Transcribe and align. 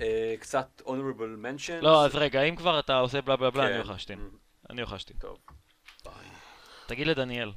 אה, 0.00 0.34
קצת 0.40 0.82
honorable 0.86 1.42
mentions. 1.44 1.82
לא, 1.82 2.04
אז 2.04 2.14
רגע, 2.14 2.42
אם 2.42 2.56
כבר 2.56 2.78
אתה 2.78 2.98
עושה 2.98 3.20
בלה 3.20 3.36
בלה 3.36 3.50
בלה, 3.50 3.66
אני 3.66 3.84
כן. 3.84 3.90
רכשתי. 3.90 4.12
Mm, 4.12 4.16
אני 4.70 4.82
רכשתי. 4.82 5.14
טוב. 5.14 5.38
תגיד 6.86 7.06
לדניאל. 7.06 7.52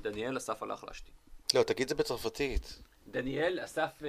דניאל 0.00 0.36
אסף 0.36 0.62
הלך 0.62 0.84
להשתין. 0.84 1.14
לא, 1.54 1.62
תגיד 1.62 1.82
את 1.82 1.88
זה 1.88 1.94
בצרפתית. 1.94 2.82
דניאל 3.06 3.58
אסף 3.64 4.02
אה, 4.04 4.08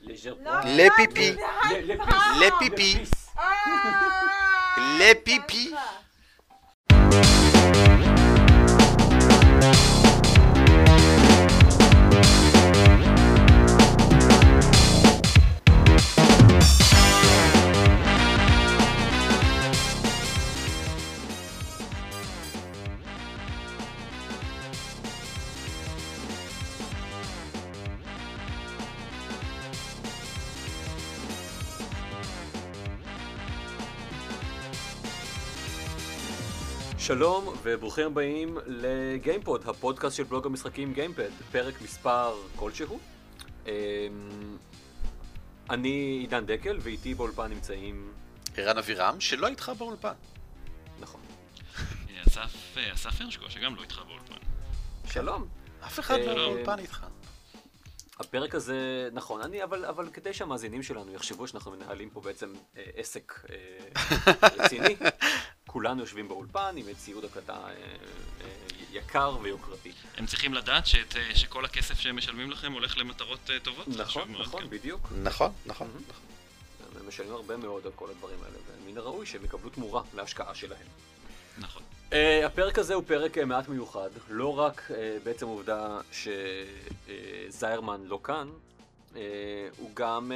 לז'רפון. 0.00 0.44
לא, 0.44 0.60
לפיפי. 0.64 1.30
די, 1.30 1.36
די, 1.68 1.82
ל- 1.82 2.04
כבר. 2.04 2.16
לפיפי. 2.46 3.04
לפיפי. 5.00 5.74
שלום 37.12 37.54
וברוכים 37.62 38.06
הבאים 38.06 38.58
לגיימפוד, 38.66 39.68
הפודקאסט 39.68 40.16
של 40.16 40.22
בלוג 40.22 40.46
המשחקים 40.46 40.92
גיימפד, 40.92 41.30
פרק 41.52 41.82
מספר 41.82 42.34
כלשהו. 42.56 42.98
אמ, 43.66 43.70
אני 45.70 46.18
עידן 46.20 46.46
דקל 46.46 46.78
ואיתי 46.80 47.14
באולפן 47.14 47.50
נמצאים, 47.50 48.12
ערן 48.56 48.78
אבירם, 48.78 49.20
שלא 49.20 49.46
איתך 49.46 49.72
באולפן. 49.78 50.12
נכון, 51.00 51.20
אסף, 52.28 52.76
אה, 52.76 52.92
אסף 52.94 53.20
הרשקו, 53.20 53.50
שגם 53.50 53.76
לא 53.76 53.82
איתך 53.82 54.00
באולפן. 54.06 54.46
שלום. 55.06 55.48
אף 55.86 56.00
אחד 56.00 56.18
לא 56.26 56.30
אה, 56.30 56.34
באולפן 56.34 56.78
איתך. 56.78 57.06
הפרק 58.22 58.54
הזה, 58.54 59.08
נכון, 59.12 59.40
אני, 59.40 59.64
אבל, 59.64 59.84
אבל 59.84 60.08
כדי 60.12 60.34
שהמאזינים 60.34 60.82
שלנו 60.82 61.12
יחשבו 61.12 61.48
שאנחנו 61.48 61.70
מנהלים 61.70 62.10
פה 62.10 62.20
בעצם 62.20 62.52
אה, 62.76 62.82
עסק 62.96 63.32
אה, 63.50 63.56
רציני, 64.42 64.96
כולנו 65.72 66.00
יושבים 66.00 66.28
באולפן 66.28 66.74
עם 66.76 66.86
ציוד 66.94 67.24
הקלטה 67.24 67.52
אה, 67.52 67.68
אה, 67.68 68.46
יקר 68.92 69.36
ויוקרתי. 69.42 69.92
הם 70.16 70.26
צריכים 70.26 70.54
לדעת 70.54 70.86
שאת, 70.86 71.16
אה, 71.16 71.34
שכל 71.34 71.64
הכסף 71.64 72.00
שהם 72.00 72.16
משלמים 72.16 72.50
לכם 72.50 72.72
הולך 72.72 72.98
למטרות 72.98 73.50
אה, 73.50 73.60
טובות. 73.60 73.88
נכון, 73.88 74.32
מאוד, 74.32 74.42
נכון, 74.42 74.62
כן. 74.62 74.70
בדיוק. 74.70 75.08
נכון, 75.22 75.52
נכון. 75.66 75.88
נכון. 76.08 76.26
הם 77.00 77.08
משלמים 77.08 77.32
הרבה 77.32 77.56
מאוד 77.56 77.86
על 77.86 77.92
כל 77.94 78.10
הדברים 78.10 78.38
האלה, 78.42 78.56
ומן 78.86 78.98
הראוי 78.98 79.26
שהם 79.26 79.44
יקבלו 79.44 79.70
תמורה 79.70 80.02
להשקעה 80.14 80.54
שלהם. 80.54 80.86
נכון. 81.58 81.82
Uh, 82.12 82.14
הפרק 82.46 82.78
הזה 82.78 82.94
הוא 82.94 83.02
פרק 83.06 83.38
uh, 83.38 83.44
מעט 83.44 83.68
מיוחד, 83.68 84.08
לא 84.30 84.58
רק 84.58 84.82
uh, 84.88 84.92
בעצם 85.24 85.46
העובדה 85.46 86.00
שזיירמן 87.48 88.00
לא 88.04 88.20
כאן, 88.24 88.48
הוא 89.78 89.90
גם 89.94 90.32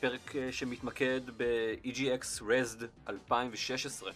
פרק 0.00 0.34
שמתמקד 0.50 1.20
ב-EGX 1.36 2.40
Resd 2.40 2.84
2016. 3.08 4.12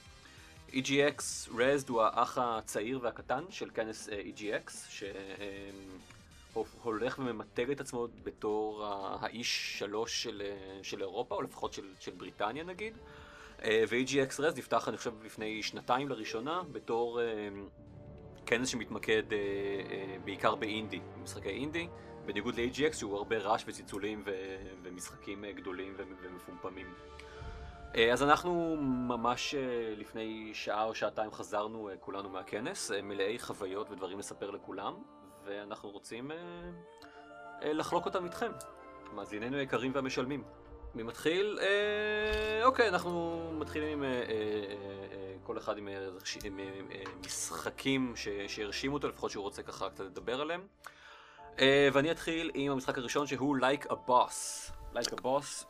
EGX 0.72 1.22
Resd 1.48 1.88
הוא 1.88 2.02
האח 2.02 2.38
הצעיר 2.38 2.98
והקטן 3.02 3.44
של 3.50 3.70
כנס 3.74 4.08
EGX, 4.08 4.72
שהולך 6.54 7.18
וממתג 7.18 7.70
את 7.70 7.80
עצמו 7.80 8.06
בתור 8.24 8.86
האיש 9.20 9.78
שלוש 9.78 10.22
של, 10.22 10.42
של 10.82 11.00
אירופה, 11.00 11.34
או 11.34 11.42
לפחות 11.42 11.72
של, 11.72 11.86
של 12.00 12.12
בריטניה 12.16 12.64
נגיד. 12.64 12.94
אה, 13.64 13.84
ו-EGX 13.88 14.40
Res 14.40 14.58
נפתח, 14.58 14.88
אני 14.88 14.96
חושב, 14.96 15.24
לפני 15.24 15.62
שנתיים 15.62 16.08
לראשונה, 16.08 16.62
בתור 16.72 17.20
אה, 17.20 17.48
כנס 18.46 18.68
שמתמקד 18.68 19.32
אה, 19.32 20.16
בעיקר 20.24 20.54
באינדי, 20.54 21.00
במשחקי 21.16 21.48
אינדי, 21.48 21.88
בניגוד 22.26 22.54
ל-EGX 22.60 22.92
שהוא 22.92 23.16
הרבה 23.16 23.38
רעש 23.38 23.64
וצלצולים 23.66 24.24
ומשחקים 24.82 25.44
גדולים 25.54 25.96
ומפומפמים. 26.22 26.86
אז 28.12 28.22
אנחנו 28.22 28.76
ממש 29.08 29.54
לפני 29.96 30.50
שעה 30.54 30.84
או 30.84 30.94
שעתיים 30.94 31.32
חזרנו 31.32 31.90
כולנו 32.00 32.28
מהכנס, 32.28 32.90
מלאי 33.02 33.38
חוויות 33.38 33.90
ודברים 33.90 34.18
לספר 34.18 34.50
לכולם, 34.50 34.94
ואנחנו 35.44 35.90
רוצים 35.90 36.30
לחלוק 37.62 38.06
אותם 38.06 38.24
איתכם, 38.24 38.52
מאזיננו 39.14 39.56
היקרים 39.56 39.92
והמשלמים. 39.94 40.44
מי 40.94 41.02
מתחיל? 41.02 41.58
אה, 41.62 42.64
אוקיי, 42.64 42.88
אנחנו 42.88 43.40
מתחילים 43.58 43.88
עם 43.88 44.04
אה, 44.04 44.08
אה, 44.08 44.14
אה, 45.12 45.34
כל 45.42 45.58
אחד 45.58 45.78
עם, 45.78 45.88
אה, 45.88 46.08
עם 46.44 46.60
אה, 46.60 46.64
אה, 46.94 47.02
משחקים 47.26 48.12
ש, 48.16 48.28
שהרשימו 48.48 48.94
אותו, 48.94 49.08
לפחות 49.08 49.30
שהוא 49.30 49.42
רוצה 49.42 49.62
ככה 49.62 49.90
קצת 49.90 50.04
לדבר 50.04 50.40
עליהם. 50.40 50.66
אה, 51.58 51.88
ואני 51.92 52.10
אתחיל 52.10 52.50
עם 52.54 52.72
המשחק 52.72 52.98
הראשון 52.98 53.26
שהוא 53.26 53.56
Like 53.58 53.86
a 53.86 53.94
Boss. 54.08 54.70
Like 54.94 55.12
a 55.12 55.20
Boss. 55.22 55.64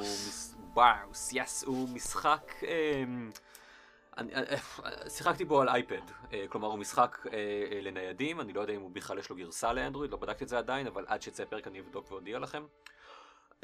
מס- 0.00 0.54
Boss, 0.74 1.32
yes, 1.34 1.66
הוא 1.66 1.88
משחק... 1.88 2.52
אה, 2.66 3.04
אני, 4.18 4.34
אה, 4.34 4.42
אה, 4.84 5.10
שיחקתי 5.10 5.44
בו 5.44 5.60
על 5.60 5.68
אייפד, 5.68 6.00
אה, 6.32 6.44
כלומר 6.48 6.68
הוא 6.68 6.78
משחק 6.78 7.26
אה, 7.26 7.38
אה, 7.72 7.80
לניידים, 7.80 8.40
אני 8.40 8.52
לא 8.52 8.60
יודע 8.60 8.72
אם 8.72 8.80
הוא 8.80 8.90
בכלל 8.90 9.18
יש 9.18 9.30
לו 9.30 9.36
גרסה 9.36 9.72
לאנדרואיד, 9.72 10.10
לא 10.10 10.16
בדקתי 10.16 10.44
את 10.44 10.48
זה 10.48 10.58
עדיין, 10.58 10.86
אבל 10.86 11.04
עד 11.08 11.22
שיצא 11.22 11.42
הפרק 11.42 11.66
אני 11.66 11.80
אבדוק 11.80 12.10
ואודיע 12.12 12.38
לכם. 12.38 12.64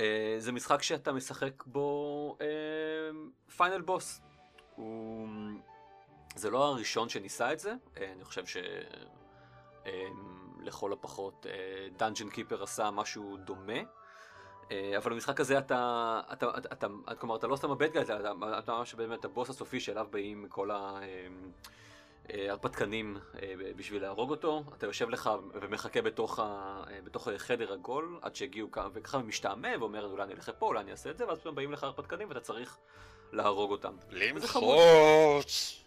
אה, 0.01 0.35
זה 0.39 0.53
משחק 0.53 0.83
שאתה 0.83 1.13
משחק 1.13 1.65
בו 1.67 2.37
פיינל 3.57 3.81
בוס. 3.81 4.21
הוא... 4.77 5.29
זה 6.35 6.51
לא 6.51 6.65
הראשון 6.65 7.09
שניסה 7.09 7.53
את 7.53 7.59
זה, 7.59 7.75
אה, 7.97 8.13
אני 8.13 8.25
חושב 8.25 8.45
שלכל 10.63 10.93
הפחות 10.93 11.47
דאנג'ן 11.97 12.31
קיפר 12.31 12.63
עשה 12.63 12.91
משהו 12.91 13.37
דומה. 13.37 13.79
אה, 14.73 14.97
אבל 14.97 15.13
במשחק 15.13 15.41
הזה 15.41 15.59
אתה, 15.59 16.21
אתה, 16.33 16.51
אתה, 16.59 16.59
אתה, 16.59 16.87
אתה, 16.87 17.15
כלומר 17.19 17.37
אתה 17.37 17.47
לא 17.47 17.57
סתם 17.57 17.71
הבד 17.71 17.93
גאי, 17.93 18.03
אתה, 18.03 18.73
ממש 18.73 18.95
באמת 18.95 19.25
הבוס 19.25 19.51
הסופי 19.51 19.81
שאליו 19.81 20.07
באים 20.11 20.47
כל 20.49 20.71
ה... 20.71 21.01
אה, 22.31 22.35
אה, 22.35 22.51
הרפתקנים 22.51 23.17
אה, 23.43 23.55
בשביל 23.77 24.03
להרוג 24.03 24.31
אותו, 24.31 24.65
אתה 24.79 24.87
יושב 24.87 25.11
לך 25.11 25.31
ומחכה 25.55 26.03
בתוך, 26.03 26.39
ה, 26.39 26.43
אה, 26.91 26.99
בתוך 27.05 27.29
חדר 27.37 27.73
עגול 27.73 28.19
עד 28.23 28.35
שהגיעו 28.35 28.71
כמה, 28.71 28.89
וככה 28.93 29.19
משתעמם 29.19 29.81
ואומר 29.81 30.07
אולי 30.07 30.23
אני 30.23 30.35
אלך 30.35 30.49
לפה, 30.49 30.67
אולי 30.67 30.81
אני 30.81 30.91
אעשה 30.91 31.11
את 31.11 31.19
זה, 31.19 31.29
ואז 31.29 31.39
פתאום 31.39 31.55
באים 31.55 31.73
לך 31.73 31.85
הרפתקנים 31.85 32.29
ואתה 32.29 32.41
צריך 32.41 32.79
להרוג 33.33 33.71
אותם. 33.71 33.95
למחוץ. 34.11 35.85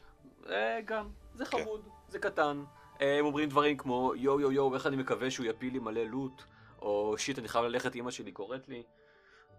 גם, 0.85 1.09
זה 1.33 1.45
כן. 1.45 1.57
חמוד, 1.57 1.81
זה 2.07 2.19
קטן. 2.19 2.63
הם 2.99 3.25
אומרים 3.25 3.49
דברים 3.49 3.77
כמו 3.77 4.13
יואו 4.15 4.39
יואו 4.39 4.51
יואו, 4.51 4.73
איך 4.73 4.87
אני 4.87 4.95
מקווה 4.95 5.31
שהוא 5.31 5.45
יפיל 5.45 5.73
לי 5.73 5.79
מלא 5.79 6.03
לוט, 6.03 6.43
או 6.81 7.15
שיט, 7.17 7.39
אני 7.39 7.47
חייב 7.47 7.65
ללכת, 7.65 7.95
אמא 7.95 8.11
שלי 8.11 8.31
קוראת 8.31 8.69
לי. 8.69 8.83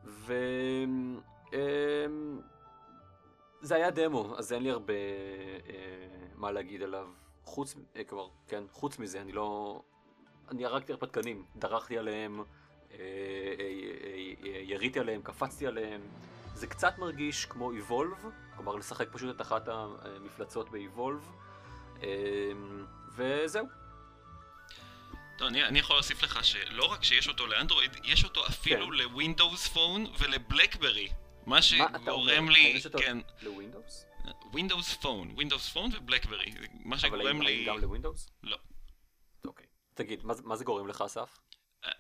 ו... 0.05 0.35
אמ, 3.67 3.69
זה 3.69 3.75
היה 3.75 3.91
דמו, 3.91 4.35
אז 4.39 4.53
אין 4.53 4.63
לי 4.63 4.71
הרבה 4.71 4.93
אה, 4.93 5.77
מה 6.35 6.51
להגיד 6.53 6.83
עליו. 6.83 7.07
חוץ, 7.45 7.75
אה, 7.97 8.05
כלומר, 8.05 8.29
כן, 8.49 8.65
חוץ 8.73 8.99
מזה, 8.99 9.21
אני 9.21 9.33
לא... 9.33 9.81
אני 10.51 10.65
הרגתי 10.65 10.93
הרפתקנים, 10.93 11.45
דרכתי 11.57 11.99
עליהם, 11.99 12.41
אה, 12.41 12.45
אה, 12.99 13.05
אה, 14.05 14.35
אה, 14.47 14.61
יריתי 14.63 15.01
עליהם, 15.01 15.23
קפצתי 15.23 15.67
עליהם. 15.67 16.01
זה 16.55 16.67
קצת 16.67 16.99
מרגיש 16.99 17.47
כמו 17.47 17.73
Evolve, 17.73 18.27
כלומר 18.57 18.77
לשחק 18.77 19.09
פשוט 19.13 19.37
את 19.37 19.41
אחת 19.41 19.69
המפלצות 19.69 20.71
ב-Evolve. 20.71 21.27
אה, 22.03 22.09
וזהו. 23.17 23.67
טוב, 25.39 25.49
אני, 25.49 25.65
אני 25.65 25.79
יכול 25.79 25.97
להוסיף 25.97 26.23
לך 26.23 26.45
שלא 26.45 26.85
רק 26.85 27.05
שיש 27.05 27.29
אותו 27.29 27.47
לאנדרואיד, 27.47 27.91
יש 28.05 28.25
אותו 28.25 28.47
אפילו 28.47 28.87
כן. 28.87 28.93
ל 28.93 29.02
Windows 29.02 29.69
Phone 29.69 30.07
ול 30.19 30.33
BlackBerry. 30.33 31.09
מה? 31.47 31.63
שגורם 31.63 32.51
לי, 32.51 32.81
כן, 32.99 33.19
ל 33.43 33.50
Windows? 33.50 34.07
Windows 34.53 34.95
Phone, 34.95 35.31
Windows 35.31 35.69
Phone 35.69 35.91
ו 35.95 36.00
BlackBerry. 36.00 36.53
מה 36.85 36.97
אבל 36.97 36.99
שגורם 36.99 37.43
לי... 37.43 37.57
האם 37.57 37.67
גם 37.67 37.79
ל 37.83 37.88
Windows? 37.88 38.31
לא. 38.43 38.59
אוקיי. 39.47 39.67
תגיד, 39.95 40.25
מה 40.25 40.57
זה- 40.57 40.65
גורם 40.65 40.89
לך, 40.89 41.01
אסף? 41.07 41.39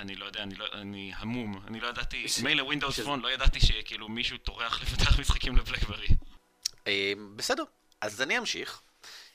אני 0.00 0.14
לא 0.16 0.25
יודע, 0.25 0.43
אני, 0.43 0.54
לא, 0.54 0.66
אני 0.72 1.12
המום, 1.16 1.60
אני 1.66 1.81
לא 1.81 1.87
ידעתי, 1.88 2.26
מילא 2.43 2.62
Windows 2.62 3.00
Phone, 3.00 3.20
לא 3.20 3.28
ידעתי 3.32 3.60
שכאילו 3.60 4.08
מישהו 4.08 4.38
טורח 4.38 4.81
לפתח 4.82 5.20
משחקים 5.20 5.56
ל 5.56 5.61
BlackBerry. 5.61 6.06
אה, 6.87 7.12
בסדר, 7.37 7.64
אז 8.00 8.22
אני 8.22 8.38
אמשיך 8.38 8.81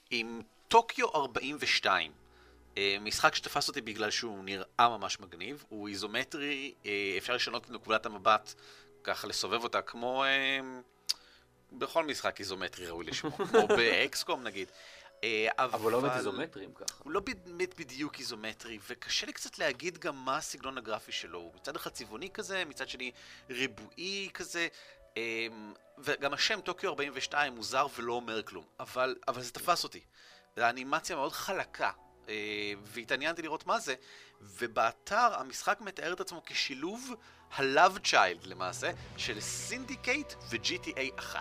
עם 0.10 0.42
טוקיו 0.68 1.16
42. 1.16 2.12
אה, 2.78 2.98
משחק 3.02 3.36
שתפס 3.36 3.68
אותי 3.68 3.82
בגלל 3.82 4.12
שהוא 4.12 4.44
נראה 4.44 4.64
ממש 4.98 5.20
מגניב, 5.20 5.64
הוא 5.70 5.88
איזומטרי, 5.90 6.74
אה, 6.86 7.16
אפשר 7.18 7.34
לשנות 7.36 7.66
את 7.66 7.70
נקודת 7.70 8.06
המבט, 8.06 8.54
ככה 9.04 9.28
לסובב 9.28 9.64
אותה 9.64 9.82
כמו 9.82 10.24
אה, 10.24 10.60
בכל 11.72 12.06
משחק 12.06 12.40
איזומטרי 12.40 12.88
ראוי 12.88 13.06
לשמו, 13.06 13.32
כמו 13.52 13.68
ב 13.68 13.83
XCOM 13.83 14.44
נגיד. 14.44 14.72
אה, 15.24 15.48
אבל 15.58 15.92
לא 15.92 16.00
באמת 16.02 16.18
איזומטריים 16.18 16.74
ככה. 16.74 16.96
הוא 17.04 17.12
לא 17.12 17.20
באמת 17.20 17.80
בדיוק 17.80 18.20
איזומטרי, 18.20 18.80
וקשה 18.90 19.26
לי 19.26 19.34
קצת 19.34 19.60
להגיד 19.60 19.98
גם 19.98 20.26
מה 20.26 20.38
הסגנון 20.38 20.78
הגרפי 20.78 21.12
שלו. 21.12 21.40
הוא 21.40 21.52
מצד 21.56 21.76
אחד 21.76 21.92
צבעוני 21.92 22.30
כזה, 22.34 22.66
מצד 22.66 22.90
שני 22.90 23.12
ריבועי 23.50 24.30
כזה, 24.34 24.68
אמ, 25.18 25.74
וגם 25.98 26.34
השם 26.34 26.62
טוקיו 26.62 26.90
42 26.90 27.56
מוזר 27.56 27.88
ולא 27.98 28.14
אומר 28.14 28.44
כלום, 28.44 28.66
אבל, 28.80 29.16
אבל 29.28 29.42
זה 29.42 29.52
תפס 29.52 29.84
אותי. 29.84 30.02
זו 30.56 30.70
אנימציה 30.70 31.16
מאוד 31.16 31.32
חלקה, 31.32 31.92
והתעניינתי 32.86 33.42
לראות 33.42 33.68
מה 33.68 33.80
זה, 33.80 33.96
ובאתר 34.42 35.36
המשחק 35.40 35.78
מתאר 35.82 36.14
את 36.14 36.20
עצמו 36.20 36.42
כשילוב 36.46 37.12
ה-Love 37.56 38.08
Child 38.12 38.44
למעשה, 38.48 38.92
של 39.18 39.40
Syndicate 39.42 40.34
ו-GTA 40.50 41.20
1. 41.20 41.40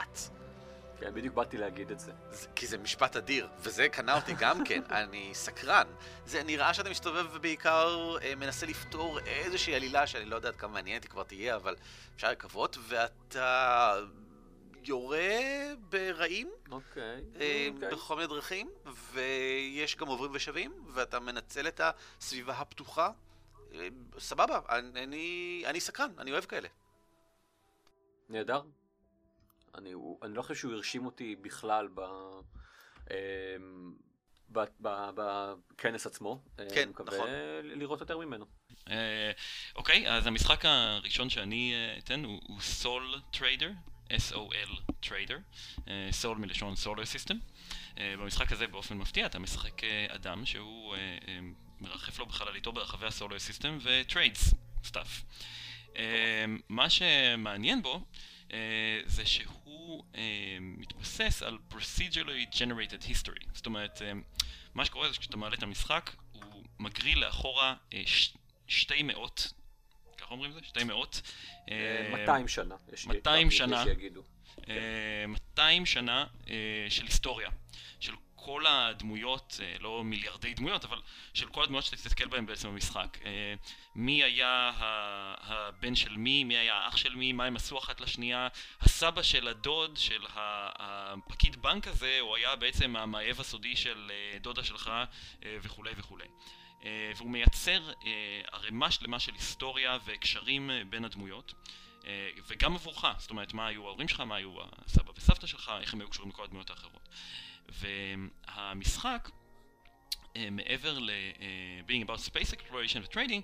כן, 1.01 1.15
בדיוק 1.15 1.35
באתי 1.35 1.57
להגיד 1.59 1.91
את 1.91 2.01
זה. 2.01 2.13
זה- 2.31 2.47
כי 2.57 2.67
זה 2.67 2.79
משפט 2.79 3.17
אדיר, 3.17 3.49
וזה 3.59 3.89
קנה 3.89 4.15
אותי 4.17 4.33
גם 4.39 4.65
כן, 4.69 4.83
אני 4.91 5.31
סקרן. 5.35 5.87
זה 6.27 6.43
נראה 6.43 6.75
שאתה 6.75 6.91
מסתובב 6.91 7.27
ובעיקר 7.33 8.17
אה, 8.23 8.35
מנסה 8.35 8.67
לפתור 8.67 9.19
איזושהי 9.27 9.75
עלילה 9.75 10.07
שאני 10.07 10.25
לא 10.25 10.37
יודע 10.37 10.49
עד 10.49 10.57
כמה 10.57 10.73
מעניינת 10.73 11.03
היא 11.03 11.11
כבר 11.11 11.23
תהיה, 11.23 11.57
אבל 11.57 11.77
אפשר 12.17 12.31
לקוות, 12.31 12.77
ואתה 12.89 13.97
יורה 14.85 15.29
ברעים 15.91 16.51
אוקיי. 16.71 17.03
אה, 17.41 17.69
אוקיי. 17.75 17.91
בכל 17.91 18.15
מיני 18.17 18.27
דרכים, 18.29 18.71
ויש 19.13 19.97
גם 19.97 20.07
עוברים 20.07 20.31
ושבים, 20.35 20.73
ואתה 20.95 21.21
מנצל 21.21 21.69
את 21.69 21.81
הסביבה 21.85 22.53
הפתוחה. 22.55 23.11
אה, 23.75 23.89
סבבה, 24.19 24.61
אני, 24.69 25.63
אני, 25.67 25.81
סקרן, 25.81 26.11
אני 26.19 26.33
אוהב 26.33 26.45
כאלה. 26.45 26.69
נהדר. 28.29 28.63
אני, 29.75 29.95
אני 30.23 30.35
לא 30.35 30.43
חושב 30.43 30.55
שהוא 30.55 30.73
הרשים 30.73 31.07
אותי 31.07 31.37
בכלל 31.37 31.89
ב... 31.95 32.01
אמ, 33.11 33.95
ב- 34.53 34.65
ב- 34.81 35.11
בכנס 35.15 36.07
עצמו. 36.07 36.43
אה, 36.59 36.67
כן, 36.75 36.81
אני 36.83 36.91
מקווה 36.91 37.15
נכון. 37.15 37.29
לראות 37.63 38.01
יותר 38.01 38.19
ממנו. 38.19 38.47
אה, 38.89 39.31
אוקיי, 39.77 40.11
אז 40.13 40.27
המשחק 40.27 40.65
הראשון 40.65 41.31
שאני 41.31 41.75
אתן 41.99 42.25
הוא- 42.25 42.41
הוא 42.47 42.61
Sol 42.61 43.15
Trader, 43.33 43.71
S-O-L 44.11 44.93
Trader, 45.01 45.39
Sol 46.11 46.39
מלשון 46.39 46.77
solar 46.77 47.05
system. 47.05 47.37
במשחק 47.97 48.53
הזה 48.53 48.67
באופן 48.67 48.99
מפתיע 48.99 49.27
אתה 49.27 49.39
משחק 49.39 49.85
אה, 49.85 50.07
אדם 50.09 50.47
שהוא 50.47 50.95
אה, 50.95 51.19
אה, 51.29 51.39
מרחף 51.81 52.19
לו 52.19 52.27
בחלליתו 52.27 52.73
ברחבי 52.73 53.07
ה 53.07 53.12
solar 53.12 53.39
system 53.39 53.79
ו 53.83 53.93
trades 53.93 54.55
stuff. 54.85 55.23
מה 56.69 56.91
שמעניין 56.91 57.83
בו 57.83 58.05
זה 59.07 59.27
שהוא 59.27 60.05
מתבסס 60.61 61.43
על 61.43 61.59
procedurally 61.71 62.57
generated 62.57 63.05
history. 63.05 63.47
זאת 63.53 63.67
אומרת, 63.67 64.03
מה 64.75 64.85
שקורה 64.85 65.09
זה 65.09 65.15
שכשאתה 65.15 65.37
מעלה 65.37 65.55
את 65.55 65.63
המשחק, 65.63 66.11
הוא 66.33 66.65
מגריל 66.79 67.19
לאחורה 67.19 67.75
שתי 68.67 69.03
מאות, 69.03 69.53
ככה 70.31 70.35
אומרים 70.35 70.53
זה? 70.53 70.61
שתי 70.63 70.85
מאות. 70.85 71.21
אה, 71.71 71.75
אה, 72.07 72.11
200 72.13 72.49
שנה. 72.49 72.75
יש- 72.93 73.07
200 73.07 73.49
יש 73.49 73.59
שנה. 73.59 73.85
שיגידו. 73.85 74.23
אה, 74.69 74.75
200 75.29 75.87
שנה 75.87 76.25
אה, 76.51 76.55
של 76.89 77.05
היסטוריה, 77.05 77.51
של 78.01 78.13
כל 78.35 78.65
הדמויות, 78.69 79.61
אה, 79.63 79.77
לא 79.81 80.05
מיליארדי 80.05 80.55
דמויות, 80.55 80.85
אבל 80.85 80.99
של 81.35 81.49
כל 81.49 81.63
הדמויות 81.65 81.85
שאתה 81.85 81.97
תסתכל 81.97 82.29
בהן 82.29 82.47
בעצם 82.47 82.69
במשחק. 82.69 83.19
אה, 83.25 83.55
מי 83.95 84.25
היה 84.25 84.73
הבן 85.43 85.95
של 85.95 86.17
מי, 86.17 86.45
מי 86.45 86.57
היה 86.57 86.75
האח 86.75 86.97
של 86.97 87.15
מי, 87.15 87.33
מה 87.33 87.45
הם 87.45 87.57
עשו 87.57 87.79
אחת 87.79 88.01
לשנייה, 88.01 88.49
הסבא 88.81 89.23
של 89.23 89.49
הדוד 89.49 89.97
של 89.97 90.23
הפקיד 90.37 91.63
בנק 91.63 91.89
הזה, 91.89 92.19
הוא 92.21 92.37
היה 92.37 92.57
בעצם 92.57 92.97
המאהב 92.97 93.41
הסודי 93.41 93.77
של 93.77 94.11
אה, 94.11 94.39
דודה 94.39 94.65
שלך 94.65 94.89
אה, 95.45 95.57
וכולי 95.63 95.91
וכולי. 95.97 96.25
אה, 96.85 97.13
והוא 97.17 97.31
מייצר 97.31 97.91
אה, 97.91 98.41
ערימה 98.53 98.91
שלמה 98.91 99.21
של 99.21 99.35
היסטוריה 99.35 99.99
והקשרים 100.05 100.71
אה, 100.71 100.83
בין 100.91 101.05
הדמויות. 101.05 101.55
וגם 102.47 102.75
עבורך, 102.75 103.05
זאת 103.19 103.31
אומרת, 103.31 103.55
מה 103.55 103.67
היו 103.67 103.87
ההורים 103.87 104.09
שלך, 104.09 104.21
מה 104.21 104.37
היו 104.37 104.55
הסבא 104.87 105.13
וסבתא 105.17 105.47
שלך, 105.47 105.73
איך 105.81 105.95
הם 105.95 106.01
היו 106.01 106.09
קשורים 106.11 106.31
לכל 106.31 106.45
הדמויות 106.45 106.71
האחרות. 106.71 107.09
והמשחק, 107.69 109.31
מעבר 110.51 110.99
ל- 110.99 111.11
אה, 111.11 111.81
being 111.89 112.07
about 112.07 112.21
space 112.29 112.55
exploration 112.55 112.99
ו-trading, 113.03 113.43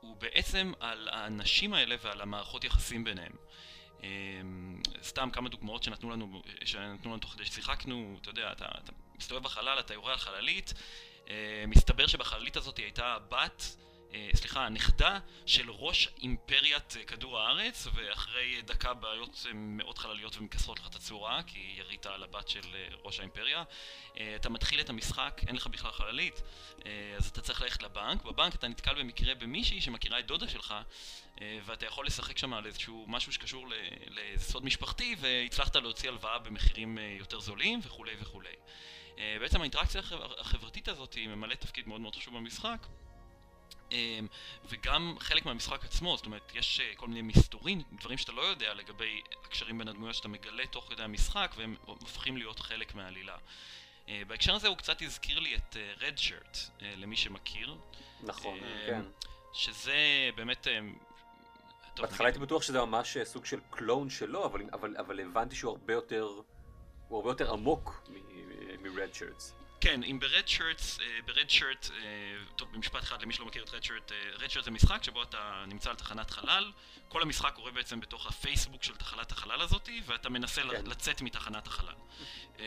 הוא 0.00 0.16
בעצם 0.16 0.72
על 0.80 1.08
האנשים 1.08 1.74
האלה 1.74 1.96
ועל 2.02 2.20
המערכות 2.20 2.64
יחסים 2.64 3.04
ביניהם. 3.04 3.32
סתם 5.02 5.30
כמה 5.32 5.48
דוגמאות 5.48 5.82
שנתנו 5.82 6.10
לנו, 6.10 6.42
שנתנו 6.64 7.10
לנו 7.10 7.18
תוך 7.18 7.32
כדי 7.32 7.44
ששיחקנו, 7.44 8.18
אתה 8.20 8.30
יודע, 8.30 8.52
אתה, 8.52 8.66
אתה 8.84 8.92
מסתובב 9.18 9.42
בחלל, 9.42 9.80
אתה 9.80 9.94
יורה 9.94 10.12
על 10.12 10.18
חללית, 10.18 10.74
מסתבר 11.66 12.06
שבחללית 12.06 12.56
הזאת 12.56 12.76
הייתה 12.76 13.06
הבת, 13.06 13.76
אה, 14.14 14.30
סליחה, 14.34 14.66
הנכדה 14.66 15.18
של 15.46 15.70
ראש 15.70 16.08
אימפריית 16.22 16.96
אה, 16.96 17.04
כדור 17.04 17.38
הארץ, 17.38 17.86
ואחרי 17.94 18.56
אה, 18.56 18.62
דקה 18.62 18.94
בעיות 18.94 19.46
אה, 19.46 19.52
מאות 19.54 19.98
חלליות 19.98 20.36
ומכסרות 20.36 20.80
לך 20.80 20.86
את 20.86 20.94
הצורה, 20.94 21.42
כי 21.46 21.74
ירית 21.78 22.06
על 22.06 22.22
הבת 22.22 22.48
של 22.48 22.74
אה, 22.74 22.88
ראש 23.04 23.18
האימפריה. 23.18 23.62
אה, 24.18 24.36
אתה 24.36 24.48
מתחיל 24.48 24.80
את 24.80 24.90
המשחק, 24.90 25.40
אין 25.46 25.56
לך 25.56 25.66
בכלל 25.66 25.92
חללית, 25.92 26.42
אה, 26.86 27.14
אז 27.16 27.26
אתה 27.26 27.40
צריך 27.40 27.62
ללכת 27.62 27.82
לבנק. 27.82 28.22
בבנק 28.22 28.54
אתה 28.54 28.68
נתקל 28.68 28.94
במקרה 28.94 29.34
במישהי 29.34 29.80
שמכירה 29.80 30.18
את 30.18 30.26
דודה 30.26 30.48
שלך, 30.48 30.74
אה, 31.40 31.58
ואתה 31.64 31.86
יכול 31.86 32.06
לשחק 32.06 32.38
שם 32.38 32.54
על 32.54 32.66
איזשהו 32.66 33.04
משהו 33.08 33.32
שקשור 33.32 33.66
לסוד 34.08 34.64
משפחתי, 34.64 35.16
והצלחת 35.20 35.76
להוציא 35.76 36.08
הלוואה 36.08 36.38
במחירים 36.38 36.98
אה, 36.98 37.16
יותר 37.18 37.40
זולים 37.40 37.80
וכולי 37.82 38.12
וכולי. 38.20 38.54
אה, 39.20 39.36
בעצם 39.40 39.60
האינטראקציה 39.60 40.00
החבר- 40.00 40.40
החברתית 40.40 40.88
הזאת 40.88 41.14
היא 41.14 41.28
ממלאת 41.28 41.60
תפקיד 41.60 41.88
מאוד 41.88 42.00
מאוד 42.00 42.16
חשוב 42.16 42.36
במשחק. 42.36 42.86
אמ, 43.92 44.26
וגם 44.68 45.16
חלק 45.20 45.46
מהמשחק 45.46 45.84
עצמו, 45.84 46.16
זאת 46.16 46.26
אומרת, 46.26 46.52
יש 46.54 46.80
אה, 46.80 46.92
כל 46.96 47.06
מיני 47.08 47.22
מסתורין, 47.22 47.82
דברים 48.00 48.18
שאתה 48.18 48.32
לא 48.32 48.42
יודע 48.42 48.74
לגבי 48.74 49.20
הקשרים 49.44 49.78
בין 49.78 49.88
הדמויות 49.88 50.14
שאתה 50.14 50.28
מגלה 50.28 50.66
תוך 50.66 50.86
כדי 50.88 51.02
המשחק, 51.02 51.54
והם 51.56 51.74
הופכים 51.86 52.36
להיות 52.36 52.60
חלק 52.60 52.94
מהעלילה. 52.94 53.36
אה, 54.08 54.22
בהקשר 54.26 54.54
הזה 54.54 54.68
הוא 54.68 54.76
קצת 54.76 55.02
הזכיר 55.02 55.38
לי 55.38 55.54
את 55.56 55.76
רד 56.00 56.18
שירט, 56.18 56.58
למי 56.80 57.16
שמכיר, 57.16 57.76
נכון, 58.22 58.58
אה, 58.64 58.86
כן. 58.86 59.02
שזה 59.52 59.96
באמת... 60.36 60.66
אה, 60.68 60.78
בהתחלה 61.96 62.26
הייתי 62.26 62.38
בטוח 62.38 62.62
שזה 62.62 62.80
ממש 62.84 63.16
אה, 63.16 63.24
סוג 63.24 63.44
של 63.46 63.60
קלון 63.70 64.10
שלו, 64.10 64.44
אבל- 64.46 64.62
אבל- 64.72 64.96
אבל 64.98 65.20
הבנתי 65.20 65.56
שהוא 65.56 65.70
הרבה 65.70 65.92
יותר... 65.92 66.28
הוא 67.10 67.18
הרבה 67.18 67.30
יותר 67.30 67.52
עמוק 67.52 68.08
מ-רד 68.82 69.14
שירטס. 69.14 69.54
כן, 69.80 70.02
אם 70.02 70.18
ברד 70.20 70.48
שירטס, 70.48 70.98
ברד 71.24 71.50
שירט, 71.50 71.90
טוב 72.56 72.72
במשפט 72.72 73.02
אחד 73.02 73.22
למי 73.22 73.32
שלא 73.32 73.46
מכיר 73.46 73.64
את 73.64 73.70
רד 73.74 73.84
שירט, 73.84 74.12
רד 74.34 74.50
שירט 74.50 74.64
זה 74.64 74.70
משחק 74.70 75.02
שבו 75.02 75.22
אתה 75.22 75.64
נמצא 75.68 75.90
על 75.90 75.96
תחנת 75.96 76.30
חלל, 76.30 76.72
כל 77.08 77.22
המשחק 77.22 77.52
קורה 77.54 77.70
בעצם 77.70 78.00
בתוך 78.00 78.26
הפייסבוק 78.26 78.82
של 78.82 78.96
תחנת 78.96 79.32
החלל 79.32 79.60
הזאתי, 79.60 80.00
ואתה 80.06 80.28
מנסה 80.28 80.62
כן. 80.62 80.86
לצאת 80.86 81.22
מתחנת 81.22 81.66
החלל. 81.66 81.94
אה, 82.58 82.64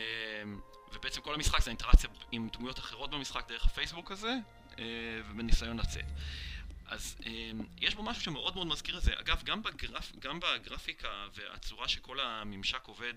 ובעצם 0.92 1.20
כל 1.20 1.34
המשחק 1.34 1.60
זה 1.60 1.70
אינטראקציה 1.70 2.10
עם 2.32 2.48
דמויות 2.52 2.78
אחרות 2.78 3.10
במשחק 3.10 3.48
דרך 3.48 3.66
הפייסבוק 3.66 4.10
הזה, 4.10 4.34
אה, 4.78 4.84
ובניסיון 5.30 5.78
לצאת. 5.78 6.04
אז 6.86 7.16
אה, 7.26 7.50
יש 7.80 7.94
בו 7.94 8.02
משהו 8.02 8.22
שמאוד 8.22 8.54
מאוד 8.54 8.66
מזכיר 8.66 8.98
את 8.98 9.02
זה. 9.02 9.12
אגב, 9.20 9.42
גם, 9.44 9.62
בגרפ, 9.62 10.12
גם 10.18 10.40
בגרפיקה 10.40 11.26
והצורה 11.34 11.88
שכל 11.88 12.20
הממשק 12.20 12.86
עובד 12.86 13.14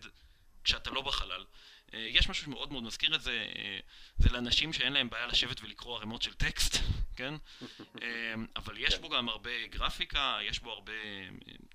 כשאתה 0.67 0.89
לא 0.89 1.01
בחלל, 1.01 1.45
אה, 1.93 1.99
יש 1.99 2.29
משהו 2.29 2.45
שמאוד 2.45 2.71
מאוד 2.71 2.83
מזכיר 2.83 3.15
את 3.15 3.21
זה, 3.21 3.47
אה, 3.55 3.79
זה 4.17 4.29
לאנשים 4.29 4.73
שאין 4.73 4.93
להם 4.93 5.09
בעיה 5.09 5.27
לשבת 5.27 5.61
ולקרוא 5.61 5.97
ערימות 5.97 6.21
של 6.21 6.33
טקסט, 6.33 6.77
כן? 7.17 7.33
אה, 8.01 8.33
אבל 8.55 8.77
יש 8.77 8.99
בו 8.99 9.09
גם 9.09 9.29
הרבה 9.29 9.67
גרפיקה, 9.67 10.37
יש 10.41 10.59
בו 10.59 10.71
הרבה, 10.71 10.93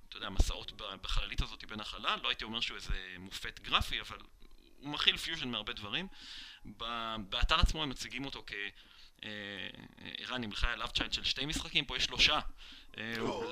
אתה 0.08 0.16
יודע, 0.16 0.30
מסעות 0.30 0.72
בחללית 1.02 1.42
הזאת 1.42 1.64
בין 1.64 1.80
החלל, 1.80 2.18
לא 2.22 2.28
הייתי 2.28 2.44
אומר 2.44 2.61
שהוא 2.61 2.76
איזה 2.76 3.14
מופת 3.18 3.61
גרפי, 3.61 4.00
אבל 4.00 4.18
הוא 4.80 4.90
מכיל 4.90 5.16
פיוז'ן 5.16 5.49
מהרבה 5.49 5.72
דברים. 5.72 6.08
באתר 7.28 7.61
עצמו 7.61 7.82
הם 7.82 7.88
מציגים 7.88 8.25
אותו 8.25 8.44
כ... 8.46 8.52
ערן, 10.18 10.44
אם 10.44 10.52
לך 10.52 10.64
היה 10.64 10.76
love 10.76 10.90
child 10.90 11.12
של 11.12 11.25
שתי 11.25 11.46
משחקים, 11.46 11.84
פה 11.84 11.96
יש 11.96 12.04
שלושה. 12.04 12.40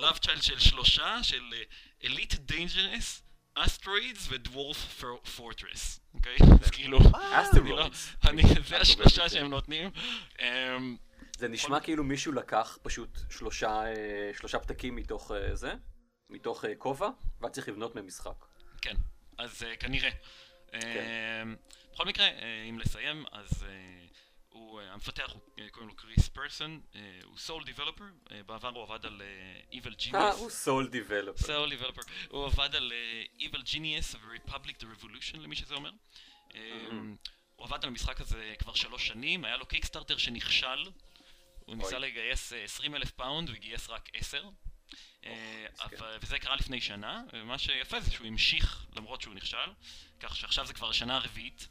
love 0.01 0.19
child 0.19 0.43
של 0.43 0.59
שלושה, 0.59 1.23
של 1.23 1.55
Elite 2.05 2.35
Dangerous, 2.35 3.23
Asteroids 3.55 4.27
ו 4.31 4.43
Dwarf 4.43 5.03
Fortress, 5.37 6.01
אוקיי? 6.15 6.37
אז 6.63 6.71
כאילו, 6.71 6.99
אני 7.05 7.13
לא- 7.13 7.43
Asteroids. 7.43 8.17
אני- 8.29 8.43
זה 8.69 8.77
השלושה 8.81 9.29
שהם 9.29 9.47
נותנים. 9.51 9.91
אמ, 10.41 10.97
זה 11.39 11.49
נשמע 11.49 11.81
כאילו 11.81 12.05
מישהו 12.05 12.33
לקח 12.33 12.79
פשוט 12.83 13.19
שלושה, 13.31 13.83
אה, 13.87 14.31
פתקים 14.59 14.97
מתוך 14.97 15.31
אה, 15.33 15.57
זה, 15.57 15.73
מתוך 16.31 16.65
אה, 16.65 16.75
כובע, 16.75 17.09
והיה 17.41 17.53
צריך 17.53 17.69
לבנות 17.69 17.95
מהם 17.95 18.07
משחק. 18.07 18.45
כן, 18.83 18.95
אז 19.39 19.63
אה, 19.63 19.77
כנראה. 19.77 20.11
אמ, 20.75 20.81
בכל 21.93 22.05
מקרה, 22.07 22.27
אם 22.69 22.79
לסיים, 22.79 23.25
אז 23.33 23.65
הוא, 24.61 24.81
אה, 24.81 24.93
המפתח, 24.93 25.31
הוא, 25.33 25.41
אה, 25.59 25.69
קוראים 25.71 25.89
לו 25.89 25.97
קריס 25.97 26.29
פרסון, 26.29 26.81
אה, 26.95 27.01
הוא 27.25 27.39
sole 27.39 27.65
developer, 27.65 28.05
בעבר 28.47 28.69
הוא 28.69 28.83
עבד 28.83 29.07
על 29.07 29.23
Evil 29.73 30.15
אה, 30.15 30.31
Genius. 30.31 30.35
הוא 30.37 30.51
sole 30.51 30.89
developer. 30.89 31.47
sole 31.47 31.71
developer. 31.71 32.03
הוא 32.29 32.47
עבד 32.47 32.75
על 32.75 32.93
Evil 33.39 33.59
Genius 33.73 34.15
ו-Republic 34.15 34.75
the 34.81 35.01
Revolution, 35.01 35.39
למי 35.39 35.57
שזה 35.57 35.75
אומר. 35.75 35.91
אמ, 36.55 37.17
הוא 37.57 37.67
עבד 37.67 37.85
על 37.85 37.89
המשחק 37.89 38.21
הזה 38.21 38.55
כבר 38.59 38.75
שלוש 38.75 39.07
שנים, 39.07 39.45
היה 39.45 39.57
לו 39.57 39.67
Kickstarter 39.67 40.17
שנכשל, 40.17 40.89
הוא 41.59 41.77
ניסה. 41.77 41.99
לגייס 41.99 42.53
אה, 42.53 42.65
20 42.65 42.95
אלף 42.95 43.11
פאונד 43.11 43.51
וגייס 43.51 43.89
רק 43.91 44.09
10. 44.15 44.45
אה, 45.25 45.67
מסכן. 45.73 45.97
אבל- 45.97 46.19
וזה 46.23 46.39
קרה 46.39 46.57
לפני 46.57 46.81
שנה, 46.81 47.23
ומה 47.33 47.59
שיפה 47.59 48.01
זה 48.01 48.11
שהוא 48.11 48.27
המשיך 48.27 48.87
למרות 48.97 49.21
שהוא 49.21 49.35
נכשל, 49.35 49.57
כך 50.21 50.37
שעכשיו 50.37 50.67
זה 50.67 50.73
כבר 50.75 50.89
השנה 50.91 51.17
הרביעית. 51.17 51.69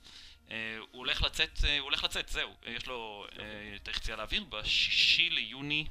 אה, 0.51 0.77
הוא 0.91 1.00
הולך 1.00 1.22
לצאת, 1.24 1.60
אה, 1.63 1.79
הוא 1.79 1.86
הולך 1.86 2.03
לצאת, 2.03 2.29
זהו, 2.29 2.50
אה, 2.68 2.72
יש 2.72 2.88
לו 2.88 3.25
אה, 3.39 3.46
תאריך 3.84 3.98
יציאה 3.98 4.18
לאוויר 4.18 4.44
בשישי 4.44 5.29
ליוני 5.29 5.88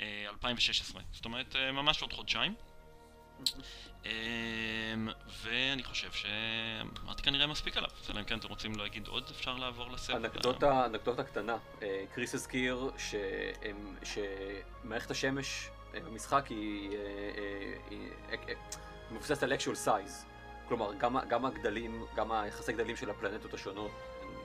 אה, 0.00 0.26
2016, 0.30 1.02
זאת 1.12 1.24
אומרת 1.24 1.56
ממש 1.56 2.02
עוד 2.02 2.12
חודשיים. 2.12 2.54
אמ, 4.04 5.08
ואני 5.42 5.82
חושב 5.84 6.12
שאמרתי 6.12 7.22
כנראה 7.22 7.46
מספיק 7.46 7.76
עליו, 7.76 7.90
אלא 8.10 8.20
אם 8.20 8.24
כן 8.24 8.38
אתם 8.38 8.48
רוצים 8.48 8.76
להגיד 8.76 9.06
עוד, 9.06 9.30
אפשר 9.30 9.54
לעבור 9.54 9.90
לסבב. 9.90 10.16
אנקדוטה, 10.16 10.86
אנקדוטה 10.86 11.24
קטנה, 11.24 11.56
קריס 12.14 12.34
הזכיר 12.34 12.90
שמערכת 14.04 15.10
השמש 15.10 15.68
במשחק 15.92 16.46
היא 16.46 16.90
מבוססת 19.10 19.42
על 19.42 19.52
actual 19.52 19.86
size. 19.86 20.35
כלומר, 20.68 20.94
גם, 20.94 21.16
גם 21.28 21.44
הגדלים, 21.44 22.04
גם 22.16 22.32
היחסי 22.32 22.72
גדלים 22.72 22.96
של 22.96 23.10
הפלנטות 23.10 23.54
השונות, 23.54 23.90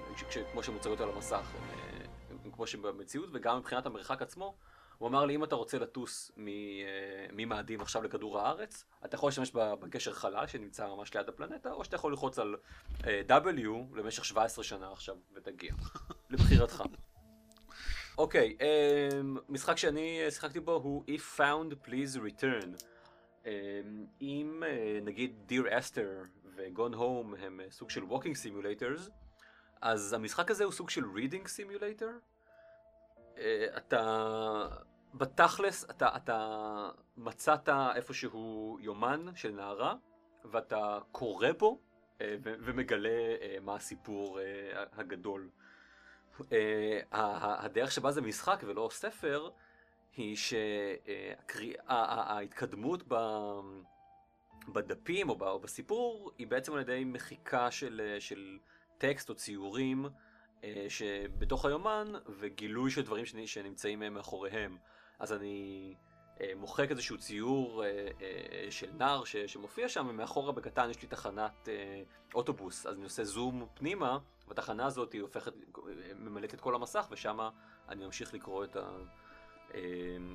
הם- 0.07 0.13
כמו 0.51 0.63
שהן 0.63 0.73
מוצגות 0.75 1.01
על 1.01 1.09
המסך, 1.09 1.33
הם, 1.55 1.69
אה, 1.69 2.05
הם, 2.29 2.37
הם 2.45 2.51
כמו 2.51 2.67
שהם 2.67 2.81
במציאות, 2.81 3.29
וגם 3.33 3.57
מבחינת 3.57 3.85
המרחק 3.85 4.21
עצמו, 4.21 4.55
הוא 4.97 5.07
אמר 5.09 5.25
לי, 5.25 5.35
אם 5.35 5.43
אתה 5.43 5.55
רוצה 5.55 5.79
לטוס 5.79 6.31
אה, 6.37 6.43
ממאדים 7.33 7.81
עכשיו 7.81 8.03
לכדור 8.03 8.39
הארץ, 8.39 8.85
אתה 9.05 9.15
יכול 9.15 9.27
להשתמש 9.27 9.51
ב- 9.55 9.73
בגשר 9.79 10.13
חלל 10.13 10.47
שנמצא 10.47 10.87
ממש 10.87 11.13
ליד 11.13 11.29
הפלנטה, 11.29 11.71
או 11.71 11.83
שאתה 11.85 11.95
יכול 11.95 12.11
ללחוץ 12.11 12.39
על 12.39 12.55
אה, 13.07 13.21
W 13.41 13.69
למשך 13.95 14.25
17 14.25 14.63
שנה 14.63 14.91
עכשיו, 14.91 15.15
ותגיע. 15.35 15.71
לבחירתך. 16.29 16.83
אוקיי, 18.17 18.57
אמ, 18.61 19.37
משחק 19.49 19.77
שאני 19.77 20.21
שיחקתי 20.29 20.59
בו 20.59 20.73
הוא 20.73 21.03
If 21.07 21.39
Found 21.39 21.87
Please 21.87 22.17
Return. 22.17 22.83
אמ, 23.45 24.05
אם 24.21 24.63
אה, 24.67 24.99
נגיד 25.01 25.35
Dear 25.49 25.65
Esther 25.65 26.27
ו-Gone 26.55 26.95
Home 26.95 27.39
הם 27.39 27.59
אה, 27.59 27.65
סוג 27.71 27.89
של 27.89 28.03
Walking 28.03 28.35
Simulators, 28.43 29.09
אז 29.81 30.13
המשחק 30.13 30.51
הזה 30.51 30.63
הוא 30.63 30.71
סוג 30.71 30.89
של 30.89 31.03
Reading 31.03 31.45
Simulator. 31.45 32.11
אה, 33.37 33.67
אתה, 33.77 34.67
בתכלס, 35.13 35.85
אתה, 35.89 36.09
אתה 36.15 36.89
מצאת 37.17 37.69
איפשהו 37.95 38.77
יומן 38.81 39.25
של 39.35 39.51
נערה, 39.51 39.95
ואתה 40.45 40.99
קורא 41.11 41.51
בו 41.57 41.79
ומגלה 42.43 43.35
מה 43.61 43.75
הסיפור 43.75 44.39
הגדול. 44.93 45.49
הדרך 47.11 47.91
שבה 47.91 48.11
זה 48.11 48.21
משחק 48.21 48.63
ולא 48.67 48.89
ספר, 48.91 49.49
היא 50.17 50.35
שההתקדמות 51.87 53.03
בדפים 54.67 55.29
או 55.29 55.35
ב- 55.35 55.61
בסיפור 55.61 56.31
היא 56.37 56.47
בעצם 56.47 56.73
על 56.73 56.79
ידי 56.79 57.03
מחיקה 57.05 57.71
של, 57.71 58.15
של 58.19 58.59
טקסט 58.97 59.29
או 59.29 59.35
ציורים 59.35 60.05
אה, 60.63 60.85
שבתוך 60.89 61.65
היומן 61.65 62.13
וגילוי 62.39 62.91
של 62.91 63.01
דברים 63.01 63.25
שנ- 63.25 63.45
שנמצאים 63.47 63.99
מאחוריהם. 63.99 64.77
אז 65.19 65.33
אני 65.33 65.95
אה, 66.41 66.51
מוחק 66.55 66.91
איזשהו 66.91 67.17
ציור 67.17 67.83
אה, 67.85 68.07
של 68.69 68.91
נער 68.93 69.23
שמופיע 69.23 69.89
שם, 69.89 70.07
ומאחורה 70.09 70.51
בקטן 70.51 70.89
יש 70.89 71.01
לי 71.01 71.07
תחנת 71.07 71.69
אוטובוס, 72.33 72.85
אז 72.85 72.95
אני 72.95 73.03
עושה 73.03 73.23
זום 73.23 73.65
פנימה, 73.73 74.17
והתחנה 74.47 74.85
הזאת 74.85 75.15
הופכת, 75.21 75.53
ממלאת 76.15 76.53
את 76.53 76.61
כל 76.61 76.75
המסך, 76.75 77.07
ושם 77.11 77.39
אני 77.89 78.05
ממשיך 78.05 78.33
לקרוא 78.33 78.63
את, 78.63 78.75
ה, 78.75 78.89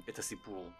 את 0.08 0.18
הסיפור. 0.18 0.70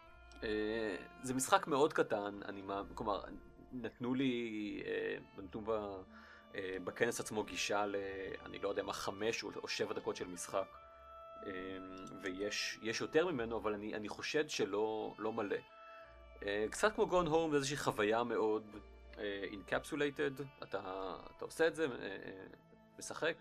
אה, 0.42 0.96
זה 1.22 1.34
משחק 1.34 1.66
מאוד 1.66 1.92
קטן, 1.92 2.40
אני, 2.44 2.62
מה- 2.62 2.82
כלומר, 2.94 3.24
נתנו 3.72 4.14
לי, 4.14 4.82
אה, 4.86 5.16
נתנו 5.42 5.60
ב, 5.64 5.70
אה, 6.54 6.76
בכנס 6.84 7.20
עצמו 7.20 7.44
גישה 7.44 7.86
ל... 7.86 7.96
אני 8.44 8.58
לא 8.58 8.68
יודע 8.68 8.82
מה, 8.82 8.92
חמש 8.92 9.44
או, 9.44 9.68
שבע 9.68 9.94
דקות 9.94 10.16
של 10.16 10.26
משחק. 10.28 10.66
אה, 11.46 11.52
ויש 12.22 12.78
יש 12.82 13.00
יותר 13.00 13.26
ממנו, 13.26 13.56
אבל 13.58 13.74
אני, 13.74 13.94
אני 13.94 14.08
חושד 14.08 14.50
שלא 14.50 15.14
לא 15.18 15.32
מלא. 15.32 15.56
אה, 16.42 16.66
קצת 16.70 16.94
כמו 16.94 17.06
גון 17.06 17.26
הום, 17.26 17.50
זה 17.50 17.56
איזושהי 17.56 17.76
חוויה 17.76 18.24
מאוד 18.24 18.76
אה, 19.18 19.44
encapsulated, 19.52 20.42
אתה, 20.62 20.80
אתה 21.36 21.44
עושה 21.44 21.66
את 21.66 21.74
זה, 21.74 21.84
אה, 21.84 21.90
אה, 22.02 22.46
משחק, 22.98 23.36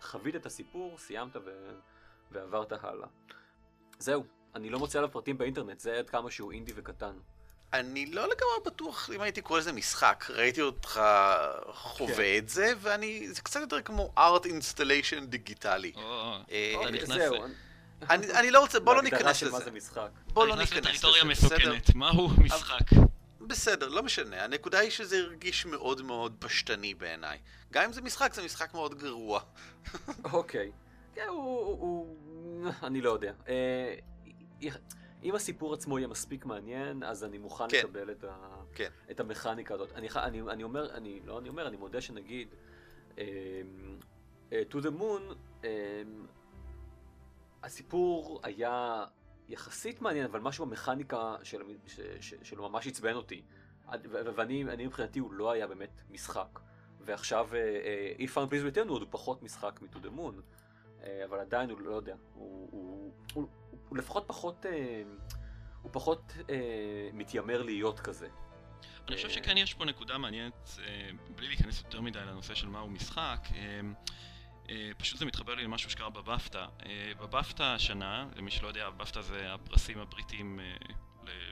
חווית 0.00 0.36
את 0.36 0.46
הסיפור, 0.46 0.98
סיימת 0.98 1.36
ו, 1.36 1.70
ועברת 2.30 2.72
הלאה. 2.72 3.08
זהו, 3.98 4.24
אני 4.54 4.70
לא 4.70 4.78
מוצא 4.78 4.98
עליו 4.98 5.10
פרטים 5.12 5.38
באינטרנט, 5.38 5.80
זה 5.80 5.98
עד 5.98 6.10
כמה 6.10 6.30
שהוא 6.30 6.52
אינדי 6.52 6.72
וקטן. 6.76 7.14
אני 7.72 8.06
לא 8.06 8.22
לגמרי 8.22 8.54
בטוח 8.66 9.10
אם 9.14 9.20
הייתי 9.20 9.40
קורא 9.40 9.58
לזה 9.58 9.72
משחק. 9.72 10.24
ראיתי 10.28 10.62
אותך 10.62 11.00
חווה 11.72 12.14
כן. 12.14 12.38
את 12.38 12.48
זה, 12.48 12.72
ואני... 12.80 13.28
זה 13.32 13.40
קצת 13.42 13.60
יותר 13.60 13.82
כמו 13.82 14.12
art 14.18 14.46
installation 14.46 15.26
דיגיטלי. 15.26 15.92
אה, 15.96 16.72
אוקיי, 16.74 17.06
זהו, 17.06 17.34
אני 18.10 18.32
אני 18.32 18.50
לא 18.50 18.60
רוצה... 18.60 18.80
בוא 18.80 18.94
לא 18.94 19.00
בהגדרה 19.00 19.20
ניכנס 19.20 19.36
של 19.36 19.50
מה 19.50 19.58
לזה. 19.58 19.64
זה 19.64 19.70
משחק. 19.70 20.08
בוא 20.32 20.46
לא 20.46 20.54
אתה 20.54 20.62
נכנס 20.62 20.74
ניכנס 20.74 20.88
לטריטוריה 20.88 21.24
לזה, 21.24 21.46
בסדר? 21.46 21.56
מסוכנת, 21.56 21.94
מהו 21.94 22.28
משחק? 22.28 22.90
בסדר, 23.40 23.88
לא 23.88 24.02
משנה. 24.02 24.44
הנקודה 24.44 24.78
היא 24.78 24.90
שזה 24.90 25.18
הרגיש 25.18 25.66
מאוד 25.66 26.02
מאוד 26.02 26.36
פשטני 26.38 26.94
בעיניי. 26.94 27.38
גם 27.72 27.84
אם 27.84 27.92
זה 27.92 28.02
משחק, 28.02 28.34
זה 28.34 28.44
משחק 28.44 28.74
מאוד 28.74 28.94
גרוע. 28.98 29.40
אוקיי. 30.32 30.70
כן, 31.14 31.26
הוא, 31.28 31.64
הוא. 31.64 32.16
אני 32.82 33.00
לא 33.00 33.10
יודע. 33.10 33.32
אה, 33.48 33.94
אם 35.22 35.34
הסיפור 35.34 35.74
עצמו 35.74 35.98
יהיה 35.98 36.08
מספיק 36.08 36.44
מעניין, 36.44 37.02
אז 37.02 37.24
אני 37.24 37.38
מוכן 37.38 37.64
כן. 37.68 37.78
לקבל 37.78 38.10
את, 38.10 38.24
ה... 38.24 38.56
כן. 38.74 38.88
את 39.10 39.20
המכניקה 39.20 39.74
הזאת. 39.74 39.92
אני, 39.92 40.08
אני, 40.16 40.40
אני 40.40 40.62
אומר, 40.62 40.94
אני 40.94 41.20
לא 41.24 41.38
אני 41.38 41.48
אומר, 41.48 41.68
אני 41.68 41.76
מודה 41.76 42.00
שנגיד, 42.00 42.48
אה, 43.18 43.22
To 44.70 44.76
the 44.76 45.00
Moon, 45.00 45.34
אה, 45.64 46.02
הסיפור 47.62 48.40
היה 48.42 49.04
יחסית 49.48 50.02
מעניין, 50.02 50.24
אבל 50.24 50.40
משהו 50.40 50.66
במכניקה 50.66 51.36
של, 51.42 51.62
ש, 51.86 52.00
ש, 52.20 52.34
שלו 52.42 52.68
ממש 52.68 52.86
עצבן 52.86 53.14
אותי. 53.14 53.42
ואני 54.12 54.64
אני 54.64 54.86
מבחינתי 54.86 55.18
הוא 55.18 55.32
לא 55.32 55.50
היה 55.50 55.66
באמת 55.66 56.02
משחק. 56.10 56.58
ועכשיו 57.00 57.48
אה, 57.54 58.12
If 58.18 58.28
Found 58.28 58.50
Please 58.50 58.74
Return 58.74 58.88
הוא 58.88 58.96
עוד 58.96 59.08
פחות 59.10 59.42
משחק 59.42 59.80
מ-To 59.82 59.96
the 59.96 60.18
Moon. 60.18 60.40
אה, 61.06 61.24
אבל 61.24 61.38
עדיין 61.38 61.70
הוא 61.70 61.80
לא 61.80 61.94
יודע, 61.94 62.14
הוא, 62.34 62.68
הוא, 62.72 63.12
הוא, 63.34 63.48
הוא, 63.70 63.78
הוא 63.88 63.98
לפחות 63.98 64.24
פחות, 64.26 64.66
אה, 64.66 65.02
הוא 65.82 65.90
פחות 65.92 66.32
אה, 66.50 66.54
מתיימר 67.12 67.62
להיות 67.62 68.00
כזה. 68.00 68.28
אני 69.08 69.16
חושב 69.16 69.30
שכן 69.30 69.56
יש 69.56 69.74
פה 69.74 69.84
נקודה 69.84 70.18
מעניינת, 70.18 70.78
בלי 71.36 71.46
להיכנס 71.48 71.82
יותר 71.84 72.00
מדי 72.00 72.18
לנושא 72.18 72.54
של 72.54 72.68
מהו 72.68 72.88
משחק, 72.90 73.48
פשוט 74.98 75.18
זה 75.18 75.24
מתחבר 75.26 75.54
לי 75.54 75.64
למשהו 75.64 75.90
שקרה 75.90 76.10
בבפטה. 76.10 76.66
בבפטה 77.20 77.74
השנה, 77.74 78.28
למי 78.36 78.50
שלא 78.50 78.68
יודע, 78.68 78.90
בבפטה 78.90 79.22
זה 79.22 79.54
הפרסים 79.54 79.98
הבריטיים 79.98 80.60
אה, 80.60 80.74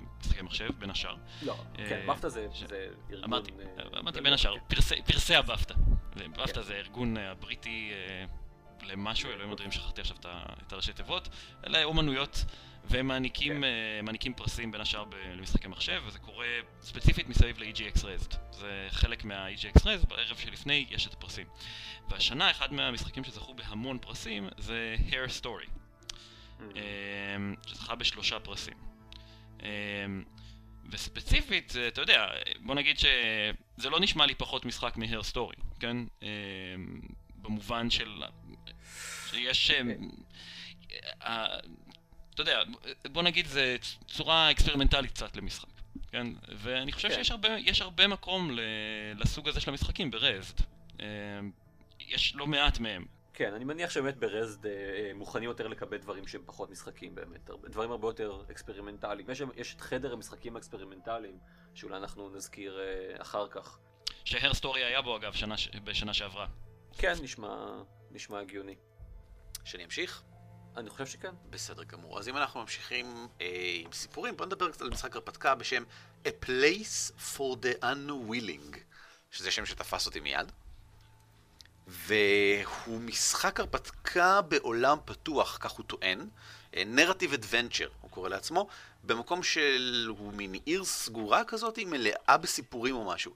למשחקי 0.01 0.43
מחשב, 0.43 0.69
בין 0.79 0.91
השאר. 0.91 1.17
לא, 1.43 1.55
כן, 1.75 2.05
בפטה 2.09 2.29
זה, 2.29 2.49
זה 2.69 2.89
ארגון... 3.11 3.25
אמרתי, 3.25 3.51
לא 3.51 4.21
בין 4.23 4.33
השאר, 4.33 4.55
יודע. 4.55 4.65
פרסי- 4.69 5.03
הבפטה. 5.37 5.75
כן. 6.55 6.63
זה 6.63 6.75
הארגון 6.75 7.17
אה, 7.17 7.31
הבריטי 7.31 7.93
למשהו, 8.85 9.31
אלוהים 9.31 9.51
יודעים, 9.51 9.73
שכחתי 9.73 10.01
עכשיו 10.01 10.17
את 10.67 10.73
הראשי 10.73 10.93
תיבות, 10.93 11.29
אלה 11.67 11.85
אומנויות, 11.85 12.45
והם 12.85 13.07
מעניקים 13.07 13.53
כן. 13.53 13.65
אה, 13.65 14.01
מעניקים 14.03 14.35
פרסים 14.35 14.73
בין 14.73 14.81
השאר 14.81 15.05
למשחקי 15.37 15.69
מחשב, 15.69 16.03
וזה 16.07 16.19
קורה 16.19 16.47
ספציפית 16.81 17.29
מסביב 17.29 17.59
ל-EGX 17.59 17.99
Raised. 17.99 18.37
זה 18.51 18.87
חלק 18.91 19.25
מה-EGX 19.25 19.81
Raised, 19.81 20.07
בערב 20.09 20.37
שלפני 20.37 20.87
יש 20.91 21.07
את 21.07 21.13
הפרסים. 21.13 21.47
והשנה 22.09 22.51
אחד 22.51 22.73
מהמשחקים 22.73 23.25
שזכו 23.25 23.55
בהמון 23.55 23.99
פרסים 23.99 24.49
זה 24.59 24.97
Hair 25.11 25.43
Story. 25.43 25.69
Mm. 25.69 26.63
אמ, 26.77 27.55
שזכה 27.67 27.95
בשלושה 27.95 28.41
פרסים. 28.41 28.75
אמ, 29.63 29.67
וספציפית, 30.91 31.77
אה, 31.77 31.89
אתה 31.89 32.01
יודע, 32.01 32.27
בוא 32.61 32.75
נגיד 32.75 32.99
שזה 32.99 33.91
לא 33.91 34.01
נשמע 34.01 34.27
לי 34.27 34.35
פחות 34.35 34.65
משחק 34.65 34.97
מ-Hair 34.97 35.33
Story, 35.33 35.63
כן? 35.81 35.97
אמ, 36.23 37.01
במובן 37.35 37.91
של... 37.91 38.23
שיש... 39.33 39.71
אמ, 39.71 40.11
אה, 41.23 41.59
אתה 42.35 42.43
יודע, 42.43 42.63
בוא 43.13 43.23
נגיד 43.23 43.47
זה 43.47 43.77
צורה 44.07 44.51
אקספרימנטלית 44.51 45.11
קצת 45.11 45.37
למשחק, 45.37 45.69
כן? 46.11 46.27
ואני 46.59 46.93
חושב 46.93 47.09
כן. 47.09 47.15
שיש 47.15 47.31
הרבה, 47.31 47.49
יש 47.59 47.81
הרבה 47.81 48.07
מקום 48.07 48.51
ל- 48.51 48.61
לסוג 49.17 49.49
הזה 49.49 49.61
של 49.61 49.71
המשחקים 49.71 50.11
ב 50.11 50.16
Rezzed. 50.16 50.55
אמ, 51.01 51.51
יש 52.01 52.35
לא 52.35 52.47
מעט 52.47 52.79
מהם. 52.79 53.05
כן, 53.35 53.55
אני 53.55 53.65
מניח 53.65 53.91
שבאמת 53.91 54.17
ב 54.17 54.24
Rezzed 54.24 54.67
אה, 54.67 54.71
אה, 54.73 55.11
מוכנים 55.15 55.49
יותר 55.49 55.69
לקבל 55.69 55.97
דברים 55.99 56.27
שהם 56.27 56.43
פחות 56.47 56.71
משחקים 56.71 57.15
באמת, 57.15 57.51
דברים 57.65 57.91
הרבה 57.91 58.09
יותר 58.09 58.43
אקספרימנטליים. 58.51 59.31
יש, 59.31 59.43
יש 59.57 59.75
את 59.75 59.81
חדר 59.81 60.13
המשחקים 60.13 60.57
האקספרימנטליים, 60.57 61.39
שאולי 61.75 61.97
אנחנו 61.97 62.31
נזכיר 62.31 62.81
אחר 63.19 63.49
כך. 63.49 63.79
ש 64.25 64.37
Her 64.37 64.55
Story 64.55 64.85
היה 64.85 65.03
בו 65.03 65.17
אגב 65.17 65.33
שנה, 65.33 65.55
בשנה 65.85 66.15
שעברה. 66.15 66.47
כן, 66.99 67.15
נשמע, 67.23 67.83
נשמע 68.11 68.41
הגיוני. 68.41 68.75
שאני 69.65 69.85
אמשיך? 69.85 70.23
אני 70.77 70.91
חושב 70.91 71.07
שכן. 71.07 71.35
בסדר 71.51 71.85
גמור. 71.85 72.19
אז 72.19 72.29
אם 72.29 72.37
אנחנו 72.37 72.61
ממשיכים 72.61 73.29
אה, 73.41 73.47
עם 73.85 73.93
סיפורים, 73.93 74.37
בואו 74.37 74.47
נדבר 74.47 74.71
קצת 74.71 74.81
על 74.81 74.91
משחק 74.91 75.17
הרפתקה 75.17 75.55
בשם 75.55 75.85
A 76.25 76.29
Place 76.47 77.13
for 77.37 77.57
the 77.63 77.85
Unwilling, 77.85 78.77
שזה 79.31 79.51
שם 79.51 79.67
שתפס 79.67 80.07
אותי 80.07 80.21
מיד. 80.21 80.53
והוא 81.87 83.01
משחק 83.01 83.61
הרפתקה 83.61 84.41
בעולם 84.41 84.99
פתוח, 85.05 85.59
כך 85.61 85.71
הוא 85.71 85.85
טוען. 85.87 86.29
נרטיב 86.77 87.33
אדוונצ'ר, 87.33 87.89
הוא 88.01 88.11
קורא 88.11 88.29
לעצמו, 88.29 88.69
במקום 89.05 89.43
של... 89.43 90.07
הוא 90.19 90.33
מין 90.33 90.55
עיר 90.65 90.85
סגורה 90.85 91.45
כזאת, 91.45 91.79
מלאה 91.87 92.37
בסיפורים 92.37 92.95
או 92.95 93.05
משהו. 93.05 93.35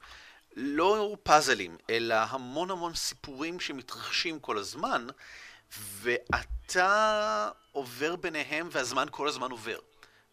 לא 0.56 1.16
פאזלים, 1.22 1.76
אלא 1.90 2.14
המון 2.14 2.70
המון 2.70 2.94
סיפורים 2.94 3.60
שמתרחשים 3.60 4.40
כל 4.40 4.58
הזמן, 4.58 5.06
ואתה 5.78 7.50
עובר 7.72 8.16
ביניהם 8.16 8.68
והזמן 8.72 9.06
כל 9.10 9.28
הזמן 9.28 9.50
עובר. 9.50 9.78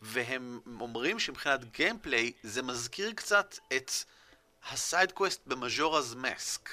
והם 0.01 0.59
אומרים 0.79 1.19
שמבחינת 1.19 1.71
gameplay 1.71 2.31
זה 2.43 2.61
מזכיר 2.61 3.13
קצת 3.13 3.57
את 3.75 3.91
ה 4.71 4.79
side 4.79 5.11
quest 5.11 5.41
ב 5.47 5.55
Majora's 5.55 6.15
Mask, 6.15 6.69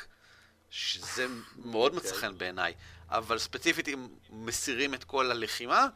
שזה 0.71 1.27
מאוד 1.57 1.95
מצא 1.95 2.15
חן 2.15 2.39
בעיניי, 2.39 2.75
אבל 3.09 3.39
ספציפית 3.39 3.89
אם 3.89 4.09
מסירים 4.31 4.95
את 4.95 5.05
כל 5.05 5.31
הלחימה, 5.31 5.89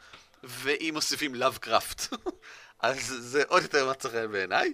ואם 0.42 0.90
מוסיפים 0.94 1.34
Lovecraft. 1.34 2.02
אז 2.80 3.14
זה 3.18 3.42
עוד 3.48 3.62
יותר 3.62 3.90
מצא 3.90 4.08
חן 4.08 4.32
בעיניי. 4.32 4.72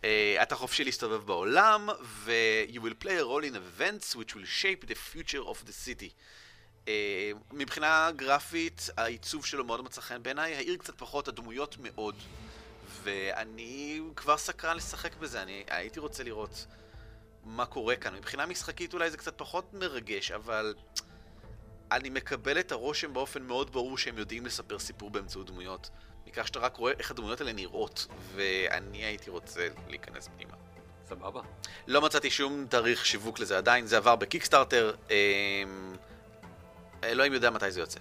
Uh, 0.00 0.04
אתה 0.42 0.56
חופשי 0.56 0.84
להסתובב 0.84 1.26
בעולם, 1.26 1.88
ו- 2.02 2.64
you 2.68 2.78
will 2.78 3.04
play 3.04 3.18
a 3.20 3.24
role 3.24 3.44
in 3.44 3.54
events 3.54 4.16
which 4.16 4.34
will 4.34 4.62
shape 4.62 4.86
the 4.86 4.94
future 4.94 5.42
of 5.50 5.66
the 5.66 5.72
city. 5.72 6.10
Uh, 6.84 6.88
מבחינה 7.52 8.10
גרפית, 8.16 8.90
העיצוב 8.96 9.46
שלו 9.46 9.64
מאוד 9.64 9.84
מצא 9.84 10.00
חן 10.00 10.22
בעיניי, 10.22 10.54
העיר 10.54 10.76
קצת 10.76 10.98
פחות, 10.98 11.28
הדמויות 11.28 11.76
מאוד, 11.80 12.14
ואני 13.02 14.00
כבר 14.16 14.36
סקרן 14.36 14.76
לשחק 14.76 15.16
בזה, 15.16 15.42
אני 15.42 15.64
הייתי 15.68 16.00
רוצה 16.00 16.22
לראות 16.22 16.66
מה 17.44 17.66
קורה 17.66 17.96
כאן. 17.96 18.14
מבחינה 18.14 18.46
משחקית 18.46 18.94
אולי 18.94 19.10
זה 19.10 19.16
קצת 19.16 19.38
פחות 19.38 19.74
מרגש, 19.74 20.30
אבל 20.30 20.74
אני 21.92 22.10
מקבל 22.10 22.60
את 22.60 22.72
הרושם 22.72 23.12
באופן 23.12 23.42
מאוד 23.42 23.72
ברור 23.72 23.98
שהם 23.98 24.18
יודעים 24.18 24.46
לספר 24.46 24.78
סיפור 24.78 25.10
באמצעות 25.10 25.46
דמויות. 25.46 25.90
מכך 26.26 26.46
שאתה 26.46 26.58
רק 26.58 26.76
רואה 26.76 26.92
איך 26.98 27.10
הדמויות 27.10 27.40
האלה 27.40 27.52
נראות, 27.52 28.06
ואני 28.34 29.04
הייתי 29.04 29.30
רוצה 29.30 29.68
להיכנס 29.88 30.28
פנימה. 30.36 30.54
סבבה. 31.08 31.40
לא 31.86 32.00
מצאתי 32.00 32.30
שום 32.30 32.66
תאריך 32.68 33.06
שיווק 33.06 33.38
לזה 33.38 33.58
עדיין, 33.58 33.86
זה 33.86 33.96
עבר 33.96 34.16
בקיקסטארטר, 34.16 34.94
אה, 35.10 35.16
אלוהים 37.04 37.32
יודע 37.32 37.50
מתי 37.50 37.70
זה 37.70 37.80
יוצא. 37.80 38.00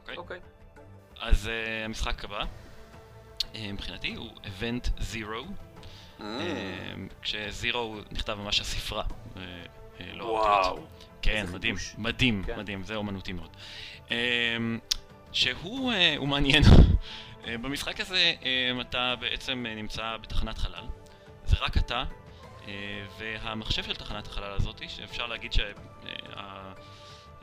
אוקיי? 0.00 0.16
אוקיי. 0.16 0.40
אז 1.20 1.48
אה, 1.48 1.84
המשחק 1.84 2.24
הבא, 2.24 2.44
אה, 3.54 3.72
מבחינתי, 3.72 4.14
הוא 4.14 4.30
Event 4.44 4.88
Zero. 4.98 5.46
Mm. 6.20 6.22
אה, 6.22 6.94
כשזירו 7.22 7.96
נכתב 8.10 8.34
ממש 8.34 8.60
הספרה. 8.60 9.04
אה, 9.36 9.42
לא 10.12 10.24
וואו. 10.24 10.46
האותיות. 10.46 10.88
כן, 11.22 11.46
מדהים, 11.52 11.76
חידוש. 11.76 11.94
מדהים, 11.98 12.42
כן. 12.46 12.58
מדהים, 12.58 12.84
זה 12.84 12.94
אומנותי 12.94 13.32
מאוד. 13.32 13.56
אה, 14.10 14.56
שהוא 15.32 15.92
הוא 16.16 16.28
מעניין. 16.28 16.62
אה, 17.46 17.58
במשחק 17.58 18.00
הזה 18.00 18.32
אה, 18.44 18.80
אתה 18.80 19.14
בעצם 19.20 19.66
אה, 19.68 19.74
נמצא 19.74 20.16
בתחנת 20.22 20.58
חלל. 20.58 20.84
זה 21.46 21.56
רק 21.60 21.76
אתה, 21.76 22.04
והמחשב 23.18 23.82
של 23.82 23.94
תחנת 23.94 24.26
החלל 24.26 24.52
הזאת, 24.52 24.82
שאפשר 24.88 25.26
להגיד 25.26 25.52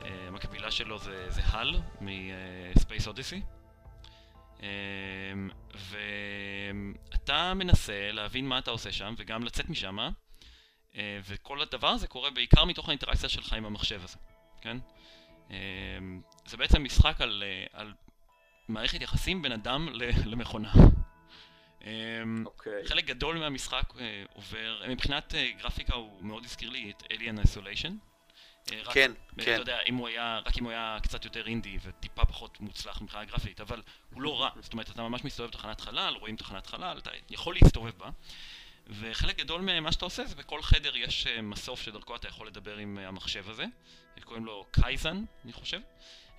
שהמקבילה 0.02 0.70
שלו 0.70 0.98
זה, 0.98 1.30
זה 1.30 1.40
הל 1.44 1.80
Odyssey. 3.06 3.40
אה, 4.62 4.68
ואתה 5.74 7.54
מנסה 7.54 8.12
להבין 8.12 8.48
מה 8.48 8.58
אתה 8.58 8.70
עושה 8.70 8.92
שם 8.92 9.14
וגם 9.18 9.44
לצאת 9.44 9.68
משם, 9.68 9.98
אה, 10.96 11.20
וכל 11.28 11.62
הדבר 11.62 11.88
הזה 11.88 12.06
קורה 12.06 12.30
בעיקר 12.30 12.64
מתוך 12.64 12.88
האינטראקציה 12.88 13.28
שלך 13.28 13.52
עם 13.52 13.64
המחשב 13.64 14.00
הזה, 14.04 14.16
כן? 14.60 14.76
אה, 15.50 15.56
זה 16.46 16.56
בעצם 16.56 16.84
משחק 16.84 17.20
על, 17.20 17.42
אה, 17.46 17.80
על 17.80 17.92
מערכת 18.68 19.02
יחסים 19.02 19.42
בין 19.42 19.52
אדם 19.52 19.88
למכונה. 20.26 20.72
אה, 21.84 22.22
אוקיי. 22.46 22.86
חלק 22.86 23.04
גדול 23.04 23.38
מהמשחק 23.38 23.92
אה, 23.98 24.24
עובר, 24.34 24.82
מבחינת 24.88 25.34
אה, 25.34 25.50
גרפיקה 25.58 25.94
הוא 25.94 26.24
מאוד 26.24 26.44
הזכיר 26.44 26.70
לי 26.70 26.90
את 26.90 27.02
Alien 27.02 27.46
Isolation. 27.46 28.09
אה, 28.72 28.82
רק- 28.84 28.94
כן, 28.94 29.12
אתה 29.34 29.44
כן. 29.44 29.56
יודע, 29.58 29.78
אם 29.88 29.94
הוא 29.94 30.08
היה, 30.08 30.40
רק 30.46 30.58
אם 30.58 30.64
הוא 30.64 30.70
היה 30.72 30.98
קצת 31.02 31.24
יותר 31.24 31.46
אינדי 31.46 31.78
וטיפה 31.82 32.24
פחות 32.24 32.60
מוצלח 32.60 33.00
מבחינה 33.02 33.24
גרפית, 33.24 33.60
אבל 33.60 33.82
הוא 34.14 34.22
לא 34.22 34.40
רע. 34.40 34.50
זאת 34.60 34.72
אומרת, 34.72 34.90
אתה 34.90 35.02
ממש 35.02 35.24
מסתובב 35.24 35.48
בתחנת 35.48 35.80
חלל, 35.80 36.14
רואים 36.20 36.36
תחנת 36.36 36.66
חלל, 36.66 36.98
אתה 36.98 37.10
יכול 37.30 37.54
להסתובב 37.62 37.98
בה. 37.98 38.10
וחלק 38.86 39.36
גדול 39.38 39.60
ממה 39.60 39.92
שאתה 39.92 40.04
עושה 40.04 40.24
זה 40.24 40.34
בכל 40.34 40.62
חדר 40.62 40.96
יש 40.96 41.26
אה, 41.26 41.42
מסוף 41.42 41.80
שדרכו 41.82 42.16
אתה 42.16 42.28
יכול 42.28 42.46
לדבר 42.46 42.76
עם 42.76 42.98
אה, 42.98 43.08
המחשב 43.08 43.50
הזה, 43.50 43.64
קוראים 44.24 44.44
לו 44.44 44.66
קייזן, 44.70 45.24
אני 45.44 45.52
חושב, 45.52 45.80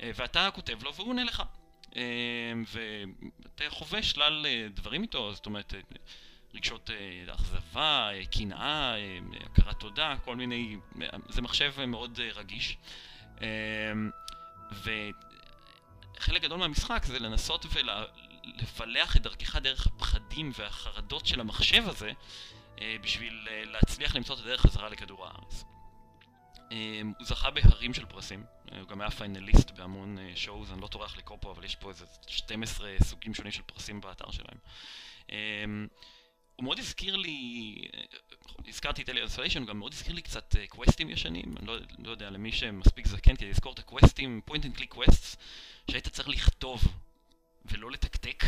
אה, 0.01 0.11
ואתה 0.15 0.49
כותב 0.53 0.83
לו 0.83 0.93
והוא 0.95 1.09
עונה 1.09 1.23
לך. 1.23 1.43
אה, 1.95 2.01
ואתה 2.67 3.63
חווה 3.69 4.03
שלל 4.03 4.45
אה, 4.45 4.67
דברים 4.73 5.01
איתו, 5.01 5.33
זאת 5.33 5.45
אומרת, 5.45 5.73
אה, 5.73 5.79
רגשות 6.53 6.89
אה, 6.89 7.33
אכזבה, 7.33 8.09
אה, 8.13 8.25
קנאה, 8.25 8.95
אה, 8.95 9.19
הכרת 9.45 9.79
תודה, 9.79 10.15
כל 10.25 10.35
מיני, 10.35 10.77
זה 11.29 11.41
מחשב 11.41 11.85
מאוד 11.85 12.19
רגיש. 12.35 12.77
אה, 13.41 13.47
וחלק 14.71 16.41
גדול 16.41 16.59
מהמשחק 16.59 17.05
זה 17.05 17.19
לנסות 17.19 17.65
ולפלח 17.71 19.15
את 19.17 19.21
דרכך 19.21 19.55
דרך 19.55 19.87
הפחדים 19.87 20.51
והחרדות 20.57 21.25
של 21.25 21.39
המחשב 21.39 21.83
הזה, 21.87 22.11
בשביל 23.01 23.47
להצליח 23.65 24.15
למצוא 24.15 24.35
את 24.35 24.39
הדרך 24.39 24.61
חזרה 24.61 24.89
לכדור 24.89 25.25
הארץ. 25.25 25.63
אה, 26.71 27.01
הוא 27.17 27.25
זכה 27.25 27.51
בהרים 27.51 27.93
של 27.93 28.05
פרסים, 28.05 28.43
הוא 28.71 28.87
גם 28.87 29.01
היה 29.01 29.11
finalist 29.11 29.71
בהמון 29.71 30.17
show, 30.35 30.65
אני 30.73 30.81
לא 30.81 30.87
טורח 30.87 31.17
לקרוא 31.17 31.37
פה, 31.41 31.51
אבל 31.51 31.63
יש 31.63 31.75
פה 31.75 31.89
איזה 31.89 32.05
12 32.27 32.95
סוגים 33.03 33.33
שונים 33.33 33.51
של 33.51 33.61
פרסים 33.61 34.01
באתר 34.01 34.31
שלהם. 34.31 34.57
אה, 36.61 36.65
הוא 36.65 36.65
מאוד 36.65 36.79
הזכיר 36.79 37.15
לי, 37.15 37.75
אה, 37.93 38.01
הזכרתי 38.67 39.01
את 39.01 39.09
Alien 39.09 39.21
Isolation, 39.21 39.59
הוא 39.59 39.67
גם 39.67 39.79
מאוד 39.79 39.93
הזכיר 39.93 40.13
לי 40.13 40.21
קצת 40.21 40.55
אה, 40.55 40.67
קווסטים 40.67 41.09
ישנים, 41.09 41.55
אני 41.57 41.67
לא, 41.67 41.77
לא 41.99 42.11
יודע, 42.11 42.29
למי 42.29 42.51
שמספיק 42.51 43.07
זקן 43.07 43.35
כדי 43.35 43.49
לזכור 43.49 43.73
את 43.73 43.79
הקווסטים, 43.79 44.41
point 44.49 44.61
and 44.63 44.79
click 44.79 44.95
quests, 44.95 45.37
שהיית 45.91 46.07
צריך 46.07 46.29
לכתוב 46.29 46.81
ולא 47.65 47.91
לתקתק, 47.91 48.43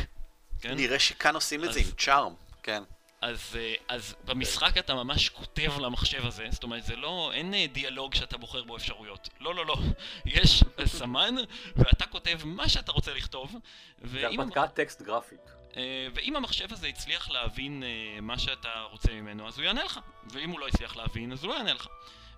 כן? 0.61 0.75
נראה 0.75 0.99
שכאן 0.99 1.35
עושים 1.35 1.63
את 1.63 1.73
זה 1.73 1.79
אז- 1.79 1.87
עם 1.87 1.93
charm, 1.97 2.33
כן. 2.63 2.83
אז, 3.21 3.55
אה, 3.55 3.73
אז 3.87 4.15
במשחק 4.25 4.77
אתה 4.77 4.93
ממש 4.93 5.29
כותב 5.29 5.71
למחשב 5.79 6.25
הזה, 6.25 6.47
זאת 6.51 6.63
אומרת 6.63 6.83
זה 6.83 6.95
לא, 6.95 7.31
אין 7.33 7.53
אה, 7.53 7.65
דיאלוג 7.71 8.15
שאתה 8.15 8.37
בוחר 8.37 8.63
בו 8.63 8.77
אפשרויות. 8.77 9.29
לא, 9.39 9.55
לא, 9.55 9.65
לא. 9.65 9.75
יש 10.25 10.63
סמן, 10.85 11.35
ואתה 11.75 12.05
כותב 12.05 12.39
מה 12.45 12.69
שאתה 12.69 12.91
רוצה 12.91 13.13
לכתוב, 13.13 13.55
זה 14.03 14.27
הרפתקת 14.27 14.73
טקסט 14.73 15.01
גרפית. 15.01 15.62
אה, 15.77 16.07
ואם 16.15 16.35
המחשב 16.35 16.73
הזה 16.73 16.87
הצליח 16.87 17.29
להבין 17.29 17.83
אה, 17.83 18.21
מה 18.21 18.39
שאתה 18.39 18.81
רוצה 18.91 19.11
ממנו, 19.11 19.47
אז 19.47 19.57
הוא 19.57 19.65
יענה 19.65 19.83
לך. 19.83 19.99
ואם 20.29 20.49
הוא 20.49 20.59
לא 20.59 20.67
הצליח 20.67 20.95
להבין, 20.95 21.31
אז 21.31 21.43
הוא 21.43 21.51
לא 21.53 21.57
יענה 21.57 21.73
לך. 21.73 21.87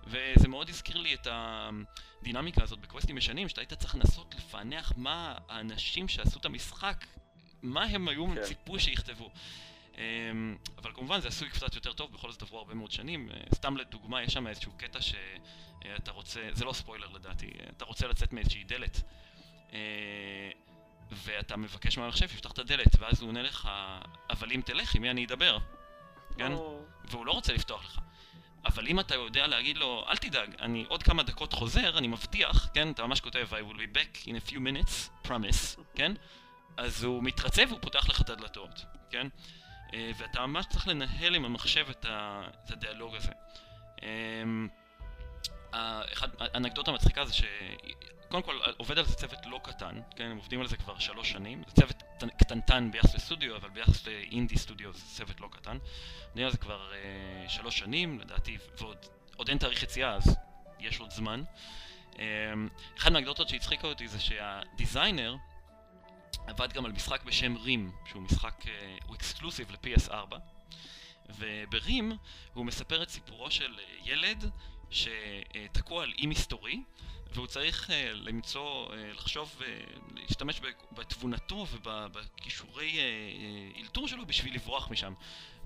וזה 0.06 0.48
מאוד 0.48 0.68
הזכיר 0.68 0.96
לי 0.96 1.14
את 1.14 1.26
הדינמיקה 1.30 2.62
הזאת 2.62 2.78
בקווסטים 2.78 3.18
ישנים, 3.18 3.48
שאתה 3.48 3.60
היית 3.60 3.72
צריך 3.72 3.94
לנסות 3.94 4.34
לפענח 4.34 4.92
מה 4.96 5.34
האנשים 5.48 6.08
שעשו 6.08 6.38
את 6.38 6.44
המשחק, 6.44 7.04
מה 7.62 7.84
הם 7.84 8.08
היו 8.08 8.26
כן. 8.34 8.42
ציפו 8.42 8.80
שיכתבו. 8.80 9.30
אמ, 9.98 10.56
אבל 10.78 10.92
כמובן 10.94 11.20
זה 11.20 11.28
עשוי 11.28 11.48
קצת 11.50 11.74
יותר 11.74 11.92
טוב, 11.92 12.12
בכל 12.12 12.32
זאת 12.32 12.42
עברו 12.42 12.58
הרבה 12.58 12.74
מאוד 12.74 12.90
שנים. 12.90 13.30
אה, 13.30 13.36
סתם 13.54 13.76
לדוגמה, 13.76 14.22
יש 14.22 14.32
שם 14.32 14.46
איזשהו 14.46 14.72
קטע 14.76 14.98
שאתה 15.00 16.10
רוצה, 16.10 16.48
זה 16.52 16.64
לא 16.64 16.72
ספוילר 16.72 17.08
לדעתי, 17.08 17.50
אתה 17.76 17.84
רוצה 17.84 18.06
לצאת 18.06 18.32
מאיזושהי 18.32 18.64
דלת. 18.64 19.02
ואתה 21.12 21.56
מבקש 21.56 21.98
מהמחשב 21.98 22.28
שיפתח 22.28 22.52
את 22.52 22.58
הדלת, 22.58 22.96
ואז 22.98 23.20
הוא 23.20 23.28
עונה 23.28 23.42
לך, 23.42 23.68
אבל 24.30 24.52
אם 24.52 24.60
תלך, 24.64 24.94
עם 24.94 25.02
מי 25.02 25.10
אני 25.10 25.24
אדבר? 25.24 25.58
כן? 26.38 26.52
והוא 27.04 27.26
לא 27.26 27.32
רוצה 27.32 27.52
לפתוח 27.52 27.84
לך. 27.84 27.98
אבל 28.66 28.86
אם 28.86 29.00
אתה 29.00 29.14
יודע 29.14 29.46
להגיד 29.46 29.76
לו, 29.76 30.04
אל 30.08 30.16
תדאג, 30.16 30.54
אני 30.60 30.84
עוד 30.88 31.02
כמה 31.02 31.22
דקות 31.22 31.52
חוזר, 31.52 31.98
אני 31.98 32.08
מבטיח, 32.08 32.68
כן? 32.74 32.90
אתה 32.90 33.06
ממש 33.06 33.20
כותב, 33.20 33.46
I 33.50 33.72
will 33.72 33.76
be 33.76 33.96
back 33.96 34.26
in 34.26 34.30
a 34.30 34.50
few 34.50 34.56
minutes, 34.56 35.26
promise, 35.28 35.80
כן? 35.94 36.12
אז 36.76 37.04
הוא 37.04 37.22
מתרצה 37.22 37.64
והוא 37.68 37.78
פותח 37.82 38.08
לך 38.08 38.20
את 38.20 38.30
הדלתות, 38.30 38.84
כן? 39.10 39.26
אה, 39.94 40.10
ואתה 40.18 40.46
ממש 40.46 40.66
צריך 40.66 40.88
לנהל 40.88 41.34
עם 41.34 41.44
המחשב 41.44 41.86
את, 41.90 42.04
ה, 42.04 42.42
את 42.64 42.70
הדיאלוג 42.70 43.14
הזה. 43.14 43.32
אמ, 44.02 44.68
אחד, 46.12 46.28
האנקדוטה 46.40 46.90
המצחיקה 46.90 47.24
זה 47.24 47.34
ש... 47.34 47.42
קודם 48.42 48.60
כל, 48.60 48.70
עובד 48.76 48.98
על 48.98 49.04
זה 49.04 49.14
צוות 49.14 49.46
לא 49.46 49.60
קטן, 49.62 50.00
כן? 50.16 50.24
הם 50.24 50.36
עובדים 50.36 50.60
על 50.60 50.66
זה 50.66 50.76
כבר 50.76 50.98
שלוש 50.98 51.30
שנים. 51.30 51.62
זה 51.66 51.72
צוות 51.72 52.02
קטנטן 52.38 52.90
ביחס 52.90 53.14
לסטודיו, 53.14 53.56
אבל 53.56 53.68
ביחס 53.68 54.06
לאינדי 54.06 54.58
סטודיו 54.58 54.92
זה 54.92 55.04
צוות 55.16 55.40
לא 55.40 55.48
קטן. 55.52 55.78
עובדים 56.26 56.44
על 56.44 56.52
זה 56.52 56.58
כבר 56.58 56.92
אה, 56.94 57.48
שלוש 57.48 57.78
שנים, 57.78 58.20
לדעתי, 58.20 58.58
ועוד 58.78 58.96
עוד 59.36 59.48
אין 59.48 59.58
תאריך 59.58 59.82
יציאה, 59.82 60.14
אז 60.14 60.36
יש 60.80 61.00
עוד 61.00 61.10
זמן. 61.10 61.42
אחד 62.98 63.12
מהאגדוטות 63.12 63.48
שהצחיקה 63.48 63.86
אותי 63.86 64.08
זה 64.08 64.20
שהדיזיינר 64.20 65.36
עבד 66.46 66.72
גם 66.72 66.84
על 66.84 66.92
משחק 66.92 67.24
בשם 67.24 67.56
רים, 67.56 67.92
שהוא 68.08 68.22
משחק, 68.22 68.64
הוא 69.06 69.16
אקסקלוסיב 69.16 69.70
ל-PS4, 69.70 70.36
וברים 71.28 72.12
הוא 72.54 72.64
מספר 72.66 73.02
את 73.02 73.08
סיפורו 73.08 73.50
של 73.50 73.78
ילד 74.04 74.50
שתקוע 74.90 76.02
על 76.02 76.12
אי 76.18 76.26
מסתורי, 76.26 76.82
והוא 77.34 77.46
צריך 77.46 77.90
uh, 77.90 77.92
למצוא, 78.14 78.88
uh, 78.88 78.92
לחשוב, 79.14 79.56
uh, 79.60 79.64
להשתמש 80.14 80.60
בתבונתו 80.92 81.66
ובכישורי 81.70 82.92
uh, 82.92 83.80
אלתור 83.80 84.08
שלו 84.08 84.26
בשביל 84.26 84.54
לברוח 84.54 84.90
משם. 84.90 85.12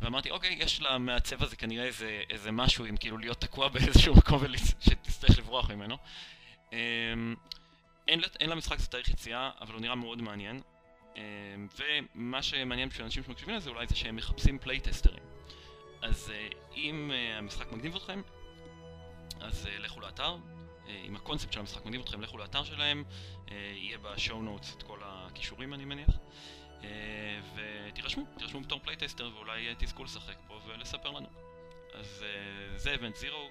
ואמרתי, 0.00 0.30
אוקיי, 0.30 0.56
יש 0.60 0.80
למעצב 0.80 1.42
הזה 1.42 1.56
כנראה 1.56 1.84
איזה, 1.84 2.22
איזה 2.30 2.52
משהו 2.52 2.84
עם 2.84 2.96
כאילו 2.96 3.18
להיות 3.18 3.40
תקוע 3.40 3.68
באיזשהו 3.68 4.14
מקום 4.14 4.42
שתצטרך 4.80 5.38
לברוח 5.38 5.70
ממנו. 5.70 5.96
Um, 6.70 6.74
אין, 8.08 8.20
אין 8.40 8.50
למשחק 8.50 8.78
זה 8.78 8.86
תאריך 8.86 9.10
יציאה, 9.10 9.50
אבל 9.60 9.72
הוא 9.72 9.80
נראה 9.80 9.94
מאוד 9.94 10.22
מעניין. 10.22 10.60
Um, 11.14 11.18
ומה 12.14 12.42
שמעניין 12.42 12.88
בשביל 12.88 13.04
אנשים 13.04 13.22
שמקשיבים 13.22 13.54
לזה 13.54 13.70
אולי 13.70 13.86
זה 13.86 13.96
שהם 13.96 14.16
מחפשים 14.16 14.58
פלייטסטרים. 14.58 15.22
אז 16.02 16.32
uh, 16.32 16.54
אם 16.76 17.10
uh, 17.10 17.38
המשחק 17.38 17.72
מגניב 17.72 17.96
אתכם, 17.96 18.22
אז 19.40 19.66
uh, 19.66 19.82
לכו 19.82 20.00
לאתר, 20.00 20.36
אם 21.04 21.16
הקונספט 21.16 21.52
של 21.52 21.60
המשחק 21.60 21.86
מגניב 21.86 22.00
אתכם, 22.00 22.20
לכו 22.20 22.38
לאתר 22.38 22.64
שלהם, 22.64 23.04
יהיה 23.48 23.98
ב 23.98 24.07
show 24.07 24.42
notes 24.42 24.76
את 24.76 24.82
כל 24.82 24.98
הקישורים 25.04 25.74
אני 25.74 25.84
מניח. 25.84 26.10
ותירשמו, 27.54 28.24
תירשמו 28.38 28.60
בתור 28.60 28.80
playtester 28.80 29.30
ואולי 29.34 29.74
תזכו 29.78 30.04
לשחק 30.04 30.36
פה 30.46 30.60
ולספר 30.66 31.10
לנו. 31.10 31.28
אז 31.94 32.24
זה 32.76 32.94
Event 32.94 33.16
Zero, 33.16 33.48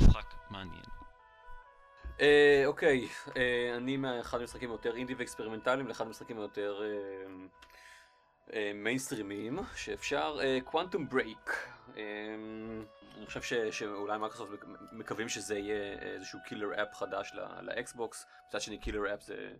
משחק 0.00 0.34
מעניין. 0.50 0.82
אוקיי, 2.66 3.08
אני 3.76 3.96
מאחד 3.96 4.40
המשחקים 4.40 4.70
היותר 4.70 4.96
אינדי 4.96 5.14
ואקספרימנטליים 5.14 5.88
לאחד 5.88 6.06
המשחקים 6.06 6.38
היותר 6.38 6.82
מיינסטרימיים 8.74 9.58
שאפשר, 9.76 10.38
Quantum 10.64 11.08
Break. 11.08 11.68
אני 13.20 13.26
חושב 13.26 13.42
ש, 13.42 13.54
שאולי 13.54 14.18
מייקרוסופט 14.18 14.64
מקווים 14.92 15.28
שזה 15.28 15.58
יהיה 15.58 15.98
איזשהו 15.98 16.38
killer 16.48 16.82
app 16.82 16.94
חדש 16.94 17.32
ל 17.60 17.71
Xbox. 17.71 18.26
מצד 18.48 18.60
שני 18.60 18.78
killer 18.78 19.14
app 19.14 19.22
זה 19.22 19.50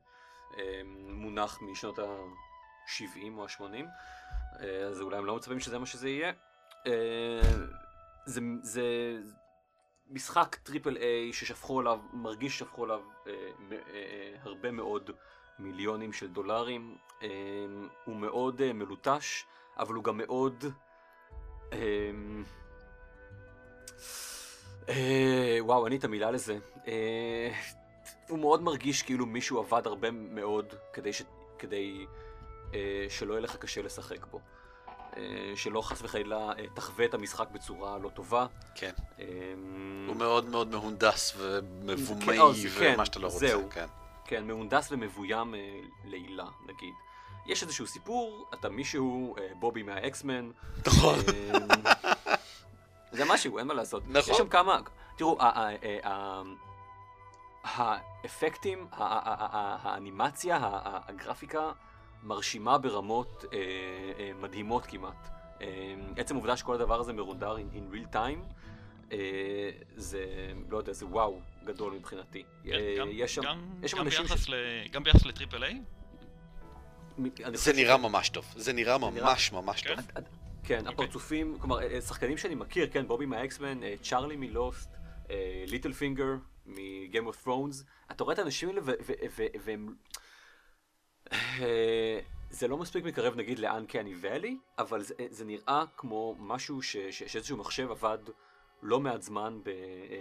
אה, 0.59 0.81
מונח 1.09 1.59
משנות 1.63 1.99
ה-70 1.99 3.33
או 3.37 3.45
ה-80, 3.45 3.87
אה, 4.61 4.81
אז 4.81 5.01
אולי 5.01 5.17
הם 5.17 5.27
לא 5.27 5.37
מצפים 5.37 5.61
שזה 5.61 5.79
מה 5.79 5.87
שזה 5.87 6.09
יהיה. 6.09 6.33
אה, 6.87 7.41
זה, 8.27 8.41
זה 8.63 8.83
משחק 10.11 10.57
triple 10.63 10.97
A 10.97 11.33
ששפכו 11.33 11.81
עליו, 11.81 12.01
מרגיש 12.13 12.59
ששפכו 12.59 12.85
עליו 12.85 13.01
הרבה 14.43 14.71
מאוד 14.71 15.11
מיליונים 15.61 16.13
של 16.13 16.29
דולרים. 16.29 16.97
הוא 18.05 18.17
מאוד 18.17 18.73
מלוטש, 18.73 19.45
אבל 19.79 19.95
הוא 19.95 20.05
גם 20.05 20.17
מאוד... 20.17 20.65
אה, 24.89 25.59
וואו, 25.61 25.85
אין 25.85 25.93
לי 25.93 25.99
את 25.99 26.05
המילה 26.05 26.31
לזה. 26.31 26.59
אה, 26.89 27.53
הוא 28.29 28.39
מאוד 28.39 28.63
מרגיש 28.63 29.03
כאילו 29.03 29.27
מישהו 29.27 29.59
עבד 29.59 29.87
הרבה 29.87 30.11
מאוד 30.11 30.75
כדי, 30.93 31.13
ש... 31.13 31.23
כדי 31.59 32.07
אה, 32.75 33.07
שלא 33.09 33.33
יהיה 33.33 33.41
לך 33.41 33.57
קשה 33.57 33.83
לשחק 33.83 34.27
בו. 34.27 34.41
אה, 35.17 35.53
שלא 35.57 35.83
חס 35.83 36.03
וחלילה 36.03 36.53
אה, 36.59 36.65
תחווה 36.75 37.05
את 37.05 37.15
המשחק 37.15 37.49
בצורה 37.53 37.99
לא 37.99 38.09
טובה. 38.09 38.47
כן. 38.75 38.93
אה, 39.21 39.25
הוא 40.09 40.17
מאוד 40.17 40.45
מאוד 40.45 40.71
מהונדס 40.71 41.35
ומבומאי 41.37 42.39
כן, 42.79 42.93
ומה 42.95 43.07
שאתה 43.07 43.19
לא 43.19 43.27
רוצה. 43.27 43.39
זהו. 43.39 43.69
כן, 43.71 43.87
כן 44.31 44.47
מהונדס 44.47 44.93
ומבוים 44.93 45.55
אה, 45.55 45.81
לעילה, 46.05 46.47
נגיד. 46.67 46.95
יש 47.47 47.63
איזשהו 47.63 47.87
סיפור, 47.87 48.47
אתה 48.55 48.69
מישהו, 48.69 49.37
אה, 49.37 49.49
בובי 49.59 49.83
מהאקסמן. 49.83 50.51
נכון. 50.87 51.19
אה, 51.35 51.59
זה 53.13 53.25
משהו, 53.25 53.59
אין 53.59 53.67
מה 53.67 53.75
לעשות. 53.75 54.03
נכון. 54.09 54.33
יש 54.33 54.39
שם 54.39 54.49
כמה, 54.49 54.81
תראו, 55.17 55.39
האפקטים, 57.65 58.87
האנימציה, 58.93 60.59
הגרפיקה 60.83 61.73
מרשימה 62.23 62.79
ברמות 62.79 63.45
אה, 63.53 63.59
אה, 64.19 64.31
מדהימות 64.41 64.87
כמעט. 64.87 65.29
אה, 65.61 65.95
עצם 66.17 66.35
העובדה 66.35 66.57
שכל 66.57 66.75
הדבר 66.75 67.01
הזה 67.01 67.13
מרונדר 67.13 67.57
in 67.57 67.95
real 67.95 68.15
time, 68.15 68.53
זה, 69.97 70.53
לא 70.69 70.79
יודע, 70.79 70.93
זה 70.93 71.07
וואו 71.07 71.41
גדול 71.65 71.93
מבחינתי. 71.93 72.45
כן, 72.65 73.09
יש 73.11 73.35
שם, 73.35 73.43
יש 73.83 73.91
שם 73.91 74.01
אנשים 74.01 74.27
ש... 74.27 74.51
גם 74.91 75.05
ביחס 75.05 75.27
ל-triple 75.27 75.65
A? 75.65 75.81
זה 77.55 77.73
נראה 77.73 77.97
ממש 77.97 78.29
טוב, 78.29 78.45
זה 78.57 78.73
נראה 78.73 78.99
ממש 78.99 79.53
ממש 79.53 79.83
כן? 79.83 79.95
טוב. 79.95 80.25
כן, 80.65 80.87
okay. 80.87 80.91
הפרצופים, 80.91 81.59
כלומר, 81.59 81.83
אה, 81.83 82.01
שחקנים 82.01 82.39
שאני 82.39 82.55
מכיר, 82.55 82.89
כן, 82.93 83.07
בובי 83.07 83.27
מה-X-Men, 83.27 83.83
אה, 83.83 83.95
צ'ארלי 84.03 84.37
מ-Lost, 84.37 84.91
Littlefinger 85.67 86.27
מ-Game 86.67 87.27
of 87.27 87.43
Thrones, 87.45 87.85
אתה 88.11 88.25
רואה 88.25 88.35
את 88.35 88.39
האנשים 88.39 88.69
האלה 88.69 88.81
והם... 89.65 89.95
אה, 91.33 92.21
זה 92.51 92.69
לא 92.69 92.77
מספיק 92.77 93.05
מקרב 93.05 93.37
נגיד 93.37 93.59
לאנקני 93.59 94.15
ואלי, 94.21 94.57
אבל 94.79 95.03
זה, 95.03 95.15
זה 95.31 95.45
נראה 95.45 95.85
כמו 95.97 96.37
משהו 96.39 96.83
ש, 96.83 96.97
ש, 96.97 97.23
שאיזשהו 97.23 97.57
מחשב 97.57 97.91
עבד 97.91 98.19
לא 98.83 99.01
מעט 99.01 99.23
זמן 99.23 99.61
ב, 99.63 99.71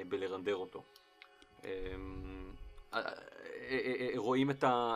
בלרנדר 0.09 0.55
אותו. 0.55 0.83
רואים 4.15 4.51
את 4.51 4.63
ה... 4.63 4.95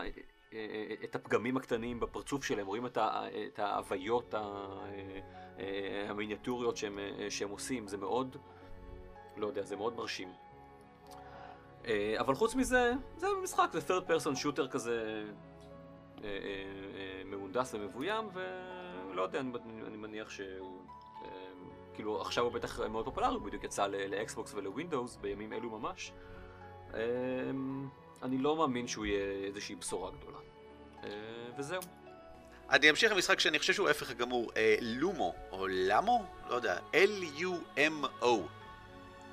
את 1.03 1.15
הפגמים 1.15 1.57
הקטנים 1.57 1.99
בפרצוף 1.99 2.43
שלהם, 2.43 2.67
רואים 2.67 2.85
את, 2.85 2.97
ה, 2.97 3.23
את 3.47 3.59
ההוויות 3.59 4.33
המיניאטוריות 6.07 6.77
שהם, 6.77 6.99
שהם 7.29 7.49
עושים, 7.49 7.87
זה 7.87 7.97
מאוד, 7.97 8.37
לא 9.37 9.47
יודע, 9.47 9.61
זה 9.61 9.75
מאוד 9.75 9.95
מרשים. 9.95 10.29
אבל 12.19 12.35
חוץ 12.35 12.55
מזה, 12.55 12.93
זה 13.17 13.27
משחק, 13.43 13.69
זה 13.73 13.79
third 13.79 14.03
person 14.09 14.45
shooter 14.45 14.67
כזה 14.67 15.25
מהונדס 17.25 17.73
ומבוים, 17.73 18.25
ולא 18.33 19.21
יודע, 19.21 19.39
אני, 19.39 19.51
אני 19.87 19.97
מניח 19.97 20.29
שהוא, 20.29 20.82
כאילו 21.93 22.21
עכשיו 22.21 22.43
הוא 22.43 22.51
בטח 22.51 22.79
מאוד 22.79 23.05
פופולרי, 23.05 23.33
הוא 23.33 23.41
בדיוק 23.41 23.63
יצא 23.63 23.87
לאקסבוקס 23.87 24.53
ולווינדוס 24.53 25.15
בימים 25.15 25.53
אלו 25.53 25.79
ממש. 25.79 26.11
אני 28.23 28.37
לא 28.37 28.55
מאמין 28.55 28.87
שהוא 28.87 29.05
יהיה 29.05 29.47
איזושהי 29.47 29.75
בשורה 29.75 30.11
גדולה. 30.11 30.37
אה, 31.03 31.09
וזהו. 31.57 31.81
אני 32.69 32.89
אמשיך 32.89 33.11
למשחק 33.11 33.39
שאני 33.39 33.59
חושב 33.59 33.73
שהוא 33.73 33.87
ההפך 33.87 34.11
הגמור, 34.11 34.51
אה, 34.57 34.75
לומו, 34.81 35.33
או 35.51 35.67
למו? 35.67 36.25
לא 36.49 36.55
יודע, 36.55 36.77
L-U-M-O. 36.93 38.27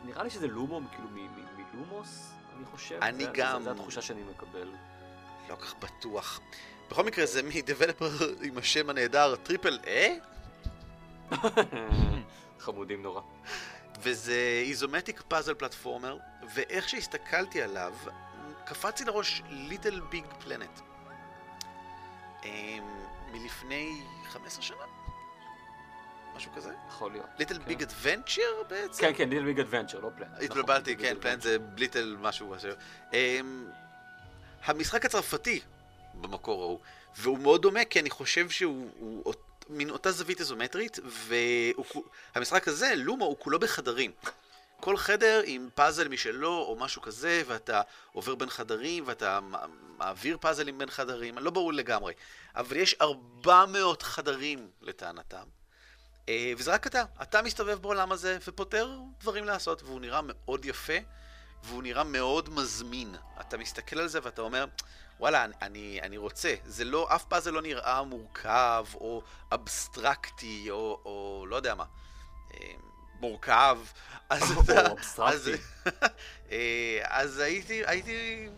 נראה 0.04 0.22
לי 0.22 0.30
שזה 0.30 0.46
Lumo, 0.46 0.80
כאילו 0.90 1.08
מ-Lumos, 1.74 2.32
אני 2.56 2.66
חושב. 2.66 2.98
אני 3.02 3.26
גם... 3.32 3.62
זו 3.62 3.70
התחושה 3.70 4.02
שאני 4.02 4.22
מקבל. 4.22 4.68
לא 5.48 5.54
כך 5.54 5.74
בטוח. 5.78 6.40
בכל 6.90 7.04
מקרה 7.04 7.26
זה 7.26 7.42
מ-developer 7.42 8.10
עם 8.42 8.58
השם 8.58 8.90
הנהדר 8.90 9.36
Triple 9.36 9.78
Eh? 9.86 10.16
חמודים 12.60 13.02
נורא. 13.02 13.20
וזה 14.00 14.62
isometric 14.66 15.22
puzzle 15.28 15.54
platformer, 15.54 16.18
ואיך 16.54 16.88
שהסתכלתי 16.88 17.62
עליו, 17.62 17.94
קפץ 18.64 19.00
לי 19.00 19.06
לראש 19.06 19.42
Little 19.48 20.00
Big 20.00 20.24
Planet. 20.44 20.80
מלפני 23.32 24.02
15 24.24 24.62
שנה? 24.62 24.76
משהו 26.36 26.52
כזה? 26.52 26.72
יכול 26.88 27.12
להיות. 27.12 27.26
Little. 27.38 27.58
Big 27.58 27.82
Adventure 27.82 28.62
בעצם? 28.68 29.02
כן, 29.02 29.12
כן, 29.16 29.28
ליטל 29.28 29.44
ביג 29.44 29.60
אדוונצ'ר, 29.60 30.00
לא 30.00 30.10
פלנט. 30.16 30.42
התבלבלתי, 30.42 30.96
כן, 30.96 31.14
פלנט 31.20 31.42
זה 31.42 31.56
ליטל 31.76 32.16
משהו. 32.20 32.50
משהו. 32.50 32.70
Um, 33.10 33.14
המשחק 34.64 35.04
הצרפתי 35.04 35.60
במקור 36.14 36.62
ההוא, 36.62 36.78
והוא 37.16 37.38
מאוד 37.38 37.62
דומה 37.62 37.84
כי 37.84 38.00
אני 38.00 38.10
חושב 38.10 38.50
שהוא 38.50 38.90
הוא, 38.98 39.34
מין 39.70 39.90
אותה 39.90 40.12
זווית 40.12 40.40
איזומטרית, 40.40 40.98
והמשחק 41.04 42.68
הזה, 42.68 42.92
Lumo, 42.96 43.24
הוא 43.24 43.37
כולו 43.38 43.59
בחדרים. 43.59 44.12
כל 44.80 44.96
חדר 44.96 45.42
עם 45.44 45.68
פאזל 45.74 46.09
משלו 46.09 46.59
או 46.59 46.76
משהו 46.76 47.02
כזה, 47.02 47.42
ואתה 47.46 47.83
עובר 48.12 48.35
בין 48.35 48.50
חדרים, 48.50 49.04
ואתה 49.06 49.40
מעביר 49.98 50.38
פאזלים 50.40 50.78
בין 50.78 50.90
חדרים, 50.90 51.38
לא 51.38 51.50
ברור 51.50 51.72
לגמרי. 51.72 52.12
אבל 52.56 52.76
יש 52.76 52.94
400 53.00 54.02
חדרים 54.02 54.70
לטענתם. 54.83 55.44
אה, 56.28 56.52
וזה 56.59 56.74
רק 56.74 56.87
אתה, 56.87 57.04
אתה 57.22 57.42
מסתובב 57.42 57.78
בעולם 57.78 58.12
הזה 58.12 58.38
ופותר 58.46 58.98
דברים 59.20 59.44
לעשות, 59.44 59.83
והוא 59.83 60.00
נראה 60.00 60.20
מאוד 60.24 60.64
יפה, 60.64 60.98
והוא 61.64 61.83
נראה 61.83 62.04
מאוד 62.04 62.48
מזמין. 62.48 63.14
אתה 63.40 63.59
מסתכל 63.59 63.98
על 63.98 64.09
זה 64.09 64.18
ואתה 64.22 64.42
אומר, 64.42 64.64
וואלה, 65.20 65.46
אני, 65.62 65.98
אני 66.02 66.16
רוצה. 66.16 66.54
זה 66.64 66.85
לא, 66.85 67.09
אף 67.14 67.24
פאזל 67.24 67.50
לא 67.50 67.62
נראה 67.62 68.02
מורכב, 68.02 68.87
או 68.94 69.22
אבסטרקטי, 69.52 70.70
או, 70.70 71.00
או 71.04 71.46
לא 71.48 71.56
יודע 71.56 71.74
מה. 71.74 71.85
אה, 72.54 72.72
מורכב. 73.20 73.78
אז 74.30 74.56
או, 74.56 74.61
אתה... 74.62 74.92
אבסטרקטי. 74.92 75.35
אז- 75.37 75.50
אה, 76.52 76.98
אז 77.02 77.38
הייתי, 77.38 77.83
הייתי... 77.87 78.48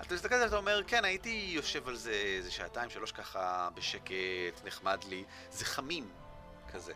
אתה 0.00 0.14
מסתכל 0.14 0.34
על 0.34 0.40
זה, 0.40 0.46
אתה 0.46 0.56
אומר, 0.56 0.80
כן, 0.86 1.04
הייתי 1.04 1.50
יושב 1.54 1.88
על 1.88 1.96
זה 1.96 2.10
איזה 2.12 2.50
שעתיים, 2.50 2.90
שלוש 2.90 3.12
ככה 3.12 3.68
בשקט, 3.74 4.12
נחמד 4.64 5.04
לי. 5.08 5.24
זה 5.50 5.64
חמים, 5.64 6.08
כזה. 6.72 6.92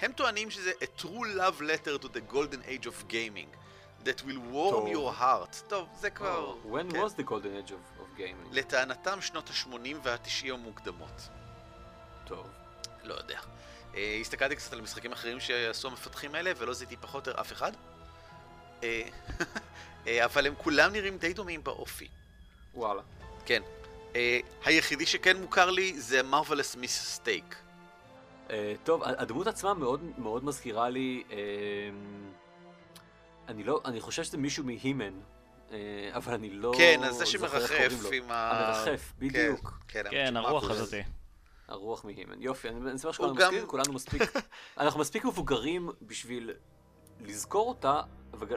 הם 0.00 0.12
טוענים 0.12 0.50
שזה 0.50 0.70
a 0.80 1.00
true 1.00 1.06
love 1.36 1.60
letter 1.60 2.02
to 2.04 2.08
the 2.08 2.32
golden 2.34 2.62
age 2.68 2.86
of 2.86 3.10
gaming, 3.12 3.56
that 4.04 4.20
will 4.26 4.40
warm 4.52 4.70
טוב. 4.70 4.88
your 4.88 5.20
heart. 5.20 5.56
טוב, 5.68 5.88
זה 6.00 6.10
כבר... 6.10 6.54
Oh, 6.64 6.66
When 6.66 6.92
כן. 6.92 7.02
was 7.04 7.10
the 7.10 7.30
golden 7.30 7.66
age 7.66 7.70
of, 7.70 7.89
gaming? 8.20 8.48
לטענתם 8.52 9.20
שנות 9.20 9.50
ה-80 9.50 9.96
וה-90 10.02 10.52
המוקדמות. 10.52 11.28
טוב. 12.24 12.46
לא 13.04 13.14
יודע. 13.14 13.40
אה, 13.94 14.18
הסתכלתי 14.20 14.56
קצת 14.56 14.72
על 14.72 14.80
משחקים 14.80 15.12
אחרים 15.12 15.40
שעשו 15.40 15.88
המפתחים 15.88 16.34
האלה, 16.34 16.52
ולא 16.58 16.74
זיהיתי 16.74 16.96
פחות 16.96 17.28
או 17.28 17.40
אף 17.40 17.52
אחד. 17.52 17.72
אה, 18.82 19.02
אה, 20.06 20.24
אבל 20.24 20.46
הם 20.46 20.54
כולם 20.58 20.92
נראים 20.92 21.18
די 21.18 21.32
דומים 21.32 21.64
באופי. 21.64 22.08
וואלה. 22.74 23.02
כן. 23.46 23.62
אה, 24.16 24.38
היחידי 24.64 25.06
שכן 25.06 25.36
מוכר 25.36 25.70
לי 25.70 26.00
זה 26.00 26.22
מרווילס 26.22 26.76
מיס 26.76 27.04
סטייק. 27.04 27.56
Uh, 28.50 28.52
טוב, 28.84 29.02
הדמות 29.04 29.46
עצמה 29.46 29.74
מאוד 29.74 30.00
מאוד 30.18 30.44
מזכירה 30.44 30.88
לי, 30.88 31.22
uh, 31.28 31.32
אני 33.48 33.64
לא, 33.64 33.80
אני 33.84 34.00
חושב 34.00 34.22
שזה 34.24 34.38
מישהו 34.38 34.64
מהימן, 34.64 35.12
uh, 35.12 35.39
אבל 36.12 36.34
אני 36.34 36.50
לא 36.50 36.72
כן, 36.76 37.00
אז 37.04 37.14
זה 37.14 37.26
שמרחף. 37.26 37.92
עם 38.12 38.30
ה... 38.30 38.50
המרחף, 38.50 39.12
בדיוק. 39.18 39.78
כן, 39.88 40.02
כן, 40.02 40.10
כן, 40.10 40.36
האמת 40.36 40.46
הרוח 40.48 40.70
הזאתי. 40.70 41.02
הרוח 41.68 42.04
מהימן. 42.04 42.42
יופי, 42.42 42.68
אני 42.68 42.98
שמח 42.98 43.12
שכולנו 43.12 43.34
גם- 43.34 43.54
מספיק, 43.54 43.68
כולנו 43.68 43.92
מספיק, 43.92 44.22
אנחנו 44.78 45.00
מספיק 45.00 45.24
מבוגרים 45.24 45.90
בשביל 46.02 46.50
לזכור 47.20 47.68
אותה, 47.68 48.00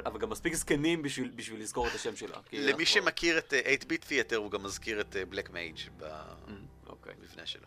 אבל 0.05 0.19
גם 0.19 0.29
מספיק 0.29 0.53
זקנים 0.53 1.01
בשביל 1.01 1.31
בשביל 1.35 1.61
לזכור 1.61 1.87
את 1.87 1.95
השם 1.95 2.15
שלה. 2.15 2.37
למי 2.53 2.69
אנחנו- 2.71 2.85
שמכיר 2.85 3.37
את 3.37 3.53
אה, 3.53 3.73
8-ביט 3.83 4.05
תיאטר, 4.05 4.35
הוא 4.35 4.51
גם 4.51 4.63
מזכיר 4.63 5.01
את 5.01 5.15
בלק 5.29 5.49
מייג' 5.51 5.77
Mm, 5.99 6.03
אוקיי. 6.87 7.13
במבנה 7.21 7.45
שלו. 7.45 7.65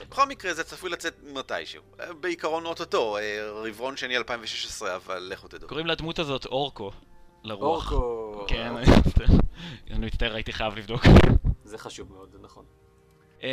בכל 0.00 0.26
מקרה, 0.26 0.54
זה 0.54 0.64
צפוי 0.64 0.90
לצאת 0.90 1.14
מתישהו. 1.22 1.82
אה, 2.00 2.12
בעיקרון 2.12 2.66
אוטוטו, 2.66 3.16
אה, 3.18 3.50
רבעון 3.50 3.96
שני 3.96 4.16
2016, 4.16 4.96
אבל 4.96 5.18
לכו 5.32 5.48
תדעו. 5.48 5.68
קוראים 5.68 5.86
לדמות 5.86 6.18
הזאת 6.18 6.46
אורקו. 6.46 6.90
לרוח. 7.42 7.92
אורקו. 7.92 8.23
כן, 8.48 8.76
אני. 8.76 8.86
מצטער. 9.06 9.26
אני 9.90 10.06
מצטער, 10.06 10.34
הייתי 10.34 10.52
חייב 10.52 10.74
לבדוק. 10.74 11.02
זה 11.64 11.78
חשוב 11.78 12.12
מאוד, 12.12 12.30
זה 12.32 12.38
נכון. 12.42 12.64
אמ, 13.42 13.46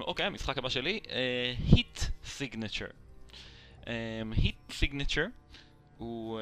אוקיי, 0.00 0.26
המשחק 0.26 0.58
הבא 0.58 0.68
שלי, 0.68 1.00
Heat 1.72 1.98
Signature. 2.24 2.86
Heat 4.36 4.56
Signature 4.70 5.24
הוא 5.98 6.40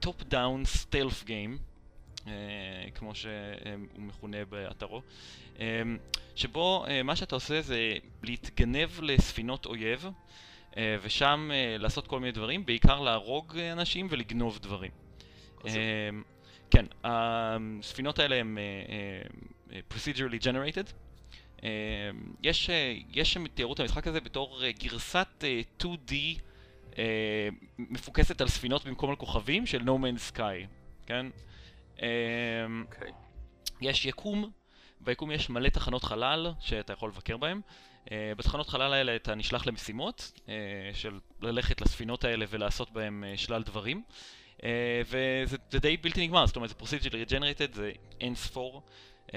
top 0.00 0.22
down 0.22 0.64
stealth 0.64 1.24
game, 1.24 1.58
כמו 2.94 3.14
שהוא 3.14 3.30
מכונה 3.98 4.44
באתרו, 4.44 5.02
אמ, 5.58 5.98
שבו 6.34 6.84
אה, 6.88 7.02
מה 7.02 7.16
שאתה 7.16 7.34
עושה 7.34 7.60
זה 7.62 7.94
להתגנב 8.22 8.88
לספינות 9.02 9.66
אויב, 9.66 10.06
אה, 10.76 10.96
ושם 11.02 11.50
אה, 11.52 11.76
לעשות 11.78 12.06
כל 12.06 12.20
מיני 12.20 12.32
דברים, 12.32 12.66
בעיקר 12.66 13.00
להרוג 13.00 13.58
אנשים 13.58 14.06
ולגנוב 14.10 14.58
דברים. 14.58 14.90
חשוב. 15.58 15.74
אמ, 16.74 16.86
כן, 16.86 16.86
הספינות 17.04 18.18
האלה 18.18 18.36
הן 18.36 18.58
אה, 18.58 18.62
אה, 19.72 19.80
procedurally 19.90 20.42
generated. 20.42 20.92
אה, 21.64 21.68
יש, 22.42 22.70
אה, 22.70 22.94
יש 23.12 23.32
שם 23.32 23.46
תיארו 23.46 23.72
את 23.72 23.80
המשחק 23.80 24.06
הזה 24.06 24.20
בתור 24.20 24.64
אה, 24.64 24.72
גרסת 24.72 25.44
אה, 25.44 25.60
2D 25.82 26.12
אה, 26.98 27.48
מפוקסת 27.78 28.40
על 28.40 28.48
ספינות 28.48 28.84
במקום 28.84 29.10
על 29.10 29.16
כוכבים 29.16 29.66
של 29.66 29.80
No 29.80 29.90
Man's 29.90 30.36
Sky, 30.36 30.66
כן? 31.06 31.26
אה, 32.02 32.08
אוקיי. 32.82 33.10
יש 33.80 34.06
יקום, 34.06 34.50
ביקום 35.00 35.30
יש 35.30 35.50
מלא 35.50 35.68
תחנות 35.68 36.04
חלל 36.04 36.52
שאתה 36.60 36.92
יכול 36.92 37.08
לבקר 37.08 37.36
בהן. 37.36 37.60
בתחנות 38.36 38.68
חלל 38.68 38.92
האלה 38.92 39.16
אתה 39.16 39.34
נשלח 39.34 39.66
למשימות 39.66 40.40
של 40.92 41.18
ללכת 41.42 41.80
לספינות 41.80 42.24
האלה 42.24 42.44
ולעשות 42.48 42.90
בהן 42.90 43.24
שלל 43.36 43.62
דברים. 43.62 44.02
Uh, 44.64 44.66
וזה 45.06 45.56
זה 45.70 45.78
די 45.78 45.96
בלתי 45.96 46.26
נגמר, 46.26 46.46
זאת 46.46 46.56
אומרת 46.56 46.70
זה 46.70 46.76
procedurally 46.80 47.30
generated, 47.30 47.74
זה 47.74 47.92
אין 48.20 48.34
ספור. 48.34 48.82
Um, 49.28 49.32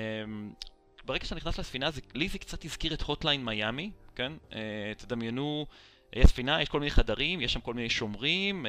ברגע 1.05 1.25
שאתה 1.25 1.35
נכנס 1.35 1.59
לספינה, 1.59 1.91
זה, 1.91 2.01
לי 2.13 2.27
זה 2.27 2.39
קצת 2.39 2.65
הזכיר 2.65 2.93
את 2.93 3.01
הוטליין 3.01 3.45
מיאמי, 3.45 3.91
כן? 4.15 4.33
Uh, 4.49 4.53
תדמיינו, 4.97 5.65
יש 6.13 6.25
ספינה, 6.25 6.61
יש 6.61 6.69
כל 6.69 6.79
מיני 6.79 6.91
חדרים, 6.91 7.41
יש 7.41 7.53
שם 7.53 7.59
כל 7.59 7.73
מיני 7.73 7.89
שומרים, 7.89 8.65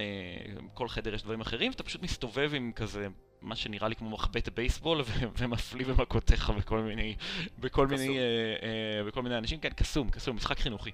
כל 0.74 0.88
חדר 0.88 1.14
יש 1.14 1.22
דברים 1.22 1.40
אחרים, 1.40 1.70
ואתה 1.70 1.82
פשוט 1.82 2.02
מסתובב 2.02 2.50
עם 2.54 2.72
כזה 2.72 3.08
מה 3.42 3.56
שנראה 3.56 3.88
לי 3.88 3.96
כמו 3.96 4.10
מחבט 4.10 4.48
בייסבול 4.48 5.02
ומפליא 5.38 5.86
במכותיך 5.86 6.50
בכל 6.50 6.80
מיני, 6.80 7.14
בכל 7.58 7.86
קסום. 7.86 7.98
מיני, 7.98 8.18
אה, 8.18 8.24
אה, 8.62 9.04
בכל 9.04 9.22
מיני 9.22 9.38
אנשים, 9.38 9.60
כן, 9.60 9.70
קסום, 9.70 10.10
קסום, 10.10 10.36
משחק 10.36 10.58
חינוכי. 10.58 10.90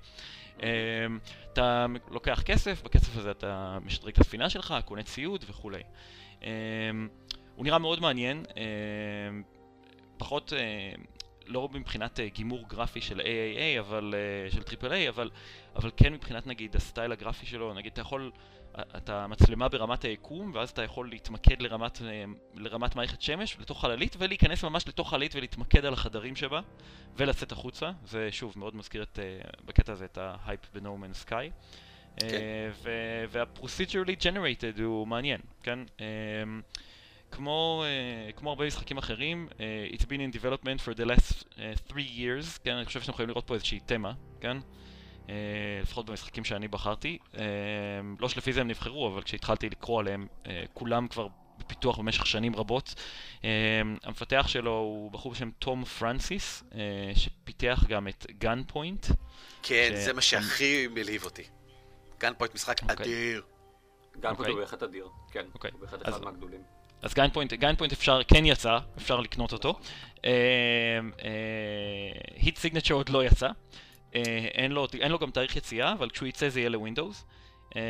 אה, 0.63 0.69
אתה 1.53 1.87
לוקח 2.11 2.43
כסף, 2.43 2.83
בכסף 2.83 3.17
הזה 3.17 3.31
אתה 3.31 3.79
משדרג 3.85 4.13
את 4.13 4.21
הספינה 4.21 4.51
שלך, 4.51 4.75
קונה 4.85 5.03
ציוד 5.03 5.45
וכולי. 5.49 5.83
אה, 6.43 6.51
הוא 7.57 7.65
נראה 7.65 7.79
מאוד 7.79 8.01
מעניין, 8.01 8.45
אה, 8.57 8.63
פחות, 10.17 10.53
אה, 10.53 10.93
לא 11.47 11.69
מבחינת 11.73 12.21
אה, 12.21 12.29
גימור 12.29 12.65
גרפי 12.69 13.01
של 13.01 13.21
AAA, 13.21 13.81
אבל, 13.81 14.15
אה, 14.15 14.51
של 14.51 14.63
AAA, 14.63 15.09
אבל, 15.09 15.31
אבל 15.77 15.91
כן 15.97 16.13
מבחינת 16.13 16.47
נגיד 16.47 16.77
הסטייל 16.77 17.13
הגרפי 17.13 17.47
שלו, 17.47 17.75
נגיד 17.75 17.93
אתה 17.93 18.01
יכול... 18.01 18.31
אתה 18.81 19.27
מצלמה 19.27 19.69
ברמת 19.69 20.05
היקום, 20.05 20.51
ואז 20.55 20.71
אתה 20.71 20.83
יכול 20.83 21.09
להתמקד 21.09 21.63
לרמת, 21.63 22.03
אה, 22.03 22.25
לרמת 22.55 22.97
מערכת 22.97 23.23
שמש, 23.23 23.57
לתוך 23.61 23.81
חללית, 23.81 24.17
ולהיכנס 24.19 24.65
ממש 24.65 24.89
לתוך 24.89 25.11
חללית 25.11 25.35
ולהתמקד 25.35 25.85
על 25.85 25.93
החדרים 25.93 26.37
שבה, 26.37 26.61
ולצאת 27.17 27.53
החוצה. 27.53 27.91
זה 28.05 28.29
שוב 28.33 28.55
מאוד 28.57 28.77
מזכיר 28.77 29.03
את, 29.03 29.19
אה, 29.19 29.51
בקטע 29.65 29.93
הזה 29.93 30.05
את 30.05 30.19
ההייפ 30.19 30.61
Man's 30.75 31.29
Sky. 31.29 31.51
כן. 32.17 32.27
וה-procedurally 33.31 34.23
generated 34.23 34.83
הוא 34.83 35.07
מעניין, 35.07 35.41
כן? 35.63 35.79
אה, 36.01 36.07
כמו, 37.31 37.85
כמו 38.37 38.51
הרבה 38.51 38.67
משחקים 38.67 38.99
אחרים, 38.99 39.49
it's 39.93 40.03
been 40.03 40.33
in 40.33 40.37
development 40.37 40.81
for 40.87 40.99
the 40.99 41.05
last 41.05 41.45
three 41.89 42.19
years, 42.19 42.59
כן? 42.65 42.75
אני 42.75 42.85
חושב 42.85 43.01
שאתם 43.01 43.13
יכולים 43.13 43.29
לראות 43.29 43.47
פה 43.47 43.55
איזושהי 43.55 43.81
תמה, 43.81 44.13
כן? 44.41 44.57
Uh, 45.27 45.29
לפחות 45.83 46.07
במשחקים 46.07 46.45
שאני 46.45 46.69
בחרתי. 46.69 47.19
Uh, 47.33 47.37
לא 48.21 48.29
שלפי 48.29 48.53
זה 48.53 48.61
הם 48.61 48.69
נבחרו, 48.69 49.09
אבל 49.09 49.23
כשהתחלתי 49.23 49.69
לקרוא 49.71 50.01
עליהם, 50.01 50.27
uh, 50.45 50.47
כולם 50.75 51.09
כבר 51.09 51.29
בפיתוח 51.59 51.99
במשך 51.99 52.27
שנים 52.27 52.57
רבות. 52.57 52.95
המפתח 54.03 54.45
שלו 54.49 54.71
הוא 54.71 55.11
בחור 55.11 55.33
בשם 55.33 55.51
תום 55.59 55.85
פרנסיס, 55.85 56.65
שפיתח 57.15 57.85
גם 57.89 58.09
את 58.09 58.27
Gunpoint. 58.39 59.07
כן, 59.63 59.91
ש- 59.95 60.05
זה 60.05 60.13
מה 60.13 60.21
שהכי 60.21 60.87
מלהיב 60.87 61.25
אותי. 61.25 61.43
Gunpoint 62.21 62.55
משחק 62.55 62.83
אוקיי. 62.83 62.97
אדיר. 62.97 63.43
גם 64.21 64.31
אוקיי. 64.33 64.45
כתוב 64.47 64.61
בהחלט 64.61 64.83
אדיר. 64.83 65.09
כן, 65.33 65.45
אוקיי. 65.55 65.71
הוא 65.73 65.81
בהחלט 65.81 66.03
אז- 66.03 66.15
אחד 66.15 66.25
מהגדולים. 66.25 66.61
אז 67.03 67.15
Gunpoint, 67.15 67.53
Gunpoint 67.53 67.93
אפשר, 67.93 68.21
כן 68.29 68.47
יצא, 68.47 68.79
אפשר 68.99 69.21
לקנות 69.21 69.53
אותו. 69.53 69.79
Heat 72.37 72.57
Signature 72.59 72.95
עוד 72.95 73.09
לא 73.09 73.25
יצא. 73.25 73.49
אה, 74.15 74.21
אין 74.55 74.73
לו, 74.73 74.87
אין 75.01 75.13
לו 75.13 75.19
גם 75.19 75.31
תאריך 75.31 75.57
יציאה, 75.57 75.93
אבל 75.93 76.11
כשהוא 76.11 76.29
יצא 76.29 76.49
זה 76.49 76.61
יהיה 76.61 76.69
ל-Windows. 76.69 77.25
אה, 77.77 77.83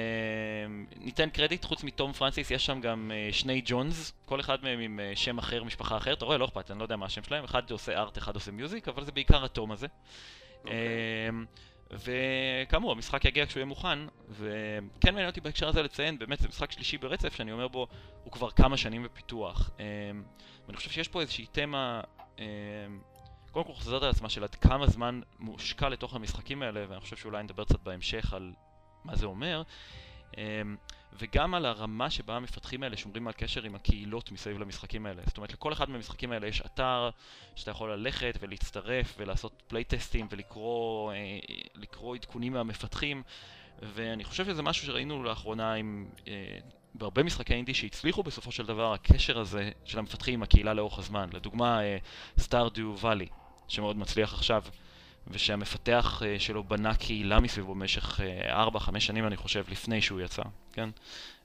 ניתן 0.97 1.31
קרדיט, 1.31 1.65
חוץ 1.65 1.85
מתום 1.85 2.13
פרנסיס 2.13 2.51
יש 2.51 2.67
שם 2.67 2.81
גם 2.81 3.11
אה, 3.15 3.33
שני 3.33 3.63
Johns, 3.65 4.13
כל 4.25 4.41
אחד 4.41 4.59
מהם 4.63 4.81
עם 4.81 5.01
שם 5.15 5.39
אחר, 5.39 5.65
משפחה 5.65 5.97
אחרת, 5.97 6.19
אתה 6.19 6.25
רואה, 6.25 6.39
לא 6.39 6.45
אכפת, 6.45 6.71
אני 6.71 6.79
לא 6.79 6.85
יודע 6.85 6.97
מה 6.97 7.07
השם 7.07 7.23
שלהם, 7.23 7.45
אחד 7.45 7.71
עושה 7.71 8.01
art, 8.01 8.19
אחד 8.19 8.35
עושה 8.35 8.51
music, 8.51 8.89
אבל 8.89 9.05
זה 9.05 9.13
בעיקר 9.13 9.45
התום 9.45 9.73
הזה. 9.73 9.87
אוקיי. 10.61 10.77
אמ, 11.29 11.45
וכאמור, 11.91 12.93
המשחק 12.93 13.25
יגיע 13.25 13.47
כשהוא 13.47 13.61
יהיה 13.61 13.67
מוכן, 13.67 13.99
וכן 14.31 15.15
מעניין 15.15 15.27
אותי 15.27 15.41
בהקשר 15.41 15.69
הזה 15.69 15.83
לציין, 15.83 16.19
באמת 16.19 16.41
זה 16.41 16.49
משחק 16.49 16.73
שלישי 16.73 16.99
ברצף, 16.99 17.35
שאני 17.35 17.53
אומר 17.53 17.69
בו, 17.69 17.87
הוא 18.25 18.33
כבר 18.33 18.51
כמה 18.51 18.77
שנים 18.77 19.03
בפיתוח. 19.03 19.71
ואני 20.67 20.77
חושב 20.77 20.91
שיש 20.91 21.09
פה 21.09 21.21
איזושהי 21.21 21.47
תמה, 21.47 22.01
קודם 23.55 23.67
כל 23.67 23.73
חוזרת 23.73 24.03
על 24.03 24.11
עצמה 24.11 24.29
של 24.29 24.45
עד 24.45 24.55
כמה 24.55 24.87
זמן 24.87 25.21
מושקע 25.39 25.89
לתוך 25.89 26.15
המשחקים 26.15 26.63
האלה, 26.63 26.85
ואני 26.89 27.01
חושב 27.01 27.17
שאולי 27.17 27.43
נדבר 27.43 27.65
קצת 27.65 27.81
בהמשך 27.81 28.33
על 28.33 28.53
מה 29.05 29.17
זה 29.17 29.27
אומר. 29.27 29.63
אמ, 30.37 30.77
וגם 31.19 31.55
על 31.55 31.67
הרמה 31.67 32.11
שבה 32.11 32.37
המפתחים 32.37 32.83
האלה 32.83 32.97
שומרים 32.97 33.27
על 33.27 33.33
קשר 33.33 33.63
עם 33.63 33.75
הקהילות 33.75 34.33
מסביב 34.33 34.59
למשחקים 34.59 35.07
האלה. 35.07 35.23
זאת 35.27 35.37
אומרת, 35.37 35.53
לכל 35.53 35.73
אחד 35.73 35.91
מהמשחקים 35.91 36.33
האלה 36.33 36.47
יש 36.47 36.61
אתר 36.61 37.11
שאתה 37.57 37.71
יכול 37.71 37.93
ללכת 37.93 38.39
ולהצטרף 38.41 39.15
ולעשות 39.19 39.63
פלייטסטים 39.67 40.27
ולקרוא 40.31 41.13
אה, 41.13 42.15
עדכונים 42.15 42.53
מהמפתחים, 42.53 43.23
ואני 43.83 44.25
חושב 44.25 44.45
שזה 44.45 44.63
משהו 44.63 44.87
שראינו 44.87 45.23
לאחרונה 45.23 45.75
עם... 45.75 46.09
אה, 46.29 46.59
בהרבה 46.95 47.23
משחקי 47.23 47.55
אינדי 47.55 47.75
שהצליחו 47.75 48.23
בסופו 48.23 48.53
של 48.53 48.67
דבר, 48.67 48.93
הקשר 48.93 49.39
הזה 49.39 49.71
של 49.85 49.99
המפתחים 49.99 50.35
עם 50.35 50.43
הקהילה 50.43 50.75
לאורך 50.75 50.99
הזמן. 50.99 51.29
לדוגמה, 51.33 51.81
Stardew 52.39 52.95
Valley, 52.99 53.27
שמאוד 53.69 53.97
מצליח 53.97 54.35
עכשיו, 54.35 54.63
ושהמפתח 55.29 56.23
uh, 56.23 56.41
שלו 56.41 56.65
בנה 56.65 56.95
קהילה 56.95 57.41
מסביבו 57.41 57.75
במשך 57.75 58.21
4-5 58.77 59.01
שנים, 59.01 59.27
אני 59.27 59.37
חושב, 59.37 59.65
לפני 59.69 60.03
שהוא 60.03 60.21
יצא, 60.21 60.43
כן? 60.73 60.89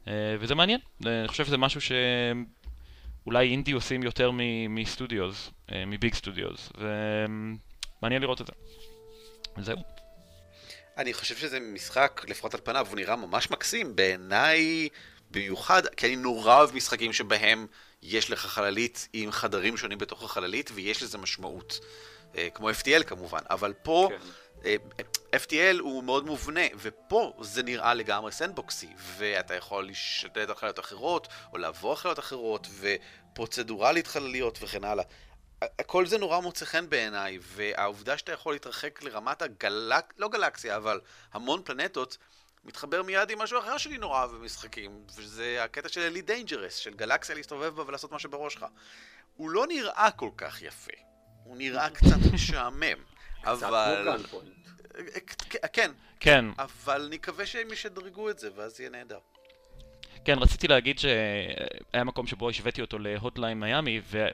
Uh, 0.05 0.09
וזה 0.39 0.55
מעניין, 0.55 0.79
אני 1.05 1.27
חושב 1.27 1.45
שזה 1.45 1.57
משהו 1.57 1.81
שאולי 1.81 3.51
אינדי 3.51 3.71
עושים 3.71 4.03
יותר 4.03 4.31
מסטודיוס, 4.69 5.51
מביג 5.87 6.13
סטודיוס, 6.13 6.69
ומעניין 6.77 8.21
לראות 8.21 8.41
את 8.41 8.47
זה. 8.47 8.53
זהו. 9.61 9.77
אני 10.97 11.13
חושב 11.13 11.37
שזה 11.37 11.59
משחק, 11.59 12.25
לפחות 12.27 12.53
על 12.53 12.59
פניו, 12.63 12.87
הוא 12.89 12.95
נראה 12.95 13.15
ממש 13.15 13.51
מקסים. 13.51 13.95
בעיניי, 13.95 14.89
במיוחד, 15.31 15.85
כי 15.85 16.07
אני 16.07 16.15
נורא 16.15 16.55
אוהב 16.55 16.75
משחקים 16.75 17.13
שבהם 17.13 17.67
יש 18.03 18.31
לך 18.31 18.45
חללית 18.45 19.07
עם 19.13 19.31
חדרים 19.31 19.77
שונים 19.77 19.97
בתוך 19.97 20.23
החללית, 20.23 20.71
ויש 20.73 21.03
לזה 21.03 21.17
משמעות. 21.17 21.79
אה, 22.37 22.49
כמו 22.49 22.69
FTL 22.69 23.03
כמובן, 23.03 23.39
אבל 23.49 23.73
פה... 23.83 24.09
כן. 24.09 24.17
FTL 25.35 25.79
הוא 25.79 26.03
מאוד 26.03 26.25
מובנה, 26.25 26.61
ופה 26.75 27.33
זה 27.41 27.63
נראה 27.63 27.93
לגמרי 27.93 28.31
סנדבוקסי, 28.31 28.89
ואתה 28.97 29.55
יכול 29.55 29.87
לשתת 29.87 30.49
על 30.49 30.55
חלליות 30.55 30.79
אחרות, 30.79 31.27
או 31.53 31.57
לעבור 31.57 31.95
חלליות 31.95 32.19
אחרות, 32.19 32.67
ופרוצדורלית 32.79 34.07
חלליות 34.07 34.59
וכן 34.61 34.83
הלאה. 34.83 35.03
כל 35.85 36.05
זה 36.05 36.17
נורא 36.17 36.39
מוצא 36.39 36.65
חן 36.65 36.89
בעיניי, 36.89 37.39
והעובדה 37.41 38.17
שאתה 38.17 38.31
יכול 38.31 38.53
להתרחק 38.53 39.03
לרמת 39.03 39.41
הגלק... 39.41 40.13
לא 40.17 40.29
גלקסיה, 40.29 40.75
אבל 40.75 41.01
המון 41.33 41.61
פלנטות, 41.63 42.17
מתחבר 42.65 43.03
מיד 43.03 43.29
עם 43.31 43.39
משהו 43.39 43.59
אחר 43.59 43.77
שאני 43.77 43.97
נורא 43.97 44.19
אוהב 44.19 44.31
במשחקים, 44.31 45.03
וזה 45.15 45.63
הקטע 45.63 45.89
של 45.89 46.01
Elite 46.01 46.21
Dangerous, 46.21 46.75
של 46.75 46.93
גלקסיה 46.93 47.35
להסתובב 47.35 47.75
בה 47.75 47.83
ולעשות 47.87 48.11
מה 48.11 48.19
שבראש 48.19 48.53
שלך. 48.53 48.65
הוא 49.35 49.49
לא 49.49 49.67
נראה 49.67 50.09
כל 50.15 50.29
כך 50.37 50.61
יפה, 50.61 51.08
הוא 51.49 51.57
נראה 51.57 51.89
קצת 51.89 52.17
משעמם, 52.33 52.97
אבל... 53.43 54.17
כן, 55.73 55.91
כן, 56.19 56.45
אבל 56.57 57.07
נקווה 57.11 57.45
שהם 57.45 57.71
ישדרגו 57.73 58.29
את 58.29 58.39
זה, 58.39 58.49
ואז 58.55 58.79
יהיה 58.79 58.89
נהדר. 58.89 59.17
כן, 60.25 60.39
רציתי 60.39 60.67
להגיד 60.67 60.99
שהיה 60.99 62.03
מקום 62.03 62.27
שבו 62.27 62.49
השוויתי 62.49 62.81
אותו 62.81 62.99
ל-Hotline 62.99 63.59
Miami, 63.59 64.01
ו... 64.11 64.27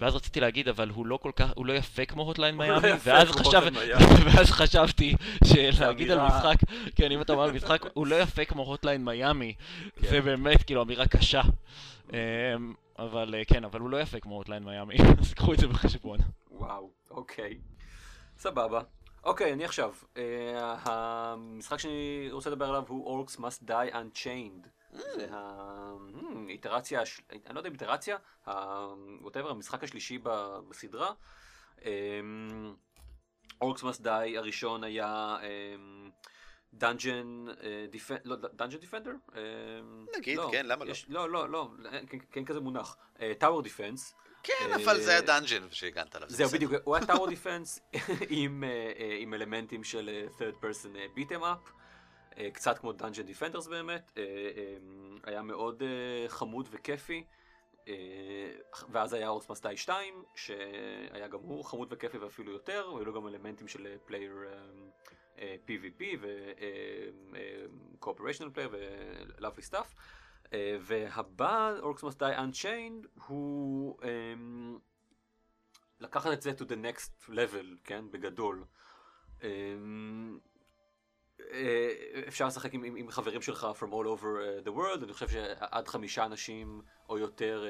ואז 0.00 0.14
רציתי 0.14 0.40
להגיד, 0.40 0.68
אבל 0.68 0.88
הוא 0.88 1.06
לא 1.06 1.18
כל 1.22 1.30
כך, 1.36 1.50
הוא 1.54 1.66
לא 1.66 1.72
יפה 1.72 2.04
כמו 2.04 2.22
Hotline 2.22 2.56
לא 2.56 2.64
Miami, 2.64 2.88
ואז, 3.04 3.28
חשב, 3.30 3.62
ואז 4.24 4.50
חשבתי 4.50 5.14
שלהגיד 5.44 6.10
על 6.10 6.20
משחק, 6.20 6.56
כן, 6.96 7.12
אם 7.12 7.22
אתה 7.22 7.32
אומר 7.32 7.44
על 7.44 7.52
משחק, 7.52 7.82
הוא 7.94 8.06
לא 8.06 8.20
יפה 8.20 8.44
כמו 8.44 8.62
Hotline 8.62 9.04
Miami, 9.04 9.54
כן. 10.00 10.08
זה 10.08 10.20
באמת 10.20 10.62
כאילו 10.62 10.82
אמירה 10.82 11.08
קשה. 11.08 11.40
אמ, 12.12 12.16
אבל 12.98 13.34
אה, 13.34 13.44
כן, 13.44 13.64
אבל 13.64 13.80
הוא 13.80 13.90
לא 13.90 14.00
יפה 14.00 14.20
כמו 14.20 14.34
Hotline 14.34 14.64
Miami, 14.64 14.96
אז 15.20 15.34
קחו 15.34 15.52
את 15.52 15.58
זה 15.58 15.66
בחשבון. 15.66 16.18
וואו, 16.60 16.92
אוקיי. 17.10 17.60
סבבה. 18.38 18.80
אוקיי, 19.24 19.52
אני 19.52 19.64
עכשיו. 19.64 19.94
אה, 20.16 20.76
המשחק 20.82 21.78
שאני 21.78 22.28
רוצה 22.32 22.50
לדבר 22.50 22.68
עליו 22.68 22.84
הוא 22.88 23.26
Orcs 23.26 23.36
Must 23.36 23.68
Die 23.68 23.92
Unchained. 23.92 24.68
זה 24.90 25.28
האיטרציה, 26.48 27.02
אני 27.46 27.54
לא 27.54 27.60
יודע 27.60 27.68
אם 27.68 27.72
איטרציה, 27.72 28.16
whatever, 29.20 29.50
המשחק 29.50 29.84
השלישי 29.84 30.18
בסדרה. 30.68 31.12
Orcs 33.60 33.82
Must 33.82 34.00
Die 34.00 34.34
הראשון 34.36 34.84
היה 34.84 35.36
Dungeon 36.74 37.46
Defender? 38.80 39.12
נגיד, 40.16 40.38
לא, 40.38 40.48
כן, 40.52 40.66
למה 40.66 40.84
לא? 40.84 40.92
לא, 41.08 41.30
לא, 41.30 41.48
לא, 41.48 41.68
כן 42.32 42.44
כזה 42.44 42.60
מונח. 42.60 42.96
tower 43.38 43.62
defense. 43.62 44.14
כן, 44.42 44.70
אבל 44.84 45.00
זה 45.00 45.10
היה 45.10 45.20
dungeon 45.20 45.70
שהגנת 45.70 46.16
עליו. 46.16 46.30
זהו, 46.30 46.48
בדיוק, 46.48 46.72
הוא 46.84 46.96
היה 46.96 47.06
tower 47.06 47.28
defense 47.28 47.80
עם 48.28 48.64
אלמנטים 49.34 49.84
של 49.84 50.26
third 50.38 50.64
person 50.64 51.18
beat 51.18 51.30
em 51.30 51.42
up. 51.42 51.70
אה, 52.38 52.50
קצת 52.50 52.78
כמו 52.78 52.92
Dungeon 52.92 53.28
Defenders 53.28 53.68
באמת, 53.68 54.12
אה, 54.16 54.22
אה, 54.22 54.76
היה 55.24 55.42
מאוד 55.42 55.82
חמוד 56.28 56.68
וכיפי. 56.70 57.24
ואז 58.92 59.12
היה 59.12 59.28
Orcs 59.28 59.50
Must 59.50 59.65
Die 59.65 59.76
2, 59.76 60.24
שהיה 60.34 61.28
גם 61.28 61.38
הוא 61.38 61.64
חמוד 61.64 61.92
וכיפי 61.92 62.18
ואפילו 62.18 62.52
יותר, 62.52 62.90
והיו 62.94 63.04
לו 63.04 63.12
גם 63.12 63.28
אלמנטים 63.28 63.68
של 63.68 63.96
player 64.04 64.32
PvP 65.36 66.02
ו-Cooperational 66.20 68.50
Player 68.54 68.68
ו-Lovely 68.72 69.64
Stuff. 69.70 69.86
והבא, 70.80 71.72
Orcs 71.78 72.02
Must 72.02 72.21
Die 72.21 72.36
Unchained, 72.36 73.06
הוא 73.26 73.98
לקחת 76.00 76.32
את 76.32 76.42
זה 76.42 76.50
to 76.50 76.62
the 76.62 76.76
next 76.84 77.28
level, 77.28 77.66
כן, 77.84 78.04
בגדול. 78.10 78.64
אה, 81.52 81.90
אפשר 82.28 82.46
לשחק 82.46 82.74
עם, 82.74 82.84
עם, 82.84 82.96
עם 82.96 83.10
חברים 83.10 83.42
שלך 83.42 83.66
from 83.78 83.90
all 83.90 84.06
over 84.18 84.22
uh, 84.22 84.66
the 84.66 84.70
world, 84.70 85.04
אני 85.04 85.12
חושב 85.12 85.28
שעד 85.28 85.88
חמישה 85.88 86.24
אנשים 86.24 86.82
או 87.08 87.18
יותר 87.18 87.64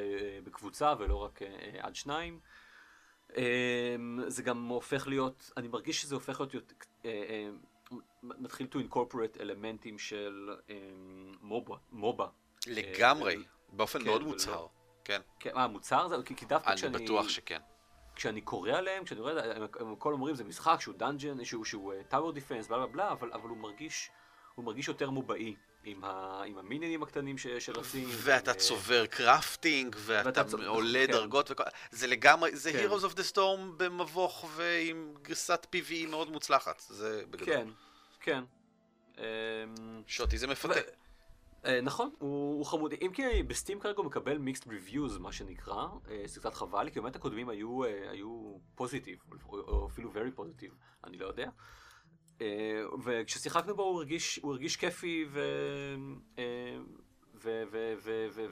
בקבוצה 0.44 0.94
ולא 0.98 1.16
רק 1.16 1.40
עד 1.78 1.94
שניים. 1.94 2.40
Um, 3.28 3.32
זה 4.26 4.42
גם 4.42 4.66
הופך 4.66 5.08
להיות, 5.08 5.52
אני 5.56 5.68
מרגיש 5.68 6.02
שזה 6.02 6.14
הופך 6.14 6.40
להיות, 6.40 6.72
מתחיל 8.22 8.66
to 8.72 8.76
incorporate 8.76 9.40
אלמנטים 9.40 9.98
של 9.98 10.50
MOBA. 11.40 11.76
MOBA. 11.92 12.26
לגמרי, 12.66 13.34
uh, 13.34 13.38
באופן 13.72 13.98
כן, 13.98 14.04
מאוד 14.04 14.22
מוצהר. 14.22 14.58
ולא, 14.60 14.68
כן. 15.04 15.20
כן. 15.40 15.50
מה, 15.54 15.66
מוצהר? 15.66 16.08
זה, 16.08 16.16
כי, 16.24 16.46
דווקא 16.46 16.74
כשאני... 16.74 16.96
אני 16.96 17.04
בטוח 17.04 17.28
שכן. 17.28 17.60
כשאני 18.14 18.40
קורא 18.40 18.70
עליהם, 18.70 19.04
כשאני 19.04 19.20
רואה, 19.20 19.56
הם, 19.56 19.62
הם 19.80 19.92
הכל 19.92 20.12
אומרים 20.12 20.34
זה 20.34 20.44
משחק 20.44 20.80
שהוא 20.80 20.94
dungeon, 20.94 21.44
שהוא, 21.44 21.94
tower 22.08 22.32
defense, 22.32 22.66
בלה 22.66 22.78
בלה 22.78 22.86
בלה, 22.86 23.12
אבל, 23.12 23.32
אבל 23.32 23.48
הוא 23.48 23.58
מרגיש, 23.58 24.10
הוא 24.54 24.64
מרגיש 24.64 24.88
יותר 24.88 25.10
מובה-אי. 25.10 25.56
עם, 25.84 26.04
ה, 26.04 26.42
עם 26.46 26.58
המיניונים 26.58 27.02
הקטנים 27.02 27.38
ש, 27.38 27.46
שרצים. 27.46 28.08
ואתה 28.10 28.50
ו... 28.50 28.54
צובר 28.54 29.06
crafting, 29.06 29.96
ואתה, 29.98 30.42
ואתה 30.46 30.66
עולה 30.66 31.06
כן. 31.06 31.12
דרגות, 31.12 31.50
וכל... 31.50 31.64
זה 31.90 32.06
לגמרי, 32.06 32.56
זה 32.56 32.72
כן. 32.72 32.86
Heroes 32.86 33.00
of 33.00 33.14
the 33.16 33.34
Storm 33.34 33.60
במבוך 33.76 34.44
ועם 34.56 35.14
גרסת 35.22 35.66
PVE 35.74 36.08
מאוד 36.08 36.30
מוצלחת, 36.30 36.82
זה 36.88 37.22
בגדול. 37.30 37.46
כן, 37.46 37.68
כן. 38.20 38.44
אמ, 39.18 39.24
שוטי 40.06 40.38
זה 40.38 40.46
מפתה. 40.46 40.80
אה, 41.64 41.80
נכון, 41.80 42.10
הוא 42.18 42.66
חמוד. 42.66 42.94
אם 43.02 43.10
כי 43.14 43.42
ב 43.42 43.48
Steam 43.48 43.80
כרגע 43.80 43.98
הוא 43.98 44.06
מקבל 44.06 44.38
mixed 44.38 44.66
reviews, 44.66 45.18
מה 45.18 45.32
שנקרא, 45.32 45.86
אה, 46.10 46.22
זה 46.26 46.40
קצת 46.40 46.54
חבל 46.54 46.90
כי 46.90 47.00
באמת 47.00 47.16
הקודמים 47.16 47.48
היו 47.48 48.56
positive, 48.74 49.18
אה, 49.32 49.38
או 49.52 49.86
אפילו 49.86 50.12
very 50.12 50.30
פוזיטיב, 50.34 50.74
אני 51.04 51.18
לא 51.18 51.26
יודע. 51.26 51.50
וכששיחקנו 53.04 53.76
בו 53.76 53.82
הוא 53.82 54.50
הרגיש 54.52 54.76
כיפי 54.76 55.26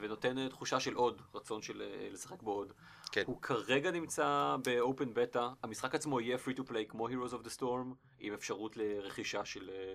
ונותן 0.01 0.49
תחושה 0.49 0.79
של 0.79 0.93
עוד, 0.93 1.21
רצון 1.33 1.61
של 1.61 1.83
לשחק 2.11 2.41
בו 2.41 2.51
עוד. 2.51 2.73
כן. 3.11 3.23
הוא 3.27 3.41
כרגע 3.41 3.91
נמצא 3.91 4.55
באופן 4.63 5.13
בטא, 5.13 5.47
המשחק 5.63 5.95
עצמו 5.95 6.21
יהיה 6.21 6.37
free 6.37 6.57
to 6.57 6.61
play 6.61 6.85
כמו 6.89 7.09
Heroes 7.09 7.31
of 7.31 7.45
the 7.45 7.59
Storm, 7.59 7.95
עם 8.19 8.33
אפשרות 8.33 8.77
לרכישה 8.77 9.45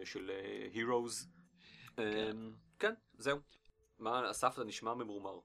של 0.05 0.31
Heroes. 0.75 1.27
כן. 1.97 2.37
כן, 2.85 2.95
זהו. 3.19 3.39
מה, 3.99 4.31
אסף, 4.31 4.57
זה 4.57 4.65
נשמע 4.65 4.95
ממורמר. 4.95 5.39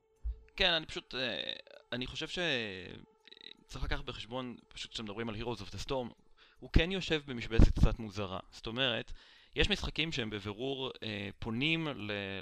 כן, 0.56 0.72
אני 0.72 0.86
פשוט, 0.86 1.16
אה, 1.16 1.54
אני 1.92 2.08
חושב 2.08 2.28
שצריך 2.28 3.86
לקחת 3.86 4.06
בחשבון, 4.06 4.56
פשוט 4.68 4.92
כשמדברים 4.92 5.30
על 5.30 5.36
Heroes 5.36 5.60
of 5.60 5.76
the 5.76 5.88
Storm, 5.88 6.14
הוא 6.60 6.70
כן 6.74 6.92
יושב 6.92 7.22
במשבצת 7.26 7.80
קצת 7.80 8.00
מוזרה. 8.00 8.40
זאת 8.52 8.68
אומרת, 8.68 9.12
יש 9.56 9.70
משחקים 9.70 10.12
שהם 10.12 10.30
בבירור 10.30 10.92
אה, 11.04 11.30
פונים 11.40 11.88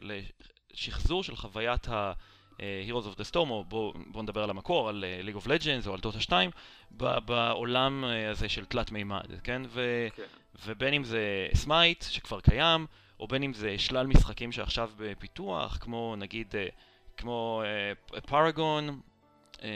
לשחזור 0.01 1.23
של 1.23 1.35
חוויית 1.35 1.87
ה... 1.87 2.13
אה, 2.61 2.83
Heroes 2.87 3.05
of 3.05 3.19
the 3.19 3.31
Storm, 3.31 3.49
או 3.49 3.63
בואו 3.63 3.93
בוא 4.07 4.23
נדבר 4.23 4.43
על 4.43 4.49
המקור, 4.49 4.89
על 4.89 5.03
uh, 5.03 5.27
League 5.27 5.43
of 5.43 5.47
Legends 5.47 5.87
או 5.87 5.93
על 5.93 5.99
דוטה 5.99 6.19
2, 6.19 6.51
בעולם 6.91 8.03
uh, 8.03 8.31
הזה 8.31 8.49
של 8.49 8.65
תלת 8.65 8.91
מימד, 8.91 9.25
כן? 9.43 9.61
ו, 9.67 10.07
כן? 10.15 10.23
ובין 10.65 10.93
אם 10.93 11.03
זה 11.03 11.47
Smite, 11.53 12.05
שכבר 12.09 12.41
קיים, 12.41 12.85
או 13.19 13.27
בין 13.27 13.43
אם 13.43 13.53
זה 13.53 13.77
שלל 13.77 14.07
משחקים 14.07 14.51
שעכשיו 14.51 14.91
בפיתוח, 14.97 15.77
כמו 15.81 16.15
נגיד, 16.17 16.55
אה, 16.55 16.67
כמו 17.17 17.63
Paragon, 18.25 18.99
אה, 19.63 19.69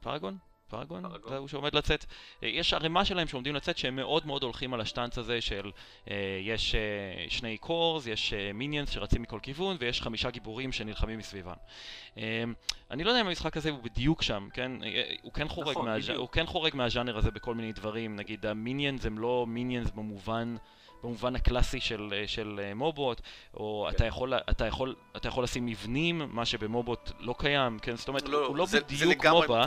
פארגון? 0.00 0.36
פארגון? 0.68 1.02
זה 1.28 1.36
הוא 1.36 1.48
שעומד 1.48 1.74
לצאת. 1.74 2.04
אה, 2.42 2.48
יש 2.48 2.74
ערימה 2.74 3.04
שלהם 3.04 3.28
שעומדים 3.28 3.54
לצאת 3.54 3.78
שהם 3.78 3.96
מאוד 3.96 4.26
מאוד 4.26 4.42
הולכים 4.42 4.74
על 4.74 4.80
השטאנץ 4.80 5.18
הזה 5.18 5.40
של 5.40 5.70
יש 6.40 6.74
שני 7.28 7.58
קורס, 7.58 8.06
יש 8.06 8.32
מיניאנס 8.54 8.90
שרצים 8.90 9.22
מכל 9.22 9.38
כיוון 9.42 9.76
ויש 9.80 10.02
חמישה 10.02 10.30
גיבורים 10.30 10.72
שנלחמים 10.72 11.18
מסביבם. 11.18 11.54
אני 12.90 13.04
לא 13.04 13.10
יודע 13.10 13.20
אם 13.20 13.26
המשחק 13.26 13.56
הזה 13.56 13.70
הוא 13.70 13.82
בדיוק 13.82 14.22
שם, 14.22 14.48
כן? 14.52 14.72
הוא 15.22 15.32
כן 15.32 15.48
חורג, 15.48 15.70
נכון, 15.70 15.84
מה... 15.86 15.96
הוא 16.16 16.28
כן 16.28 16.46
חורג 16.46 16.76
מהז'אנר 16.76 17.18
הזה 17.18 17.30
בכל 17.30 17.54
מיני 17.54 17.72
דברים, 17.72 18.16
נגיד 18.16 18.46
המיניאנס 18.46 19.06
הם 19.06 19.18
לא 19.18 19.44
מיניאנס 19.48 19.90
במובן... 19.90 20.56
במובן 21.04 21.36
הקלאסי 21.36 21.80
של, 21.80 22.22
של 22.26 22.60
אה, 22.62 22.74
מובוט, 22.74 23.20
או 23.54 23.86
כן. 23.90 23.96
אתה, 23.96 24.04
יכול, 24.04 24.34
אתה, 24.34 24.66
יכול, 24.66 24.94
אתה 25.16 25.28
יכול 25.28 25.44
לשים 25.44 25.66
מבנים, 25.66 26.22
מה 26.30 26.46
שבמובוט 26.46 27.10
לא 27.20 27.34
קיים, 27.38 27.78
כן? 27.78 27.96
זאת 27.96 28.08
אומרת, 28.08 28.28
לא, 28.28 28.46
הוא 28.46 28.56
לא 28.56 28.66
זה, 28.66 28.80
בדיוק 28.80 28.98
זה 28.98 29.06
לגמרי... 29.06 29.46
מובה. 29.46 29.66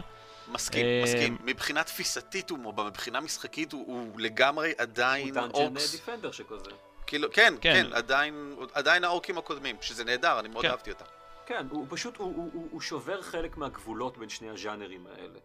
מסכים, 0.51 0.85
אה, 0.85 1.01
מסכים. 1.03 1.37
מבחינה 1.43 1.83
תפיסתית 1.83 2.49
הוא, 2.49 2.59
מבחינה 2.87 3.19
משחקית 3.19 3.71
הוא, 3.73 3.85
הוא 3.87 4.19
לגמרי 4.19 4.73
עדיין 4.77 5.27
הוא 5.27 5.33
Dungeon 5.35 5.73
Defender 5.91 6.31
שכזה. 6.31 6.71
כאילו, 7.07 7.27
כן, 7.33 7.53
כן. 7.61 7.73
כן, 7.73 7.93
עדיין, 7.93 8.55
עדיין 8.73 9.03
ה 9.03 9.10
Orcs 9.10 9.37
הקודמים, 9.37 9.75
שזה 9.81 10.03
נהדר, 10.03 10.39
אני 10.39 10.49
מאוד 10.49 10.65
כן. 10.65 10.71
אהבתי 10.71 10.91
אותם. 10.91 11.05
כן, 11.45 11.67
הוא 11.69 11.85
פשוט, 11.89 12.17
הוא, 12.17 12.35
הוא, 12.35 12.49
הוא, 12.53 12.67
הוא 12.71 12.81
שובר 12.81 13.21
חלק 13.21 13.57
מהגבולות 13.57 14.17
בין 14.17 14.29
שני 14.29 14.49
הז'אנרים 14.49 15.07
האלה. 15.07 15.39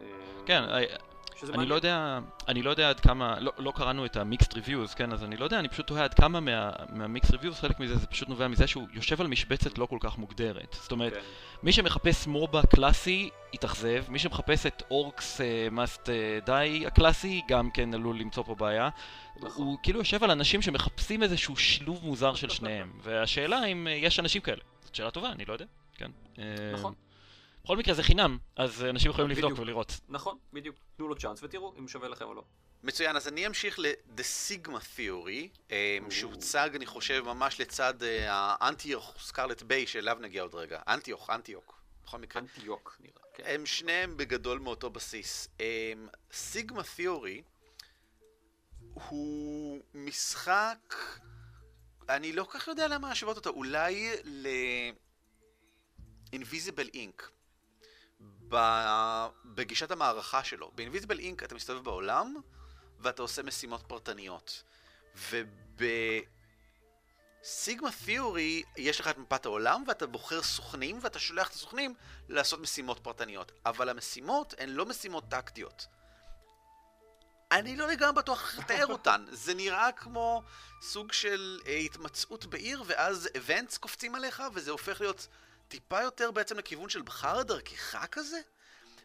אה, 0.00 0.06
כן, 0.46 0.62
אה, 0.62 0.96
שזה 1.42 1.52
אני 1.52 1.56
מעניין. 1.56 1.70
לא 1.70 1.74
יודע, 1.74 2.18
אני 2.48 2.62
לא 2.62 2.70
יודע 2.70 2.90
עד 2.90 3.00
כמה, 3.00 3.40
לא, 3.40 3.52
לא 3.58 3.72
קראנו 3.76 4.04
את 4.04 4.16
ה 4.16 4.22
mixed 4.22 4.54
reviews, 4.54 4.94
כן, 4.94 5.12
אז 5.12 5.24
אני 5.24 5.36
לא 5.36 5.44
יודע, 5.44 5.58
אני 5.58 5.68
פשוט 5.68 5.86
תוהה 5.86 6.04
עד 6.04 6.14
כמה 6.14 6.40
מה, 6.40 6.70
מה 6.88 7.00
mixed 7.00 7.30
reviews, 7.30 7.60
חלק 7.60 7.80
מזה 7.80 7.96
זה 7.96 8.06
פשוט 8.06 8.28
נובע 8.28 8.48
מזה 8.48 8.66
שהוא 8.66 8.86
יושב 8.92 9.20
על 9.20 9.26
משבצת 9.26 9.78
לא 9.78 9.86
כל 9.86 9.98
כך 10.00 10.18
מוגדרת. 10.18 10.76
זאת 10.80 10.92
אומרת, 10.92 11.12
כן. 11.12 11.20
מי 11.62 11.72
שמחפש 11.72 12.26
מובה 12.26 12.62
קלאסי, 12.62 13.30
יתאכזב, 13.52 14.04
מי 14.08 14.18
שמחפש 14.18 14.66
את 14.66 14.82
אורקס 14.90 15.40
מאסט 15.70 16.08
די 16.46 16.84
הקלאסי, 16.86 17.42
גם 17.48 17.70
כן 17.70 17.94
עלול 17.94 18.18
למצוא 18.18 18.42
פה 18.42 18.54
בעיה. 18.54 18.88
נכון. 19.36 19.64
הוא 19.64 19.78
כאילו 19.82 19.98
יושב 19.98 20.24
על 20.24 20.30
אנשים 20.30 20.62
שמחפשים 20.62 21.22
איזשהו 21.22 21.56
שילוב 21.56 22.00
מוזר 22.02 22.34
של 22.34 22.48
שניהם, 22.48 22.92
והשאלה 23.02 23.64
אם 23.64 23.88
אה, 23.88 23.92
יש 23.92 24.18
אנשים 24.18 24.42
כאלה. 24.42 24.62
זאת 24.84 24.94
שאלה 24.94 25.10
טובה, 25.10 25.32
אני 25.32 25.44
לא 25.44 25.52
יודע, 25.52 25.64
כן. 25.94 26.10
אה, 26.38 26.44
נכון. 26.72 26.94
בכל 27.64 27.76
מקרה 27.76 27.94
זה 27.94 28.02
חינם, 28.02 28.38
אז 28.56 28.84
אנשים 28.84 29.10
יכולים 29.10 29.30
לבדוק 29.30 29.44
בדיוק. 29.44 29.58
ולראות. 29.58 30.00
נכון, 30.08 30.38
בדיוק. 30.52 30.76
תנו 30.96 31.08
לו 31.08 31.14
צ'אנס 31.16 31.42
ותראו 31.42 31.74
אם 31.78 31.88
שווה 31.88 32.08
לכם 32.08 32.24
או 32.24 32.34
לא. 32.34 32.44
מצוין, 32.82 33.16
אז 33.16 33.28
אני 33.28 33.46
אמשיך 33.46 33.78
ל-The 33.78 34.20
Sigma 34.20 34.78
Theory, 34.96 35.48
אה, 35.70 35.98
שהוצג, 36.10 36.70
אני 36.74 36.86
חושב, 36.86 37.22
ממש 37.26 37.60
לצד 37.60 38.02
אה, 38.02 38.26
האנטיוך 38.60 39.14
סקרלט 39.18 39.62
ביי, 39.62 39.86
שאליו 39.86 40.18
נגיע 40.20 40.42
עוד 40.42 40.54
רגע. 40.54 40.80
אנטיוך, 40.88 41.30
אנטיוק. 41.30 41.82
בכל 42.04 42.18
מקרה. 42.18 42.42
אנטיוק 42.42 42.96
נראה. 43.00 43.14
כן. 43.34 43.42
הם 43.46 43.66
שניהם 43.66 44.16
בגדול 44.16 44.58
מאותו 44.58 44.90
בסיס. 44.90 45.48
סיגמה 46.32 46.82
תיאורי 46.82 47.42
הוא 48.94 49.80
משחק, 49.94 50.94
אני 52.08 52.32
לא 52.32 52.44
כל 52.44 52.58
כך 52.58 52.68
יודע 52.68 52.88
למה 52.88 53.08
להשוות 53.08 53.36
אותו, 53.36 53.50
אולי 53.50 54.10
ל-Invisible 54.24 54.94
Ink 56.94 57.22
ב- 58.52 59.26
בגישת 59.44 59.90
המערכה 59.90 60.44
שלו. 60.44 60.70
ב-Invisible 60.74 61.18
Ink 61.18 61.44
אתה 61.44 61.54
מסתובב 61.54 61.84
בעולם 61.84 62.36
ואתה 63.00 63.22
עושה 63.22 63.42
משימות 63.42 63.82
פרטניות. 63.86 64.62
וב... 65.30 65.82
סיגמה 67.44 67.88
תיאורי, 68.04 68.62
יש 68.76 69.00
לך 69.00 69.08
את 69.08 69.18
מפת 69.18 69.46
העולם 69.46 69.84
ואתה 69.86 70.06
בוחר 70.06 70.42
סוכנים 70.42 70.98
ואתה 71.02 71.18
שולח 71.18 71.48
את 71.48 71.52
הסוכנים 71.52 71.94
לעשות 72.28 72.60
משימות 72.60 72.98
פרטניות. 73.02 73.52
אבל 73.66 73.88
המשימות 73.88 74.54
הן 74.58 74.68
לא 74.68 74.86
משימות 74.86 75.24
טקטיות. 75.28 75.86
אני 77.52 77.76
לא 77.76 77.88
לגמרי 77.88 78.12
בטוח 78.12 78.42
איך 78.42 78.58
לתאר 78.58 78.86
אותן. 78.92 79.24
זה 79.30 79.54
נראה 79.54 79.92
כמו 79.92 80.42
סוג 80.82 81.12
של 81.12 81.60
אה, 81.66 81.76
התמצאות 81.76 82.46
בעיר 82.46 82.82
ואז 82.86 83.28
אבנטס 83.36 83.78
קופצים 83.78 84.14
עליך 84.14 84.42
וזה 84.54 84.70
הופך 84.70 85.00
להיות 85.00 85.28
טיפה 85.72 86.00
יותר 86.00 86.30
בעצם 86.30 86.58
לכיוון 86.58 86.88
של 86.88 87.02
בחר 87.02 87.42
דרכך 87.42 88.06
כזה. 88.10 88.40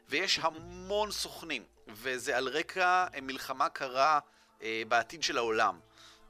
ויש 0.09 0.39
המון 0.39 1.11
סוכנים, 1.11 1.63
וזה 1.87 2.37
על 2.37 2.47
רקע 2.47 3.07
אה, 3.13 3.21
מלחמה 3.21 3.69
קרה 3.69 4.19
אה, 4.61 4.83
בעתיד 4.87 5.23
של 5.23 5.37
העולם. 5.37 5.79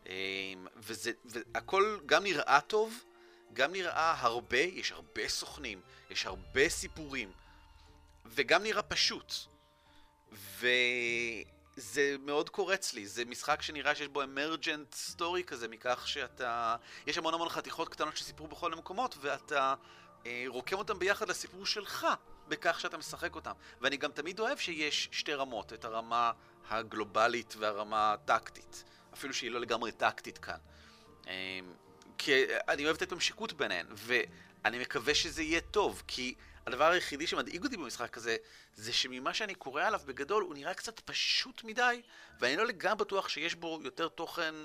אה, 0.07 0.13
וזה, 0.75 1.11
והכל 1.25 1.99
גם 2.05 2.23
נראה 2.23 2.61
טוב, 2.61 3.03
גם 3.53 3.71
נראה 3.71 4.15
הרבה, 4.17 4.57
יש 4.57 4.91
הרבה 4.91 5.29
סוכנים, 5.29 5.81
יש 6.09 6.25
הרבה 6.25 6.69
סיפורים, 6.69 7.31
וגם 8.25 8.63
נראה 8.63 8.83
פשוט. 8.83 9.33
וזה 10.31 12.15
מאוד 12.19 12.49
קורץ 12.49 12.93
לי, 12.93 13.07
זה 13.07 13.25
משחק 13.25 13.61
שנראה 13.61 13.95
שיש 13.95 14.07
בו 14.07 14.23
אמרג'נט 14.23 14.93
סטורי 14.93 15.43
כזה, 15.43 15.67
מכך 15.67 16.07
שאתה... 16.07 16.75
יש 17.07 17.17
המון 17.17 17.33
המון 17.33 17.49
חתיכות 17.49 17.89
קטנות 17.89 18.17
שסיפרו 18.17 18.47
בכל 18.47 18.73
המקומות, 18.73 19.17
ואתה 19.21 19.73
רוקם 20.47 20.77
אותם 20.77 20.99
ביחד 20.99 21.29
לסיפור 21.29 21.65
שלך, 21.65 22.07
בכך 22.47 22.79
שאתה 22.79 22.97
משחק 22.97 23.35
אותם. 23.35 23.51
ואני 23.81 23.97
גם 23.97 24.11
תמיד 24.11 24.39
אוהב 24.39 24.57
שיש 24.57 25.09
שתי 25.11 25.33
רמות, 25.33 25.73
את 25.73 25.85
הרמה 25.85 26.31
הגלובלית 26.69 27.55
והרמה 27.57 28.13
הטקטית. 28.13 28.83
אפילו 29.13 29.33
שהיא 29.33 29.51
לא 29.51 29.59
לגמרי 29.59 29.91
טקטית 29.91 30.37
כאן. 30.37 30.57
אמ, 31.27 31.31
כי 32.17 32.45
אני 32.67 32.85
אוהב 32.85 32.95
את 32.95 33.01
ההתממשקות 33.01 33.53
ביניהן, 33.53 33.85
ואני 33.91 34.79
מקווה 34.79 35.15
שזה 35.15 35.43
יהיה 35.43 35.61
טוב, 35.61 36.03
כי 36.07 36.35
הדבר 36.67 36.91
היחידי 36.91 37.27
שמדאיג 37.27 37.63
אותי 37.63 37.77
במשחק 37.77 38.17
הזה, 38.17 38.37
זה 38.75 38.93
שממה 38.93 39.33
שאני 39.33 39.55
קורא 39.55 39.83
עליו 39.83 39.99
בגדול, 40.05 40.43
הוא 40.43 40.53
נראה 40.53 40.73
קצת 40.73 40.99
פשוט 40.99 41.63
מדי, 41.63 42.01
ואני 42.39 42.55
לא 42.55 42.65
לגמרי 42.65 42.95
בטוח 42.95 43.29
שיש 43.29 43.55
בו 43.55 43.79
יותר 43.83 44.07
תוכן, 44.07 44.55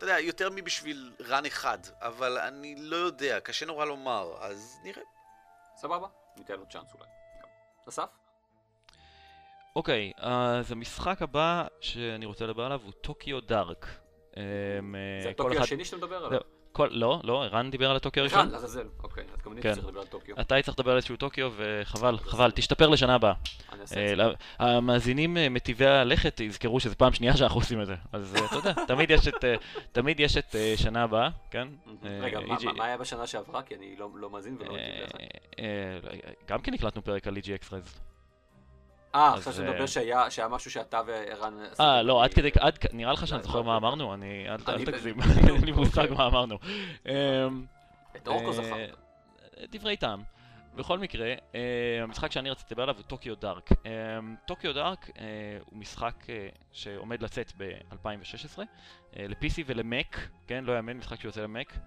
אתה 0.00 0.08
יודע, 0.08 0.20
יותר 0.20 0.48
מבשביל 0.50 1.12
רן 1.28 1.46
אחד, 1.46 1.78
אבל 1.98 2.38
אני 2.38 2.74
לא 2.78 2.96
יודע, 2.96 3.40
קשה 3.40 3.66
נורא 3.66 3.84
לומר, 3.84 4.32
אז 4.40 4.78
נראה. 4.84 5.02
סבבה, 5.76 6.06
ניתן 6.36 6.54
לו 6.54 6.66
צ'אנס 6.70 6.94
אולי. 6.94 7.06
אסף? 7.88 8.08
אוקיי, 9.76 10.12
אז 10.16 10.72
המשחק 10.72 11.22
הבא 11.22 11.66
שאני 11.80 12.26
רוצה 12.26 12.44
לדבר 12.44 12.64
עליו 12.64 12.80
הוא 12.84 12.92
טוקיו 12.92 13.40
דארק. 13.40 13.86
אמ, 14.36 14.94
זה 15.22 15.32
כל 15.36 15.42
הטוקיו 15.42 15.62
השני 15.62 15.84
שאתה 15.84 15.96
מדבר 15.96 16.16
עליו? 16.16 16.40
כל, 16.72 16.88
לא, 16.90 17.20
לא, 17.24 17.44
ערן 17.44 17.70
דיבר 17.70 17.90
על 17.90 17.96
הטוקיו 17.96 18.20
הראשון. 18.22 18.38
רן, 18.40 18.48
לעזאזל. 18.48 18.88
גם 19.50 19.56
אני 19.56 19.62
כן. 19.62 19.72
צריך 19.72 19.86
לדבר 19.86 20.00
על 20.00 20.06
טוקיו. 20.06 20.40
אתה 20.40 20.54
היית 20.54 20.64
צריך 20.66 20.78
לדבר 20.78 20.90
על 20.90 20.96
איזשהו 20.96 21.16
טוקיו, 21.16 21.52
וחבל, 21.56 22.18
חבל, 22.18 22.50
תשתפר 22.50 22.88
לשנה 22.88 23.14
הבאה. 23.14 23.32
אה, 23.96 24.26
המאזינים 24.58 25.36
אה, 25.36 25.48
מטיבי 25.48 25.86
הלכת 25.86 26.40
יזכרו 26.40 26.80
שזו 26.80 26.94
פעם 26.98 27.12
שנייה 27.12 27.36
שאנחנו 27.36 27.60
עושים 27.60 27.80
את 27.80 27.86
זה. 27.86 27.94
אז 28.12 28.34
אה, 28.36 28.44
אתה 28.44 28.56
יודע, 28.56 28.72
תמיד 29.92 30.20
יש 30.20 30.36
את, 30.36 30.56
שנה 30.76 31.02
הבאה, 31.02 31.28
כן? 31.50 31.68
רגע, 32.02 32.40
מה- 32.40 32.84
היה 32.84 32.96
בשנה 32.96 33.26
שעברה? 33.26 33.62
כי 33.62 33.74
אני 33.74 33.96
לא 33.98 34.08
לא 34.14 34.30
מאזין 34.30 34.56
ולא. 34.60 34.76
אה, 35.58 35.64
גם 36.48 36.60
כן 36.60 36.74
הקלטנו 36.74 37.04
פרק 37.04 37.26
על 37.26 37.36
EGX 37.36 37.74
רז. 37.74 38.00
אה, 39.14 39.34
עכשיו 39.34 39.52
שאתה 39.52 39.70
מדבר 39.70 39.86
שהיה 39.86 40.48
משהו 40.50 40.70
שאתה 40.70 41.00
וערן... 41.06 41.54
אה, 41.80 42.02
לא, 42.02 42.24
עד 42.24 42.34
כדי, 42.34 42.50
נראה 42.92 43.12
לך 43.12 43.26
שאני 43.26 43.38
לא, 43.38 43.44
זוכר 43.44 43.58
לא, 43.58 43.64
מה. 43.64 43.76
אמרנו? 43.76 44.14
אני, 44.14 44.46
אל 44.48 44.84
תגזים, 44.84 45.16
אין 45.48 45.64
לי 45.64 45.72
מושג 45.72 46.02
אוקיי. 46.02 46.16
מה 46.16 46.26
אמרנו. 46.26 46.58
אמ, 47.06 47.12
את 48.16 48.28
אורקו 48.28 48.52
זכרת. 48.52 48.96
דברי 49.70 49.96
טעם. 49.96 50.22
בכל 50.74 50.98
מקרה, 50.98 51.34
אה, 51.54 52.02
המשחק 52.02 52.32
שאני 52.32 52.50
רציתי 52.50 52.74
לדבר 52.74 52.82
עליו 52.82 52.96
הוא 52.96 53.02
טוקיו 53.02 53.34
דארק. 53.34 53.70
אה, 53.86 54.18
טוקיו 54.46 54.72
דארק 54.72 55.10
אה, 55.18 55.24
הוא 55.64 55.78
משחק 55.78 56.14
אה, 56.28 56.48
שעומד 56.72 57.22
לצאת 57.22 57.52
ב-2016, 57.56 58.58
ל-PC 59.16 59.62
ול-Mac, 59.66 60.16
כן? 60.46 60.64
לא 60.64 60.72
יאמן, 60.72 60.96
משחק 60.96 61.20
שיוצא 61.20 61.40
ל-Mac. 61.40 61.78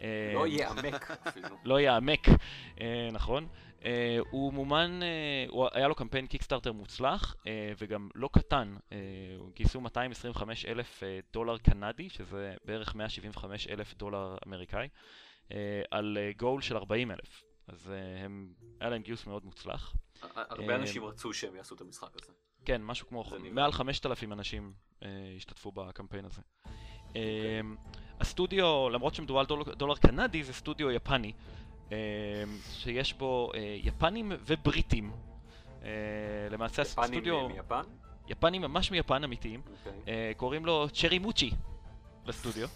אה, 0.00 0.32
לא 0.34 0.46
ייעמק 0.46 1.10
אפילו. 1.28 1.56
לא 1.64 1.80
יעמק, 1.80 2.28
אה, 2.80 3.08
נכון. 3.12 3.48
אה, 3.84 4.18
הוא 4.30 4.52
מומן, 4.52 5.00
אה, 5.02 5.44
הוא 5.48 5.68
היה 5.72 5.88
לו 5.88 5.94
קמפיין 5.94 6.26
קיקסטארטר 6.26 6.72
מוצלח, 6.72 7.36
אה, 7.46 7.72
וגם 7.78 8.08
לא 8.14 8.28
קטן. 8.32 8.76
אה, 8.92 8.98
גייסו 9.54 9.80
225 9.80 10.66
אלף 10.66 11.02
דולר 11.32 11.58
קנדי, 11.58 12.08
שזה 12.08 12.54
בערך 12.64 12.94
175 12.94 13.68
אלף 13.68 13.94
דולר 13.94 14.36
אמריקאי, 14.46 14.82
אה, 14.82 14.88
על 15.90 16.18
אה, 16.20 16.30
גול 16.36 16.60
של 16.60 16.76
40 16.76 17.10
אלף. 17.10 17.44
אז 17.68 17.90
אה, 17.90 18.24
הם, 18.24 18.52
היה 18.80 18.90
להם 18.90 19.02
גיוס 19.02 19.26
מאוד 19.26 19.44
מוצלח. 19.44 19.94
הרבה 20.34 20.70
אה, 20.70 20.76
אנשים 20.76 21.04
רצו 21.04 21.32
שהם 21.32 21.56
יעשו 21.56 21.74
את 21.74 21.80
המשחק 21.80 22.22
הזה. 22.22 22.32
כן, 22.64 22.82
משהו 22.82 23.06
כמו. 23.06 23.24
מעל 23.52 23.72
5,000 23.72 24.32
אנשים 24.32 24.72
אה, 25.02 25.08
השתתפו 25.36 25.72
בקמפיין 25.72 26.24
הזה. 26.24 26.42
אה, 27.16 27.60
הסטודיו, 28.20 28.88
למרות 28.90 29.14
שמדובר 29.14 29.40
על 29.40 29.46
דולר, 29.76 29.94
קנדי, 29.94 30.44
זה 30.44 30.52
סטודיו 30.52 30.90
יפני, 30.90 31.32
אה, 31.92 31.96
שיש 32.70 33.12
בו 33.12 33.52
אה, 33.54 33.76
יפנים 33.82 34.32
ובריטים. 34.46 35.12
אה, 35.84 35.90
למעשה 36.50 36.82
יפנים 36.82 37.04
הסטודיו, 37.04 37.48
מיפן? 37.48 37.82
יפנים 38.28 38.62
ממש 38.62 38.90
מיפן 38.90 39.24
אמיתיים, 39.24 39.62
אוקיי. 39.70 40.00
אה, 40.08 40.32
קוראים 40.36 40.66
לו 40.66 40.86
צ'רי 40.92 41.18
מוצ'י 41.18 41.50
בסטודיו. 42.26 42.68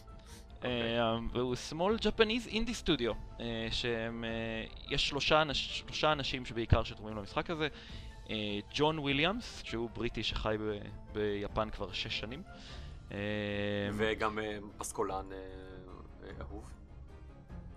אוקיי. 0.67 1.01
אה, 1.01 1.19
והוא 1.33 1.55
small 1.71 2.03
Japanese 2.03 2.53
indie 2.53 2.85
studio, 2.85 3.15
אה, 3.41 3.69
שהם, 3.71 4.25
אה, 4.25 4.65
יש 4.89 5.09
שלושה, 5.09 5.43
אנש, 5.43 5.79
שלושה 5.79 6.13
אנשים 6.13 6.45
שבעיקר 6.45 6.85
שתורמים 6.85 7.17
למשחק 7.17 7.51
הזה, 7.51 7.69
ג'ון 8.75 8.99
וויליאמס, 8.99 9.63
שהוא 9.65 9.91
בריטי 9.95 10.23
שחי 10.23 10.57
ב, 10.61 10.79
ביפן 11.13 11.71
כבר 11.71 11.93
שש 11.93 12.21
שנים. 12.21 12.43
וגם 13.93 14.39
פסקולן 14.79 15.25
אה, 15.33 15.37
אה, 16.25 16.31
אהוב. 16.41 16.71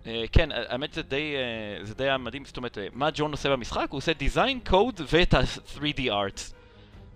אה, 0.06 0.24
כן, 0.32 0.48
האמת 0.52 0.92
זה 0.92 1.02
די, 1.02 1.34
זה 1.82 1.94
די 1.94 2.04
היה 2.04 2.18
מדהים, 2.18 2.44
זאת 2.44 2.56
אומרת, 2.56 2.78
מה 2.92 3.08
ג'ון 3.14 3.30
עושה 3.30 3.50
במשחק? 3.50 3.86
הוא 3.90 3.98
עושה 3.98 4.12
דיזיין, 4.12 4.60
קוד 4.60 5.00
ואת 5.12 5.34
ה-3D 5.34 6.00
art. 6.00 6.40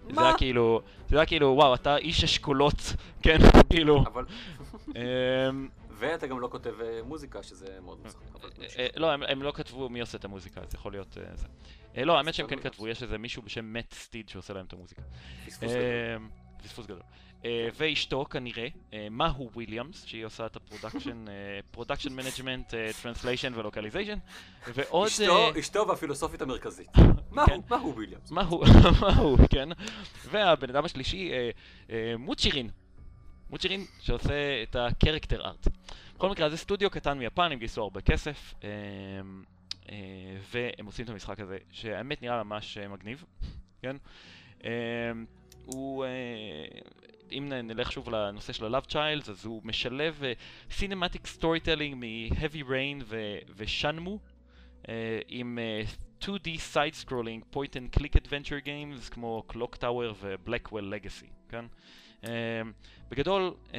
זה 0.06 0.12
מה? 0.12 0.22
היה 0.22 0.36
כאילו, 0.36 0.80
זה 1.08 1.16
היה 1.16 1.26
כאילו, 1.26 1.46
וואו, 1.46 1.74
אתה 1.74 1.96
איש 1.96 2.24
אשכולות, 2.24 2.96
כן, 3.22 3.38
כאילו. 3.70 4.04
אבל... 4.06 4.24
אמ, 4.88 5.68
ואתה 5.90 6.26
גם 6.26 6.40
לא 6.40 6.48
כותב 6.48 6.80
אה, 6.80 7.00
מוזיקה, 7.02 7.42
שזה 7.42 7.78
מאוד. 7.84 7.98
אבל 8.40 8.50
תמשיך. 8.50 8.78
אה, 8.78 8.86
לא, 8.96 9.12
הם, 9.12 9.42
לא 9.42 9.52
כתבו 9.52 9.88
מי 9.88 10.00
עושה 10.00 10.18
את 10.18 10.24
המוזיקה, 10.24 10.60
אז 10.60 10.74
יכול 10.74 10.92
להיות 10.92 11.18
אה, 11.18 11.36
זה. 11.36 11.46
אה, 11.96 12.04
לא, 12.04 12.16
האמת 12.16 12.34
שהם 12.34 12.46
כן. 12.46 12.60
כתבו, 12.60 12.88
יש 12.88 13.02
איזה 13.02 13.18
מישהו 13.18 13.42
בשם 13.42 13.64
מאט 13.64 13.94
סטיד 13.94 14.28
שעושה 14.28 14.54
להם 14.54 14.66
את 14.66 14.72
המוזיקה. 14.72 15.02
פספוס 15.46 15.72
גדול. 15.72 15.82
אה, 15.84 16.84
גדול. 16.86 17.02
אה, 17.44 17.68
ואשתו 17.76 18.24
כנראה, 18.30 18.68
אה, 18.92 19.06
מהו 19.10 19.50
וויליאמס, 19.54 20.04
שהיא 20.04 20.24
עושה 20.24 20.46
את 20.46 20.56
ה 20.56 20.62
production, 20.62 21.24
production 21.70 22.12
management, 22.12 22.74
translation 23.02 23.52
ו 23.54 23.59
localization, 23.59 24.18
ועוד... 24.74 25.06
אשתו, 25.58 25.80
אה, 25.82 25.88
והפילוסופית 25.88 26.42
המרכזית. 26.42 26.88
כן. 26.96 27.00
מהו, 27.30 27.62
מהו 27.70 27.94
וויליאמס? 27.94 28.30
מהו, 28.30 28.62
מהו, 29.02 29.36
כן. 29.50 29.68
והבן 30.30 30.70
אדם 30.70 30.84
השלישי, 30.84 31.32
אה, 31.32 31.50
אה, 31.90 32.14
מוצ'ירין. 32.18 32.70
מוצ'ירין 33.54 33.84
שעושה 34.00 34.62
את 34.62 34.76
ה 34.76 34.83
character 34.83 35.44
art. 35.44 35.68
בכל 36.14 36.30
מקרה, 36.30 36.50
זה 36.50 36.56
סטודיו 36.56 36.90
קטן 36.90 37.18
מיפן, 37.18 37.52
הם 37.52 37.58
גייסו 37.58 37.82
הרבה 37.82 38.00
כסף, 38.00 38.54
אה, 38.64 38.68
אה, 39.90 39.96
והם 40.50 40.86
עושים 40.86 41.04
את 41.04 41.10
המשחק 41.10 41.40
הזה, 41.40 41.58
שהאמת 41.70 42.22
נראה 42.22 42.42
ממש 42.44 42.78
אה, 42.78 42.88
מגניב, 42.88 43.24
כן? 43.82 43.96
הוא... 45.64 46.04
אם 47.32 47.48
נלך 47.48 47.92
שוב 47.92 48.10
לנושא 48.10 48.52
של 48.52 48.74
ה-Love 48.74 48.90
Childs, 48.90 49.30
אז 49.30 49.44
הוא 49.44 49.60
משלב 49.64 50.22
cinematic 50.70 51.26
storytelling 51.26 51.94
מ-Heavy 51.94 52.64
Rain 52.68 53.04
ושנמו, 53.56 54.18
אה, 54.88 55.20
עם 55.28 55.58
אה, 55.58 55.82
2D 56.20 56.48
side 56.74 57.04
scrolling 57.04 57.54
point 57.56 57.74
and 57.76 57.98
click 57.98 58.14
adventure 58.14 58.64
games 58.64 59.10
כמו 59.10 59.44
Clock 59.52 59.78
Tower 59.80 60.14
ו-Blackwell 60.20 60.72
Legacy, 60.72 61.30
כן? 61.48 61.64
Uh, 62.24 62.26
בגדול, 63.08 63.54
uh, 63.70 63.74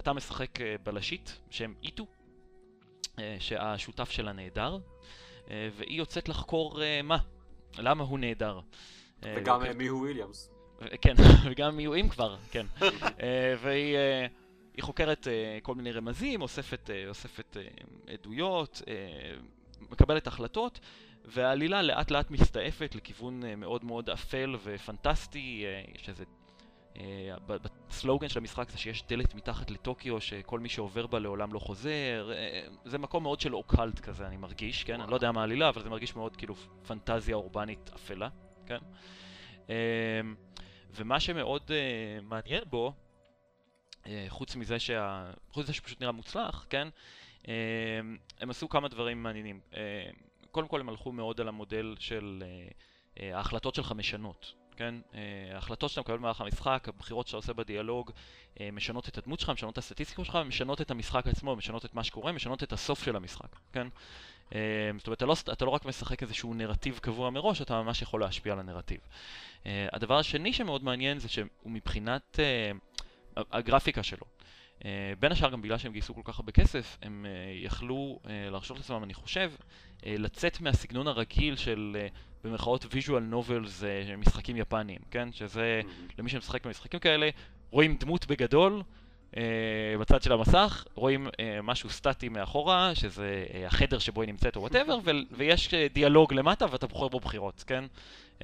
אתה 0.00 0.12
משחק 0.12 0.56
uh, 0.56 0.62
בלשית 0.82 1.38
בשם 1.48 1.72
איטו, 1.82 2.06
uh, 3.04 3.18
שהשותף 3.38 4.10
שלה 4.10 4.32
נעדר, 4.32 4.78
uh, 5.46 5.48
והיא 5.76 5.98
יוצאת 5.98 6.28
לחקור 6.28 6.80
מה, 7.04 7.16
למה 7.78 8.04
הוא 8.04 8.18
נעדר. 8.18 8.60
אה, 9.24 9.34
וגם 9.36 9.62
לא- 9.62 9.66
אה, 9.66 9.72
מיהו 9.74 9.98
וויליאמס. 10.00 10.50
כן, 11.00 11.14
וגם 11.50 11.76
מיועים 11.76 12.08
כבר, 12.08 12.36
כן. 12.50 12.66
אה, 13.22 13.54
והיא 13.62 13.96
אה, 13.96 14.26
היא 14.74 14.82
חוקרת 14.84 15.28
אה, 15.28 15.58
כל 15.62 15.74
מיני 15.74 15.92
רמזים, 15.92 16.42
אוספת, 16.42 16.90
אה, 16.90 17.08
אוספת 17.08 17.56
אה, 17.56 17.62
עדויות, 18.12 18.82
אה, 18.88 18.94
מקבלת 19.90 20.26
החלטות, 20.26 20.80
והעלילה 21.24 21.82
לאט 21.82 22.10
לאט 22.10 22.30
מסתעפת 22.30 22.94
לכיוון 22.94 23.44
אה, 23.44 23.56
מאוד 23.56 23.84
מאוד 23.84 24.10
אפל 24.10 24.56
ופנטסטי. 24.62 25.62
אה, 25.66 25.82
יש 25.94 26.08
איזה... 26.08 26.24
אה, 27.00 27.56
בסלוגן 27.88 28.28
של 28.28 28.38
המשחק 28.38 28.70
זה 28.70 28.78
שיש 28.78 29.04
דלת 29.08 29.34
מתחת 29.34 29.70
לטוקיו 29.70 30.20
שכל 30.20 30.60
מי 30.60 30.68
שעובר 30.68 31.06
בה 31.06 31.18
לעולם 31.18 31.52
לא 31.52 31.58
חוזר. 31.58 32.32
אה, 32.34 32.66
זה 32.84 32.98
מקום 32.98 33.22
מאוד 33.22 33.40
של 33.40 33.54
אוקלט 33.54 34.00
כזה, 34.00 34.26
אני 34.26 34.36
מרגיש, 34.36 34.84
כן? 34.84 35.00
אני 35.00 35.10
לא 35.10 35.16
יודע 35.16 35.32
מה 35.32 35.40
העלילה, 35.40 35.68
אבל 35.68 35.82
זה 35.82 35.90
מרגיש 35.90 36.16
מאוד 36.16 36.36
כאילו 36.36 36.54
פנטזיה 36.86 37.36
אורבנית 37.36 37.90
אפלה, 37.94 38.28
כן? 38.66 38.78
אה, 39.70 40.20
ומה 40.90 41.20
שמאוד 41.20 41.70
מעניין 42.22 42.62
בו, 42.70 42.92
חוץ 44.28 44.56
מזה 44.56 44.78
שה... 44.78 45.30
חוץ 45.50 45.64
מזה 45.64 45.72
שפשוט 45.72 46.00
נראה 46.00 46.12
מוצלח, 46.12 46.66
כן? 46.70 46.88
Uh, 47.42 47.48
הם 48.40 48.50
עשו 48.50 48.68
כמה 48.68 48.88
דברים 48.88 49.22
מעניינים. 49.22 49.60
Uh, 49.72 49.76
קודם 50.50 50.68
כל 50.68 50.80
הם 50.80 50.88
הלכו 50.88 51.12
מאוד 51.12 51.40
על 51.40 51.48
המודל 51.48 51.94
של 51.98 52.44
ההחלטות 53.16 53.74
שלך 53.74 53.92
משנות, 53.92 54.54
כן? 54.76 54.94
Uh, 55.12 55.16
ההחלטות 55.54 55.90
שאתה 55.90 56.00
מקבל 56.00 56.16
במהלך 56.16 56.40
המשחק, 56.40 56.88
הבחירות 56.88 57.26
שאתה 57.26 57.36
עושה 57.36 57.52
בדיאלוג, 57.52 58.10
uh, 58.10 58.60
משנות 58.72 59.08
את 59.08 59.18
הדמות 59.18 59.40
שלך, 59.40 59.50
משנות 59.50 59.72
את 59.72 59.78
הסטטיסטיקות 59.78 60.26
שלך, 60.26 60.36
משנות 60.36 60.80
את 60.80 60.90
המשחק 60.90 61.26
עצמו, 61.26 61.56
משנות 61.56 61.84
את 61.84 61.94
מה 61.94 62.04
שקורה, 62.04 62.32
משנות 62.32 62.62
את 62.62 62.72
הסוף 62.72 63.04
של 63.04 63.16
המשחק, 63.16 63.56
כן? 63.72 63.86
Uh, 64.50 64.52
זאת 64.98 65.06
אומרת, 65.06 65.18
אתה 65.18 65.26
לא, 65.26 65.34
אתה 65.52 65.64
לא 65.64 65.70
רק 65.70 65.84
משחק 65.84 66.22
איזשהו 66.22 66.54
נרטיב 66.54 66.98
קבוע 66.98 67.30
מראש, 67.30 67.62
אתה 67.62 67.82
ממש 67.82 68.02
יכול 68.02 68.20
להשפיע 68.20 68.52
על 68.52 68.58
הנרטיב. 68.58 69.00
הדבר 69.92 70.18
השני 70.18 70.52
שמאוד 70.52 70.84
מעניין 70.84 71.18
זה 71.18 71.28
שהוא 71.28 71.46
מבחינת 71.64 72.38
הגרפיקה 73.36 74.02
שלו. 74.02 74.26
בין 75.18 75.32
השאר 75.32 75.50
גם 75.50 75.62
בגלל 75.62 75.78
שהם 75.78 75.92
גייסו 75.92 76.14
כל 76.14 76.20
כך 76.24 76.38
הרבה 76.38 76.52
כסף, 76.52 76.98
הם 77.02 77.26
יכלו 77.54 78.20
להרשות 78.24 78.76
לעצמם, 78.76 79.04
אני 79.04 79.14
חושב, 79.14 79.52
לצאת 80.06 80.60
מהסגנון 80.60 81.08
הרגיל 81.08 81.56
של 81.56 81.96
uh, 81.96 82.18
במרכאות 82.44 82.84
visual 82.84 83.32
novels, 83.32 83.82
uh, 83.82 84.16
משחקים 84.16 84.56
יפניים, 84.56 84.98
כן? 85.10 85.28
שזה, 85.32 85.80
למי 86.18 86.30
שמשחק 86.30 86.66
במשחקים 86.66 87.00
כאלה, 87.00 87.28
רואים 87.70 87.96
דמות 87.96 88.26
בגדול, 88.26 88.82
uh, 89.32 89.36
בצד 90.00 90.22
של 90.22 90.32
המסך, 90.32 90.84
רואים 90.94 91.28
משהו 91.62 91.90
סטטי 91.90 92.28
מאחורה, 92.28 92.94
שזה 92.94 93.46
uh, 93.48 93.66
החדר 93.66 93.98
שבו 93.98 94.22
היא 94.22 94.28
נמצאת 94.28 94.56
או 94.56 94.60
whatever, 94.62 94.98
ויש 95.32 95.74
דיאלוג 95.92 96.34
למטה 96.34 96.66
ואתה 96.70 96.86
בוחר 96.86 97.08
בו 97.08 97.20
בחירות, 97.20 97.64
כן? 97.66 97.84
Uh, 98.38 98.42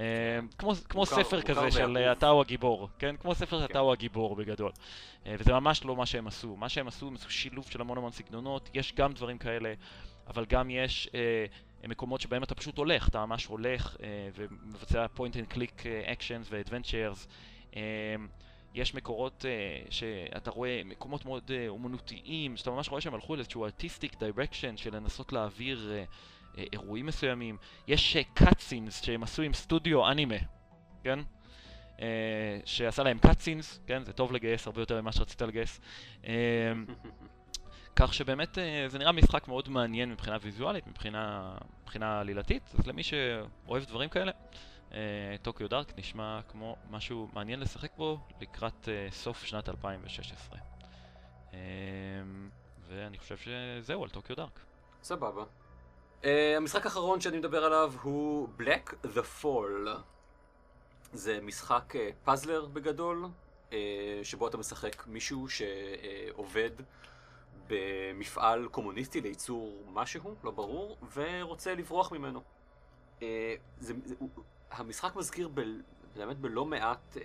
כמו, 0.59 0.73
כמו 0.89 1.01
מוכר- 1.01 1.17
ספר 1.25 1.37
מוכר 1.37 1.55
כזה 1.55 1.71
של 1.71 1.99
אתה 1.99 2.29
הוא 2.29 2.41
הגיבור, 2.41 2.89
כן? 2.99 3.17
כמו 3.17 3.35
ספר 3.35 3.59
כן. 3.59 3.65
אתה 3.65 3.79
הוא 3.79 3.93
הגיבור 3.93 4.37
בגדול. 4.37 4.71
Uh, 4.71 5.29
וזה 5.39 5.53
ממש 5.53 5.85
לא 5.85 5.97
מה 5.97 6.07
שהם 6.07 6.27
עשו. 6.27 6.57
מה 6.57 6.69
שהם 6.69 6.89
עשו, 6.89 7.07
הם 7.09 7.15
עשו 7.15 7.31
שילוב 7.31 7.67
של 7.71 7.81
המון 7.81 7.99
המון 7.99 8.13
סגנונות, 8.13 8.71
יש 8.75 8.95
גם 8.95 9.13
דברים 9.13 9.39
כאלה, 9.39 9.75
אבל 10.27 10.45
גם 10.45 10.71
יש 10.71 11.09
uh, 11.13 11.89
מקומות 11.89 12.21
שבהם 12.21 12.43
אתה 12.43 12.55
פשוט 12.55 12.79
הולך, 12.79 13.09
אתה 13.09 13.27
ממש 13.27 13.47
הולך 13.47 13.97
ומבצע 14.35 15.07
point 15.17 15.33
and 15.33 15.55
click 15.55 15.81
uh, 15.81 16.09
actions 16.11 16.47
ו-adventures. 16.51 17.27
Uh, 17.73 17.77
יש 18.75 18.95
מקורות 18.95 19.45
uh, 19.45 19.93
שאתה 19.93 20.51
רואה, 20.51 20.83
מקומות 20.85 21.25
מאוד 21.25 21.51
uh, 21.51 21.69
אומנותיים, 21.69 22.57
שאתה 22.57 22.71
ממש 22.71 22.89
רואה 22.89 23.01
שהם 23.01 23.15
הלכו 23.15 23.37
לאיזשהו 23.37 23.67
artistic 23.67 24.15
direction 24.15 24.77
של 24.77 24.97
לנסות 24.97 25.33
להעביר 25.33 25.93
uh, 25.93 26.15
אירועים 26.57 27.07
מסוימים. 27.07 27.57
יש 27.87 28.17
uh, 28.17 28.41
cutscenes 28.41 29.05
שהם 29.05 29.23
עשו 29.23 29.43
עם 29.43 29.55
סטודיו 29.55 30.11
אנימה, 30.11 30.35
כן? 31.05 31.19
Uh, 31.97 32.01
שעשה 32.65 33.03
להם 33.03 33.19
cutscenes, 33.27 33.79
כן? 33.87 34.05
זה 34.05 34.13
טוב 34.13 34.33
לגייס 34.33 34.67
הרבה 34.67 34.83
יותר 34.83 35.01
ממה 35.01 35.13
שרצית 35.13 35.43
לגייס. 35.43 35.81
Uh, 36.23 36.27
כך 37.97 38.15
שבאמת 38.15 38.59
אה, 38.59 38.85
זה 38.89 38.99
נראה 38.99 39.13
משחק 39.13 39.49
מאוד 39.49 39.69
מעניין 39.69 40.11
מבחינה 40.11 40.37
ויזואלית, 40.43 40.87
מבחינה, 40.87 41.55
מבחינה 41.83 42.21
עלילתית, 42.21 42.63
אז 42.79 42.87
למי 42.87 43.03
שאוהב 43.03 43.85
דברים 43.85 44.09
כאלה, 44.09 44.33
אה, 44.93 45.37
טוקיו 45.43 45.69
דארק 45.69 45.99
נשמע 45.99 46.41
כמו 46.49 46.77
משהו 46.91 47.29
מעניין 47.33 47.61
לשחק 47.61 47.97
בו 47.97 48.19
לקראת 48.41 48.89
אה, 48.89 49.09
סוף 49.11 49.45
שנת 49.45 49.69
2016. 49.69 50.59
אה, 51.55 51.59
ואני 52.89 53.19
חושב 53.19 53.37
שזהו 53.37 54.03
על 54.03 54.11
טוקיו 54.11 54.37
דארק. 54.37 54.61
סבבה. 55.03 55.45
Uh, 56.23 56.27
המשחק 56.57 56.87
האחרון 56.87 57.21
שאני 57.21 57.39
מדבר 57.39 57.65
עליו 57.65 57.93
הוא 58.03 58.49
Black 58.59 59.07
the 59.17 59.43
Fall. 59.43 59.89
זה 61.13 61.41
משחק 61.43 61.95
פאזלר 62.25 62.67
בגדול, 62.67 63.25
uh, 63.71 63.73
שבו 64.23 64.49
אתה 64.49 64.57
משחק 64.57 65.07
מישהו 65.07 65.47
שעובד 65.49 66.71
במפעל 67.67 68.69
קומוניסטי 68.69 69.21
לייצור 69.21 69.83
משהו, 69.93 70.35
לא 70.45 70.51
ברור, 70.51 70.97
ורוצה 71.15 71.75
לברוח 71.75 72.13
ממנו. 72.13 72.43
זה, 73.21 73.27
זה, 74.05 74.15
המשחק 74.71 75.17
מזכיר 75.17 75.49
ב, 75.55 75.61
באמת 76.17 76.39
בלא 76.39 76.65
מעט 76.65 77.17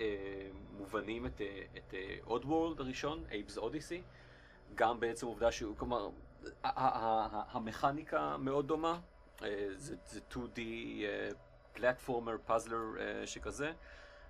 מובנים 0.77 1.25
את, 1.25 1.41
את 1.77 1.93
Oddworld 2.27 2.79
הראשון, 2.79 3.23
Abe's 3.29 3.57
Odyssey. 3.57 4.01
גם 4.75 4.99
בעצם 4.99 5.27
עובדה 5.27 5.51
שהוא, 5.51 5.77
כלומר, 5.77 6.09
המכניקה 7.51 8.37
מאוד 8.37 8.67
דומה, 8.67 8.99
אה, 9.43 9.67
זה, 9.75 9.95
זה 10.05 10.19
2D 10.31 10.59
פלטפורמר, 11.73 12.35
פאזלר 12.45 12.79
שכזה, 13.25 13.71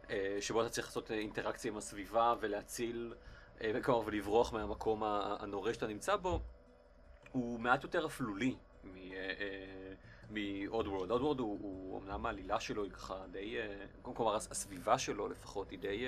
אה, 0.10 0.38
שבו 0.42 0.62
אתה 0.62 0.70
צריך 0.70 0.88
לעשות 0.88 1.12
אינטראקציה 1.12 1.72
עם 1.72 1.78
הסביבה 1.78 2.34
ולהציל, 2.40 3.14
אה, 3.62 3.82
כלומר, 3.84 4.02
ולברוח 4.06 4.54
מהמקום 4.54 5.04
הנורא 5.04 5.74
שאתה 5.74 5.88
נמצא 5.88 6.16
בו, 6.16 6.40
הוא 7.32 7.60
מעט 7.60 7.84
יותר 7.84 8.06
אפלולי 8.06 8.56
מ-Oddworld. 8.84 10.30
Oddworld 11.10 11.40
הוא, 11.40 11.60
הוא, 11.62 12.02
אמנם 12.02 12.26
העלילה 12.26 12.60
שלו 12.60 12.84
היא 12.84 12.92
ככה 12.92 13.24
די, 13.32 13.58
כלומר 14.02 14.36
הס- 14.36 14.52
הסביבה 14.52 14.98
שלו 14.98 15.28
לפחות 15.28 15.72
היא 15.72 15.80
די 15.80 16.06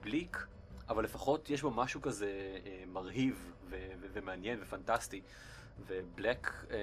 בליק, 0.00 0.46
אבל 0.88 1.04
לפחות 1.04 1.50
יש 1.50 1.62
בו 1.62 1.70
משהו 1.70 2.02
כזה 2.02 2.58
אה, 2.66 2.84
מרהיב 2.86 3.52
ו- 3.70 3.76
ו- 4.00 4.06
ומעניין 4.12 4.58
ופנטסטי. 4.62 5.20
ובלק... 5.86 6.52
אה, 6.70 6.76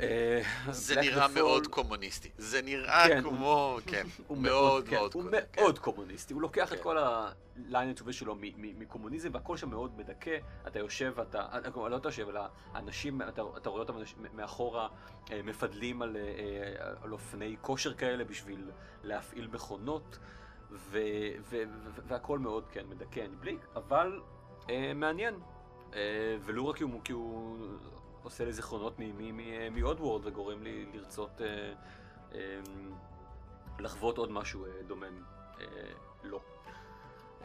אה, 0.00 0.42
זה 0.70 1.00
נראה 1.00 1.28
מאוד 1.28 1.66
קומוניסטי. 1.66 2.30
זה 2.38 2.62
נראה 2.62 3.04
כן, 3.08 3.22
כמו, 3.22 3.78
כן, 3.86 4.06
הוא 4.26 4.38
מאוד 4.38 4.88
כן, 4.88 4.96
מאוד 4.96 5.14
הוא 5.14 5.22
קומוניסטי. 5.22 5.46
כן. 5.52 5.62
מאוד 5.62 5.78
קומוניסטי, 5.78 6.34
הוא 6.34 6.42
לוקח 6.42 6.72
את 6.72 6.76
כן. 6.76 6.82
כל 6.82 6.98
הליין 6.98 7.90
הטובי 7.90 8.12
שלו 8.12 8.36
מקומוניזם 8.56 9.28
והכל 9.32 9.56
שם 9.56 9.70
מאוד 9.70 9.98
מדכא, 9.98 10.36
אתה 10.66 10.78
יושב 10.78 11.12
ואתה, 11.16 11.46
אה, 11.52 11.88
לא 11.88 11.96
אתה 11.96 12.08
יושב, 12.08 12.28
אלא 12.28 12.40
אנשים, 12.74 13.22
אתה, 13.22 13.42
אתה 13.56 13.70
רואה 13.70 13.82
אותם 13.82 13.98
אנשים 13.98 14.18
מאחורה 14.34 14.88
מפדלים 15.44 16.02
על, 16.02 16.16
על 17.02 17.12
אופני 17.12 17.56
כושר 17.60 17.94
כאלה 17.94 18.24
בשביל 18.24 18.70
להפעיל 19.04 19.48
מכונות, 19.52 20.18
ו, 20.70 20.98
ו, 21.50 21.62
ו, 21.84 22.00
והכל 22.06 22.38
מאוד, 22.38 22.64
כן, 22.72 22.86
מדכא, 22.88 23.26
בלי, 23.40 23.58
אבל 23.76 24.20
אה, 24.70 24.92
מעניין. 24.94 25.34
אה, 25.94 26.36
ולו 26.44 26.68
רק 26.68 26.76
כי 26.76 26.82
הוא, 26.82 27.00
כי 27.04 27.12
הוא 27.12 27.58
עושה 28.22 28.44
לי 28.44 28.52
זיכרונות 28.52 28.94
מעוד 29.72 30.00
וורד 30.00 30.26
וגורם 30.26 30.62
לי 30.62 30.86
לרצות 30.94 31.40
אה, 31.40 31.72
אה, 32.34 32.60
לחוות 33.78 34.18
עוד 34.18 34.32
משהו 34.32 34.64
אה, 34.66 34.70
דומם. 34.86 35.22
אה, 35.60 35.66
לא. 36.22 36.40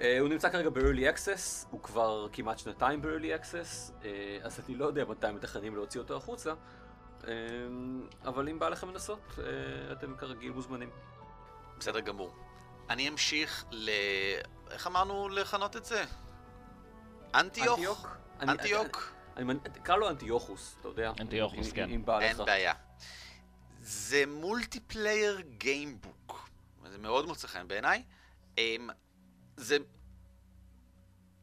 אה, 0.02 0.20
הוא 0.20 0.30
נמצא 0.30 0.50
כרגע 0.50 0.70
ב-early 0.70 1.16
access, 1.16 1.68
הוא 1.72 1.82
כבר 1.82 2.28
כמעט 2.32 2.60
שנתיים 2.60 3.02
ב-early 3.02 3.42
access, 3.42 3.92
אה, 4.06 4.38
אז 4.42 4.60
אני 4.68 4.76
לא 4.78 4.86
יודע 4.86 5.06
מתי 5.06 5.32
מתכננים 5.32 5.76
להוציא 5.76 6.02
אותו 6.02 6.18
החוצה, 6.18 6.54
אה, 7.28 7.34
אבל 8.26 8.50
אם 8.50 8.60
בא 8.60 8.70
לכם 8.70 8.90
לנסות, 8.90 9.40
אה, 9.40 9.92
אתם 9.92 10.18
כרגיל 10.18 10.52
מוזמנים. 10.52 10.90
בסדר 11.80 12.00
גמור. 12.00 12.36
אני 12.90 13.10
אמשיך 13.10 13.66
ל... 13.72 13.90
איך 14.72 14.88
אמרנו 14.88 15.30
לכנות 15.30 15.76
את 15.76 15.86
זה? 15.86 16.04
אנטיוך? 17.36 17.80
אנטיוק? 17.80 18.08
אנטיוק? 18.42 19.14
תקרא 19.74 19.96
לו 19.96 20.10
אנטיוכוס, 20.10 20.76
אתה 20.80 20.88
יודע. 20.88 21.12
אנטיוכוס, 21.20 21.72
כן. 21.72 21.90
אין. 21.90 22.06
בעיה. 22.46 22.74
זה 23.80 24.24
multiplayer 24.28 25.42
gamebook. 25.58 26.50
זה 26.92 26.98
מאוד 26.98 27.26
מוצא 27.26 27.48
חן 27.48 27.68
בעיניי. 27.68 28.04
אמ, 28.58 28.90
זה... 29.58 29.78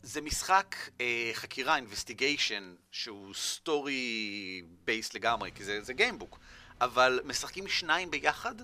זה 0.02 0.20
משחק 0.20 0.76
אה, 1.00 1.30
חקירה, 1.34 1.76
investigation, 1.76 2.74
שהוא 2.90 3.34
story 3.34 4.62
based 4.84 5.14
לגמרי, 5.14 5.52
כי 5.54 5.64
זה, 5.64 5.82
זה 5.82 5.92
gamebook. 5.92 6.38
אבל 6.80 7.20
משחקים 7.24 7.68
שניים 7.68 8.10
ביחד 8.10 8.54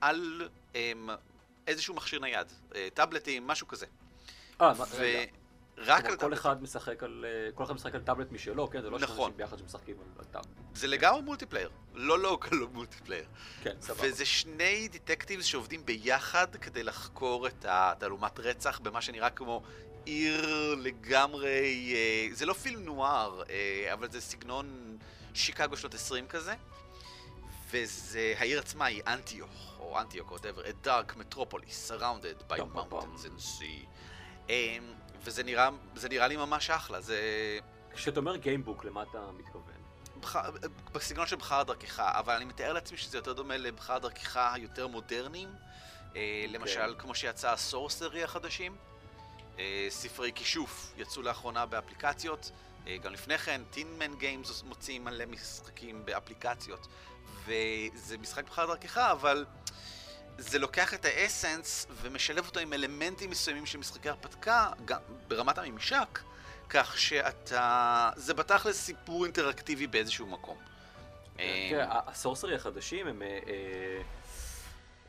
על 0.00 0.48
אמ, 0.74 1.08
איזשהו 1.68 1.94
מכשיר 1.94 2.20
נייד. 2.20 2.46
אה, 2.74 2.88
טאבלטים, 2.94 3.46
משהו 3.46 3.68
כזה. 3.68 3.86
אה. 4.60 4.72
ורק 4.76 6.00
כלומר, 6.00 6.10
על 6.10 6.16
כל. 6.16 6.32
אחד 6.32 6.62
משחק 6.62 7.02
על 7.02 7.24
אה, 7.28 7.52
כל 7.52 7.64
אחד 7.64 7.74
משחק 7.74 7.94
על 7.94 8.00
טאבלט 8.00 8.32
משלו, 8.32 8.70
כן? 8.70 8.82
זה 8.82 8.90
לא 8.90 8.98
נכון. 8.98 9.16
שאנשים 9.16 9.36
ביחד 9.36 9.58
שמשחקים 9.58 9.96
על- 10.18 10.24
טאבלט. 10.24 10.48
זה 10.74 10.86
לגמרי 10.86 11.22
multiplayer. 11.22 11.70
לא 11.94 12.18
local, 12.18 12.56
לא 12.56 12.68
multiplayer. 12.72 13.24
כן, 13.62 13.76
סבבה. 13.80 14.08
וזה 14.08 14.24
שני 14.24 14.88
detectives 14.88 15.44
שעובדים 15.44 15.86
ביחד 15.86 16.56
כדי 16.56 16.82
לחקור 16.82 17.46
את 17.46 17.64
התעלומת 17.68 18.40
רצח 18.40 18.78
במה 18.78 19.00
שנראה 19.02 19.30
כמו 19.30 19.62
עיר 20.04 20.74
לגמרי... 20.74 21.92
אה, 21.94 22.34
זה 22.34 22.46
לא 22.46 22.52
film 22.52 22.82
noir, 22.84 23.42
אה, 23.50 23.92
אבל 23.92 24.10
זה 24.10 24.20
סגנון 24.20 24.96
שיקגו 25.34 25.76
שנות 25.76 25.94
20 25.94 26.26
כזה. 26.26 26.54
וזה, 27.70 28.34
העיר 28.38 28.58
עצמה 28.58 28.84
היא 28.84 29.02
אנטיוך, 29.06 29.76
או 29.78 30.00
אנטיוק, 30.00 30.30
או 30.30 30.36
whatever, 30.36 30.64
a 30.66 30.86
dark 30.86 31.12
metropolis 31.16 31.90
surrounded 31.90 32.52
by 32.52 32.56
mountains 32.74 33.24
and 33.24 33.40
sea. 33.40 33.86
אה, 34.50 34.76
וזה 35.24 35.42
נראה, 35.42 35.68
זה 35.94 36.08
נראה 36.08 36.26
לי 36.28 36.36
ממש 36.36 36.70
אחלה, 36.70 37.00
זה... 37.00 37.18
כשאתה 37.94 38.20
אומר 38.20 38.36
גיימבוק, 38.36 38.84
למה 38.84 39.02
אתה 39.02 39.18
מתכוון? 39.38 39.62
בח- 40.20 40.36
בסגנון 40.92 41.26
של 41.26 41.36
בחר 41.36 41.62
דרכך, 41.62 42.00
אבל 42.00 42.34
אני 42.34 42.44
מתאר 42.44 42.72
לעצמי 42.72 42.98
שזה 42.98 43.18
יותר 43.18 43.32
דומה 43.32 43.56
לבחר 43.56 43.98
דרכך 43.98 44.36
היותר 44.54 44.86
מודרניים. 44.86 45.48
אה, 46.16 46.44
למשל, 46.48 46.94
כמו 46.98 47.14
שיצא 47.14 47.52
הסורסרי 47.52 48.24
החדשים. 48.24 48.76
אה, 49.58 49.86
ספרי 49.90 50.32
כישוף 50.34 50.92
יצאו 50.96 51.22
לאחרונה 51.22 51.66
באפליקציות. 51.66 52.50
אה, 52.86 52.96
גם 52.96 53.12
לפני 53.12 53.38
כן, 53.38 53.62
טינמן 53.70 54.14
גיימס 54.14 54.62
מוציאים 54.62 55.04
מלא 55.04 55.26
משחקים 55.26 56.04
באפליקציות. 56.04 56.86
וזה 57.48 58.18
משחק 58.18 58.44
בחר 58.44 58.66
דרכך, 58.66 58.98
אבל 58.98 59.44
זה 60.38 60.58
לוקח 60.58 60.94
את 60.94 61.04
האסנס 61.04 61.86
ומשלב 62.02 62.46
אותו 62.46 62.60
עם 62.60 62.72
אלמנטים 62.72 63.30
מסוימים 63.30 63.66
של 63.66 63.78
משחקי 63.78 64.08
הרפתקה, 64.08 64.70
גם 64.84 65.00
ברמת 65.28 65.58
הממשק. 65.58 66.18
כך 66.68 66.98
שאתה... 66.98 68.10
זה 68.16 68.34
בתכלס 68.34 68.76
סיפור 68.76 69.24
אינטראקטיבי 69.24 69.86
באיזשהו 69.86 70.26
מקום. 70.26 70.56
אה, 71.38 71.66
תראה, 71.70 72.00
הסורסרי 72.06 72.54
החדשים 72.54 73.06
הם... 73.06 73.22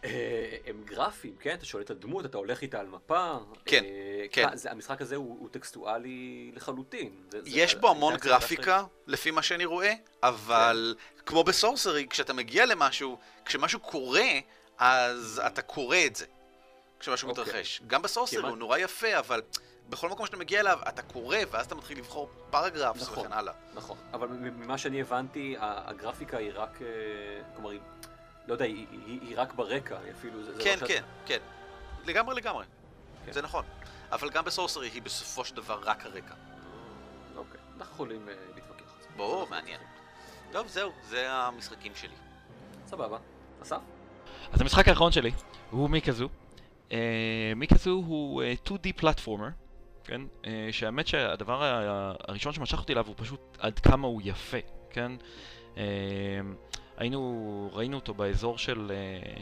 אה, 0.03 0.57
הם 0.65 0.83
גרפיים, 0.85 1.35
כן? 1.39 1.53
אתה 1.53 1.65
שולט 1.65 1.89
על 1.89 1.97
דמות, 1.97 2.25
אתה 2.25 2.37
הולך 2.37 2.61
איתה 2.61 2.79
על 2.79 2.87
מפה. 2.87 3.37
כן, 3.65 3.83
אה, 3.83 4.25
כן. 4.31 4.47
המשחק 4.69 5.01
הזה 5.01 5.15
הוא 5.15 5.49
טקסטואלי 5.51 6.51
לחלוטין. 6.55 7.23
יש 7.45 7.75
בו 7.75 7.89
המון 7.89 8.15
גרפיקה, 8.17 8.83
לפי 9.07 9.31
מה 9.31 9.41
שאני 9.41 9.65
רואה, 9.65 9.93
אבל 10.23 10.95
כמו 11.25 11.43
בסורסרי, 11.43 12.07
כשאתה 12.09 12.33
מגיע 12.33 12.65
למשהו, 12.65 13.17
כשמשהו 13.45 13.79
קורה, 13.79 14.29
אז 14.77 15.41
אתה 15.47 15.61
קורא 15.61 15.97
את 16.05 16.15
זה. 16.15 16.25
כשמשהו 16.99 17.29
אוקיי. 17.29 17.43
מתרחש. 17.43 17.81
גם 17.87 18.01
בסורסרי 18.01 18.41
הוא 18.41 18.57
נורא 18.57 18.77
יפה, 18.77 19.19
אבל 19.19 19.41
בכל 19.89 20.09
מקום 20.09 20.25
שאתה 20.25 20.37
מגיע 20.37 20.59
אליו, 20.59 20.79
אתה 20.87 21.01
קורא, 21.01 21.37
ואז 21.51 21.65
אתה 21.65 21.75
מתחיל 21.75 21.97
לבחור 21.97 22.29
פרגרפס 22.49 23.01
נכון. 23.01 23.25
וכן 23.25 23.33
הלאה. 23.33 23.53
נכון, 23.73 23.97
אבל 24.13 24.27
ממה 24.27 24.77
שאני 24.77 25.01
הבנתי, 25.01 25.55
הגרפיקה 25.59 26.37
היא 26.37 26.51
רק, 26.55 26.81
אה, 26.81 26.87
כלומר, 27.55 27.71
לא 28.47 28.53
יודע, 28.53 28.65
היא, 28.65 28.85
היא, 28.91 29.19
היא 29.21 29.39
רק 29.39 29.53
ברקע, 29.53 29.97
היא 30.03 30.11
אפילו, 30.11 30.43
זה, 30.43 30.53
זה 30.55 30.63
כן, 30.63 30.75
לא 30.81 30.87
שאת- 30.87 30.87
כן, 30.87 31.03
כן. 31.25 31.39
לגמרי 32.05 32.35
לגמרי. 32.35 32.65
כן. 33.25 33.31
זה 33.31 33.41
נכון. 33.41 33.65
אבל 34.11 34.29
גם 34.29 34.45
בסורסרי 34.45 34.89
היא 34.89 35.01
בסופו 35.01 35.45
של 35.45 35.55
דבר 35.55 35.79
רק 35.83 36.05
הרקע. 36.05 36.33
אוקיי, 37.35 37.59
אנחנו 37.77 37.93
יכולים 37.93 38.29
אה, 38.29 38.33
להתווכח 38.55 38.81
על 38.95 39.01
זה. 39.01 39.07
ברור, 39.17 39.47
מעניין. 39.49 39.79
טוב, 40.51 40.67
זהו, 40.67 40.91
זה 41.07 41.31
המשחקים 41.31 41.91
שלי. 41.95 42.15
סבבה. 42.87 43.17
אסף? 43.61 43.77
אז 44.51 44.61
המשחק 44.61 44.87
האחרון 44.87 45.11
שלי 45.11 45.31
הוא 45.71 45.89
מיקזו. 45.89 46.29
אה, 46.91 46.97
מיקזו 47.55 47.89
הוא 47.91 48.43
אה, 48.43 48.53
2D 48.67 48.93
פלטפורמר, 48.95 49.47
כן? 50.03 50.21
אה, 50.45 50.67
שהאמת 50.71 51.07
שהדבר 51.07 51.63
הראשון 52.27 52.53
שמשך 52.53 52.79
אותי 52.79 52.93
אליו 52.93 53.07
הוא 53.07 53.15
פשוט 53.17 53.57
עד 53.59 53.79
כמה 53.79 54.07
הוא 54.07 54.21
יפה, 54.25 54.57
כן? 54.89 55.11
אה, 55.77 55.83
היינו, 56.99 57.69
ראינו 57.73 57.97
אותו 57.97 58.13
באזור 58.13 58.57
של, 58.57 58.91
אה, 58.91 59.41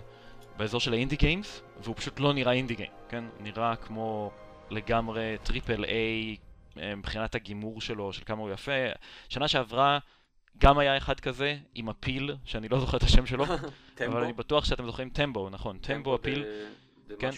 באזור 0.57 0.79
של 0.79 0.93
האינדי 0.93 1.15
גיימס, 1.15 1.61
והוא 1.83 1.95
פשוט 1.95 2.19
לא 2.19 2.33
נראה 2.33 2.53
אינדי 2.53 2.75
גיים, 2.75 2.91
כן? 3.09 3.23
הוא 3.37 3.43
נראה 3.43 3.75
כמו 3.75 4.31
לגמרי 4.69 5.37
triple 5.43 5.85
A 5.85 6.35
אה, 6.79 6.95
מבחינת 6.95 7.35
הגימור 7.35 7.81
שלו, 7.81 8.13
של 8.13 8.23
כמה 8.25 8.41
הוא 8.41 8.49
יפה. 8.51 8.71
שנה 9.29 9.47
שעברה 9.47 9.99
גם 10.57 10.77
היה 10.77 10.97
אחד 10.97 11.19
כזה, 11.19 11.57
עם 11.75 11.89
הפיל, 11.89 12.35
שאני 12.45 12.69
לא 12.69 12.79
זוכר 12.79 12.97
את 12.97 13.03
השם 13.03 13.25
שלו. 13.25 13.45
אבל 14.07 14.23
אני 14.23 14.33
בטוח 14.33 14.65
שאתם 14.65 14.85
זוכרים 14.85 15.09
טמבו, 15.09 15.49
נכון, 15.49 15.77
טמבו 15.77 16.15
הפיל, 16.15 16.45
זה 17.07 17.15
כן. 17.19 17.29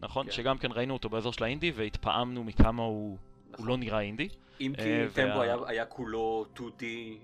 נכון, 0.00 0.26
כן. 0.26 0.32
שגם 0.32 0.58
כן 0.58 0.72
ראינו 0.72 0.94
אותו 0.94 1.08
באזור 1.08 1.32
של 1.32 1.44
האינדי 1.44 1.70
והתפעמנו 1.70 2.44
מכמה 2.44 2.82
הוא 2.82 3.18
הוא 3.56 3.64
נכון. 3.64 3.68
לא 3.68 3.76
נראה 3.76 4.00
אינדי. 4.00 4.28
אם 4.60 4.72
כי 4.76 4.82
אה, 4.82 5.06
טמבו 5.14 5.38
וה- 5.38 5.42
היה, 5.42 5.56
היה 5.66 5.86
כולו 5.86 6.46
2D 6.56 6.82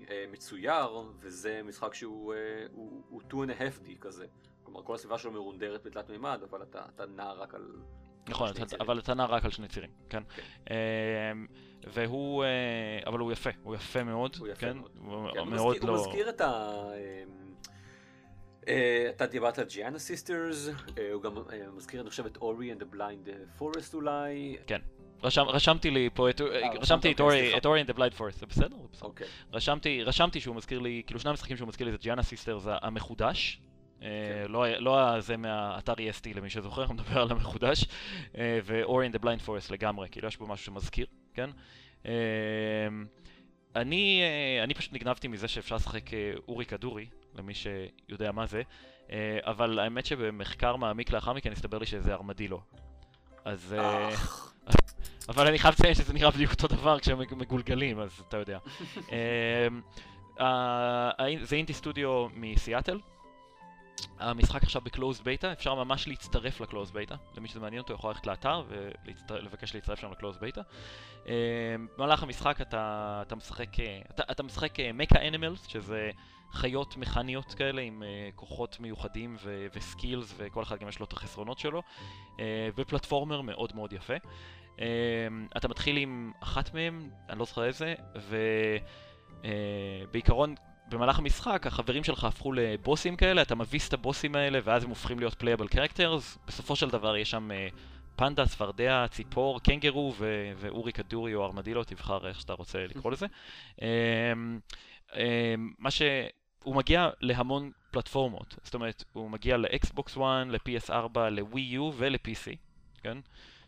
אה, 0.09 0.25
מצויר, 0.31 0.89
וזה 1.19 1.61
משחק 1.63 1.93
שהוא 1.93 2.33
אה, 2.33 2.39
הוא, 2.71 3.01
הוא 3.09 3.21
2 3.27 3.43
and 3.43 3.53
a 3.53 3.55
half 3.55 3.87
D 3.87 3.89
כזה. 3.99 4.25
כלומר, 4.63 4.83
כל 4.83 4.95
הסביבה 4.95 5.17
שלו 5.17 5.31
מרונדרת 5.31 5.83
בתלת 5.83 6.09
מימד, 6.09 6.39
אבל 6.49 6.61
אתה, 6.61 6.81
אתה 6.95 7.05
נע 7.05 7.31
רק 7.31 7.53
על... 7.55 7.61
נכון, 8.29 8.49
אתה-. 8.49 8.75
אבל 8.79 8.99
אתה 8.99 9.13
נע 9.13 9.25
רק 9.25 9.45
על 9.45 9.51
שני 9.51 9.67
צירים, 9.67 9.89
כן. 10.09 10.23
כן. 10.35 10.41
אמ, 10.69 11.47
והוא, 11.93 12.43
אה, 12.43 12.49
אבל 13.07 13.19
הוא 13.19 13.31
יפה, 13.31 13.49
הוא 13.63 13.75
יפה 13.75 14.03
מאוד, 14.03 14.35
הוא 14.39 14.47
יפה 14.47 14.59
כן. 14.59 14.77
מאוד. 14.77 14.91
הוא 14.97 15.31
כן, 15.31 15.39
הוא 15.39 15.47
מאוד 15.47 15.71
מזכיר, 15.73 15.89
לא... 15.91 15.97
הוא 15.97 16.07
מזכיר 16.07 16.29
את 16.29 16.41
ה... 16.41 16.81
אה, 18.67 19.07
אתה 19.09 19.25
דיברת 19.25 19.59
על 19.59 19.65
ג'יאנה 19.65 19.99
סיסטרס, 19.99 20.69
הוא 21.13 21.21
גם 21.21 21.37
אה, 21.37 21.71
מזכיר, 21.75 22.01
אני 22.01 22.09
חושב, 22.09 22.25
את 22.25 22.37
Ori 22.37 22.73
and 22.73 22.81
the 22.81 22.95
blind 22.95 23.29
אה, 23.29 23.33
forest 23.59 23.93
אולי. 23.93 24.57
רשם- 25.23 25.41
רשמתי 25.47 25.91
לי 25.91 26.09
פה, 26.13 26.29
את- 26.29 26.41
רשמת 26.41 26.81
רשמתי 26.81 27.11
את 27.11 27.21
אותי, 27.21 27.23
אורי. 27.37 27.57
את 27.57 27.65
אורי 27.65 27.81
and 27.81 27.89
the 27.89 27.97
Blind 27.97 28.17
Forest, 28.19 28.39
זה 28.39 28.45
בסדר? 28.45 28.67
זה 28.81 28.87
בסדר. 28.91 29.07
אוקיי. 29.07 29.27
רשמתי, 29.53 30.03
רשמתי 30.03 30.39
שהוא 30.41 30.55
מזכיר 30.55 30.79
לי, 30.79 31.01
כאילו 31.07 31.19
שני 31.19 31.29
המשחקים 31.29 31.57
שהוא 31.57 31.67
מזכיר 31.67 31.85
לי 31.85 31.91
זה 31.91 31.97
ג'יאנה 32.01 32.23
סיסטרס 32.23 32.63
המחודש. 32.67 33.59
אה, 34.03 34.07
כן. 34.45 34.51
לא, 34.51 34.67
לא 34.67 35.19
זה 35.19 35.37
מהאתר 35.37 35.93
EST 35.93 36.35
למי 36.35 36.49
שזוכר, 36.49 36.83
אני 36.85 36.93
מדבר 36.93 37.21
על 37.21 37.31
המחודש. 37.31 37.85
אה, 38.37 38.59
ו-Ori 38.63 38.87
in 39.13 39.19
the 39.19 39.23
Blind 39.23 39.47
Forest 39.47 39.71
לגמרי, 39.71 40.07
כאילו 40.11 40.27
יש 40.27 40.37
בו 40.37 40.47
משהו 40.47 40.65
שמזכיר, 40.65 41.05
כן? 41.33 41.49
אה, 42.05 42.11
אני, 43.75 44.21
אה, 44.23 44.63
אני 44.63 44.73
פשוט 44.73 44.93
נגנבתי 44.93 45.27
מזה 45.27 45.47
שאפשר 45.47 45.75
לשחק 45.75 46.13
אה, 46.13 46.33
אורי 46.47 46.65
כדורי, 46.65 47.05
למי 47.35 47.53
שיודע 47.53 48.31
מה 48.31 48.45
זה, 48.45 48.61
אה, 49.11 49.39
אבל 49.43 49.79
האמת 49.79 50.05
שבמחקר 50.05 50.75
מעמיק 50.75 51.11
לאחר 51.11 51.33
מכן 51.33 51.51
הסתבר 51.51 51.77
לי 51.77 51.85
שזה 51.85 52.13
ארמדילו. 52.13 52.61
אז... 53.45 53.75
אה, 55.29 55.33
אבל 55.33 55.47
אני 55.47 55.59
חייב 55.59 55.73
לציין 55.73 55.93
שזה 55.93 56.13
נראה 56.13 56.31
בדיוק 56.31 56.51
אותו 56.51 56.67
דבר 56.67 56.99
כשהם 56.99 57.19
מגולגלים, 57.19 57.99
אז 57.99 58.23
אתה 58.27 58.37
יודע. 58.37 58.57
אמ, 59.11 59.81
זה 61.41 61.55
indie 61.55 61.73
studio 61.73 62.27
מסיאטל. 62.35 62.99
המשחק 64.19 64.63
עכשיו 64.63 64.81
ב 64.81 64.87
closed 64.87 65.23
beta, 65.23 65.51
אפשר 65.51 65.75
ממש 65.75 66.07
להצטרף 66.07 66.61
ל 66.61 66.66
closed 66.66 66.93
beta. 66.93 67.15
למי 67.37 67.47
שזה 67.47 67.59
מעניין 67.59 67.81
אותו 67.81 67.93
יכול 67.93 68.09
ללכת 68.09 68.27
לאתר 68.27 68.63
ולבקש 69.29 69.75
להצטרף 69.75 69.99
שם 69.99 70.11
ל 70.11 70.15
closed 70.15 70.41
beta. 70.41 70.61
אמ, 71.25 71.31
במהלך 71.97 72.23
המשחק 72.23 72.61
אתה, 72.61 73.19
אתה 73.27 73.35
משחק, 73.35 73.79
אה, 73.79 73.99
אתה, 74.09 74.23
אתה 74.31 74.43
משחק 74.43 74.73
mecha 74.93 75.27
animals, 75.27 75.67
שזה 75.67 76.11
חיות 76.51 76.97
מכניות 76.97 77.53
כאלה 77.53 77.81
עם 77.81 78.03
אה, 78.03 78.29
כוחות 78.35 78.79
מיוחדים 78.79 79.37
ו 79.73 79.80
skills, 79.80 80.33
וכל 80.37 80.63
אחד 80.63 80.79
גם 80.79 80.89
יש 80.89 80.99
לו 80.99 81.05
את 81.05 81.13
החסרונות 81.13 81.59
שלו, 81.59 81.81
אה, 82.39 82.69
ו 82.75 82.81
platformer 82.81 83.41
מאוד 83.41 83.75
מאוד 83.75 83.93
יפה. 83.93 84.13
אמ, 84.79 84.85
אתה 85.57 85.67
מתחיל 85.67 85.97
עם 85.97 86.31
אחת 86.39 86.73
מהם, 86.73 87.09
אני 87.29 87.39
לא 87.39 87.45
זוכר 87.45 87.63
איזה, 87.65 87.93
ובעיקרון 89.43 90.55
במהלך 90.91 91.19
המשחק 91.19 91.67
החברים 91.67 92.03
שלך 92.03 92.23
הפכו 92.23 92.51
לבוסים 92.51 93.15
כאלה, 93.15 93.41
אתה 93.41 93.55
מביס 93.55 93.87
את 93.87 93.93
הבוסים 93.93 94.35
האלה 94.35 94.59
ואז 94.63 94.83
הם 94.83 94.89
הופכים 94.89 95.19
להיות 95.19 95.33
playable 95.33 95.67
characters. 95.67 96.37
בסופו 96.47 96.75
של 96.75 96.89
דבר 96.89 97.17
יש 97.17 97.31
שם 97.31 97.49
uh, 97.51 97.75
פנדה, 98.15 98.45
צפרדע, 98.45 99.05
ציפור, 99.11 99.61
קנגרו 99.61 100.13
ו- 100.17 100.51
וארמדיל 100.57 100.93
כדורי 100.93 101.35
או 101.35 101.45
ארמדילו, 101.45 101.83
תבחר 101.83 102.27
איך 102.27 102.41
שאתה 102.41 102.53
רוצה 102.53 102.87
לקרוא 102.87 103.11
לזה. 103.11 103.25
Um, 103.77 103.79
um, 105.11 105.17
מה 105.79 105.91
ש... 105.91 106.01
הוא 106.63 106.75
מגיע 106.75 107.09
להמון 107.21 107.71
פלטפורמות, 107.91 108.55
זאת 108.63 108.73
אומרת, 108.73 109.03
הוא 109.13 109.29
מגיע 109.29 109.57
ל 109.57 109.69
Xbox 109.69 110.17
One, 110.17 110.23
ל-PS4, 110.47 111.19
ל-Wii 111.19 111.77
U 111.77 111.93
ול-PC, 111.95 112.55
כן? 113.03 113.17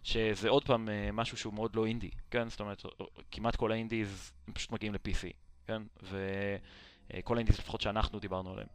שזה 0.04 0.50
עוד 0.50 0.66
פעם 0.66 0.88
uh, 0.88 1.12
משהו 1.12 1.38
שהוא 1.38 1.54
מאוד 1.54 1.76
לא 1.76 1.86
אינדי, 1.86 2.10
כן? 2.32 2.50
זאת 2.50 2.60
אומרת, 2.60 2.82
כמעט 3.32 3.56
כל 3.56 3.72
האינדיז 3.72 4.32
הם 4.48 4.54
פשוט 4.54 4.72
מגיעים 4.72 4.94
ל-PC, 4.94 5.34
כן? 5.68 5.82
ו- 6.04 6.58
אה, 7.14 7.22
כל 7.22 7.36
האינדיס 7.36 7.60
לפחות 7.60 7.82
שאנחנו 7.82 8.20
דיברנו 8.20 8.52
עליהם. 8.52 8.68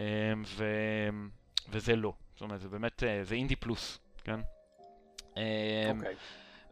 אה, 0.00 0.32
ו... 0.46 0.64
וזה 1.68 1.96
לא. 1.96 2.12
זאת 2.32 2.40
אומרת, 2.40 2.60
זה 2.60 2.68
באמת, 2.68 3.02
אה, 3.02 3.24
זה 3.24 3.34
אינדי 3.34 3.56
פלוס, 3.56 3.98
כן? 4.24 4.40
אוקיי. 5.30 6.14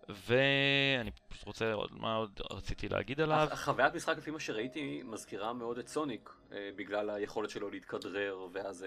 ואני 0.09 1.11
פשוט 1.29 1.47
רוצה, 1.47 1.75
מה 1.91 2.15
עוד 2.15 2.41
רציתי 2.51 2.89
להגיד 2.89 3.21
עליו? 3.21 3.49
החוויית 3.51 3.95
משחק 3.95 4.17
לפי 4.17 4.31
מה 4.31 4.41
שראיתי 4.41 5.03
מזכירה 5.05 5.53
מאוד 5.53 5.79
את 5.79 5.89
סוניק, 5.89 6.31
בגלל 6.51 7.11
היכולת 7.11 7.51
שלו 7.51 7.71
להתכדרר 7.71 8.47
ואז 8.53 8.87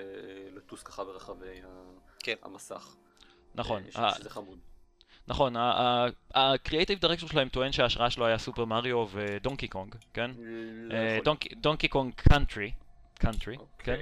לטוס 0.52 0.84
ככה 0.84 1.04
ברחבי 1.04 1.62
כן. 2.20 2.36
המסך. 2.44 2.96
נכון. 3.56 3.84
שזה 3.92 4.30
חמוד. 4.30 4.60
נכון, 5.28 5.56
ה 6.34 6.41
creative 6.41 7.00
director 7.00 7.30
שלהם 7.30 7.50
טוען 7.50 7.72
שההשראה 7.72 8.10
שלו 8.10 8.26
היה 8.26 8.38
Super 8.38 8.66
Mario 8.66 9.06
ו 9.12 9.20
Donkey 9.20 9.68
Kong, 9.68 9.96
כן? 10.14 10.32
Donkey 11.62 11.88
Kong 11.88 12.14
Country, 12.14 12.72
Country, 13.20 13.58
כן? 13.80 14.00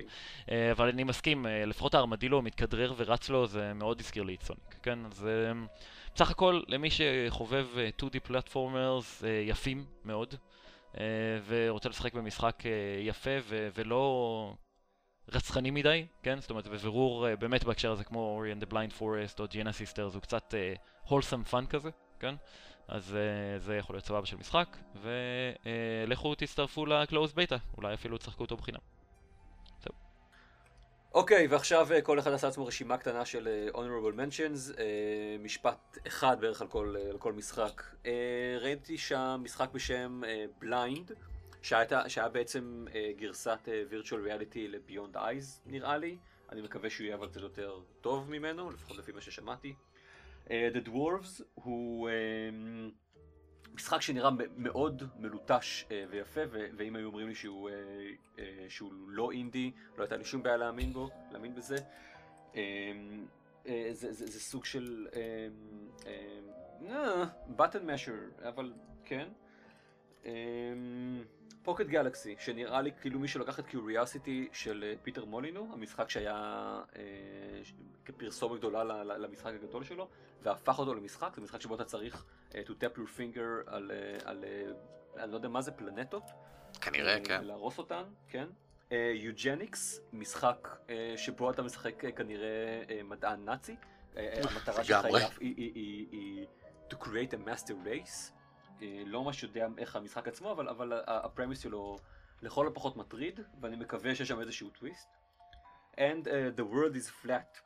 אה, 0.51 0.71
אבל 0.71 0.89
אני 0.89 1.03
מסכים, 1.03 1.47
אה, 1.47 1.65
לפחות 1.65 1.95
הארמדילו 1.95 2.41
מתכדרר 2.41 2.93
ורץ 2.97 3.29
לו, 3.29 3.47
זה 3.47 3.73
מאוד 3.73 3.99
הזכיר 3.99 4.23
לי 4.23 4.35
את 4.35 4.43
Sonic, 4.43 4.75
כן? 4.83 4.99
אז 5.05 5.27
אה, 5.27 5.51
בסך 6.15 6.31
הכל, 6.31 6.61
למי 6.67 6.89
שחובב 6.89 7.67
2D 8.01 8.19
platformers 8.23 9.23
יפים 9.47 9.85
מאוד, 10.05 10.35
ורוצה 11.47 11.89
לשחק 11.89 12.13
במשחק 12.13 12.63
יפה 13.01 13.29
ולא 13.49 14.53
רצחני 15.29 15.71
מדי, 15.71 16.05
כן? 16.23 16.39
זאת 16.39 16.49
אומרת, 16.49 16.67
בבירור, 16.67 17.35
באמת 17.35 17.63
בהקשר 17.63 17.91
הזה, 17.91 18.03
כמו 18.03 18.19
Ori 18.19 18.53
and 18.53 18.63
the 18.63 18.71
Blind 18.71 18.99
Forest 18.99 19.39
או 19.39 19.45
Giana 19.47 19.71
Sisters, 19.71 20.13
הוא 20.13 20.21
קצת 20.21 20.53
wholesome 21.07 21.43
fun 21.43 21.65
כזה, 21.65 21.89
כן? 22.19 22.35
אז 22.87 23.15
uh, 23.57 23.59
זה 23.59 23.75
יכול 23.75 23.95
להיות 23.95 24.05
סבבה 24.05 24.25
של 24.25 24.37
משחק, 24.37 24.77
ולכו 25.01 26.33
uh, 26.33 26.35
תצטרפו 26.35 26.85
ל 26.85 26.92
closed 26.92 27.33
beta, 27.33 27.57
אולי 27.77 27.93
אפילו 27.93 28.17
תשחקו 28.17 28.43
אותו 28.43 28.57
בחינם. 28.57 28.79
אוקיי, 31.13 31.45
okay, 31.45 31.51
ועכשיו 31.51 31.87
uh, 31.91 32.01
כל 32.01 32.19
אחד 32.19 32.31
עשה 32.31 32.47
לעצמו 32.47 32.65
רשימה 32.65 32.97
קטנה 32.97 33.25
של 33.25 33.69
uh, 33.73 33.75
honorable 33.75 34.15
mentions, 34.17 34.75
uh, 34.75 34.79
משפט 35.39 35.97
אחד 36.07 36.41
בערך 36.41 36.61
על 36.61 36.67
כל, 36.67 36.95
uh, 36.97 37.11
על 37.11 37.17
כל 37.17 37.33
משחק. 37.33 37.83
Uh, 38.03 38.07
ראיתי 38.59 38.97
שם 38.97 39.41
משחק 39.43 39.69
בשם 39.73 40.21
בליינד, 40.59 41.11
uh, 41.11 41.13
שהיה, 41.63 42.09
שהיה 42.09 42.29
בעצם 42.29 42.85
uh, 42.87 42.93
גרסת 43.17 43.59
uh, 43.65 43.93
virtual 43.93 44.27
reality 44.27 44.59
ל-Beyond 44.59 45.15
Eyes 45.15 45.61
נראה 45.65 45.97
לי. 45.97 46.17
אני 46.51 46.61
מקווה 46.61 46.89
שהוא 46.89 47.05
יהיה 47.05 47.15
אבל 47.15 47.27
קצת 47.27 47.41
יותר 47.41 47.79
טוב 48.01 48.29
ממנו, 48.29 48.71
לפחות 48.71 48.97
לפי 48.97 49.11
מה 49.11 49.21
ששמעתי. 49.21 49.75
Uh, 50.45 50.49
The 50.49 50.87
Dwarves 50.87 51.43
הוא 51.53 52.09
uh, 52.09 53.73
משחק 53.73 54.01
שנראה 54.01 54.29
מאוד 54.57 55.03
מלוטש 55.19 55.83
uh, 55.83 55.91
ויפה, 56.09 56.41
ו- 56.51 56.67
ואם 56.77 56.95
היו 56.95 57.07
אומרים 57.07 57.27
לי 57.27 57.35
שהוא, 57.35 57.69
uh, 57.69 57.73
uh, 58.37 58.41
שהוא 58.69 58.93
לא 59.07 59.31
אינדי, 59.31 59.71
לא 59.97 60.03
הייתה 60.03 60.17
לי 60.17 60.25
שום 60.25 60.43
בעיה 60.43 60.57
להאמין 60.57 60.93
בו, 60.93 61.09
להאמין 61.31 61.55
בזה. 61.55 61.75
Uh, 61.75 62.55
uh, 63.65 63.69
זה, 63.91 64.13
זה, 64.13 64.25
זה 64.25 64.39
סוג 64.39 64.65
של 64.65 65.07
בטן 67.49 67.89
uh, 67.89 67.93
משר, 67.93 68.13
uh, 68.13 68.47
אבל 68.47 68.73
כן. 69.05 69.27
Uh, 70.23 70.27
פוקט 71.63 71.85
גלקסי, 71.85 72.35
שנראה 72.39 72.81
לי 72.81 72.91
כאילו 73.01 73.19
מי 73.19 73.27
שלקח 73.27 73.59
את 73.59 73.67
קיוריאסיטי 73.67 74.47
של 74.51 74.83
אה, 74.87 74.93
פיטר 75.03 75.25
מולינו, 75.25 75.69
המשחק 75.73 76.09
שהיה 76.09 76.35
אה, 76.95 77.01
כפרסומת 78.05 78.59
גדולה 78.59 78.83
למשחק 79.03 79.53
הגדול 79.53 79.83
שלו, 79.83 80.09
והפך 80.41 80.79
אותו 80.79 80.93
למשחק, 80.93 81.35
זה 81.35 81.41
משחק 81.41 81.61
שבו 81.61 81.75
אתה 81.75 81.83
צריך 81.83 82.25
uh, 82.49 82.53
to 82.53 82.69
tap 82.69 82.97
your 82.97 83.17
finger 83.17 83.63
על, 83.65 83.91
uh, 83.91 84.23
על 84.27 84.43
uh, 84.43 85.19
אני 85.19 85.31
לא 85.31 85.35
יודע 85.35 85.49
מה 85.49 85.61
זה, 85.61 85.71
פלנטות. 85.71 86.23
כנראה, 86.81 87.17
uh, 87.17 87.27
כן. 87.27 87.43
להרוס 87.43 87.77
אותן, 87.77 88.03
כן. 88.27 88.47
Eugenics, 89.15 89.97
uh, 89.97 90.15
משחק 90.15 90.67
uh, 90.87 90.89
שבו 91.17 91.51
אתה 91.51 91.61
משחק 91.61 92.03
uh, 92.03 92.11
כנראה 92.11 92.83
uh, 92.87 93.03
מדען 93.03 93.45
נאצי. 93.45 93.75
Uh, 94.13 94.17
המטרה 94.51 94.83
שלך 94.83 95.05
היא, 95.05 95.53
היא, 95.57 95.71
היא, 95.75 96.07
היא 96.11 96.45
to 96.89 96.95
create 96.95 97.33
a 97.33 97.49
master 97.49 97.73
race. 97.85 98.31
אה, 98.83 99.03
לא 99.05 99.23
ממש 99.23 99.43
יודע 99.43 99.67
איך 99.77 99.95
המשחק 99.95 100.27
עצמו, 100.27 100.51
אבל, 100.51 100.69
אבל 100.69 101.01
ה 101.07 101.14
premise 101.14 101.59
שלו 101.59 101.97
לכל 102.41 102.67
הפחות 102.67 102.97
מטריד, 102.97 103.39
ואני 103.61 103.75
מקווה 103.75 104.15
שיש 104.15 104.27
שם 104.27 104.39
איזשהו 104.39 104.69
טוויסט. 104.69 105.09
And 105.95 106.25
uh, 106.25 106.59
The 106.59 106.73
World 106.73 106.95
is 106.95 107.25
Flat, 107.25 107.61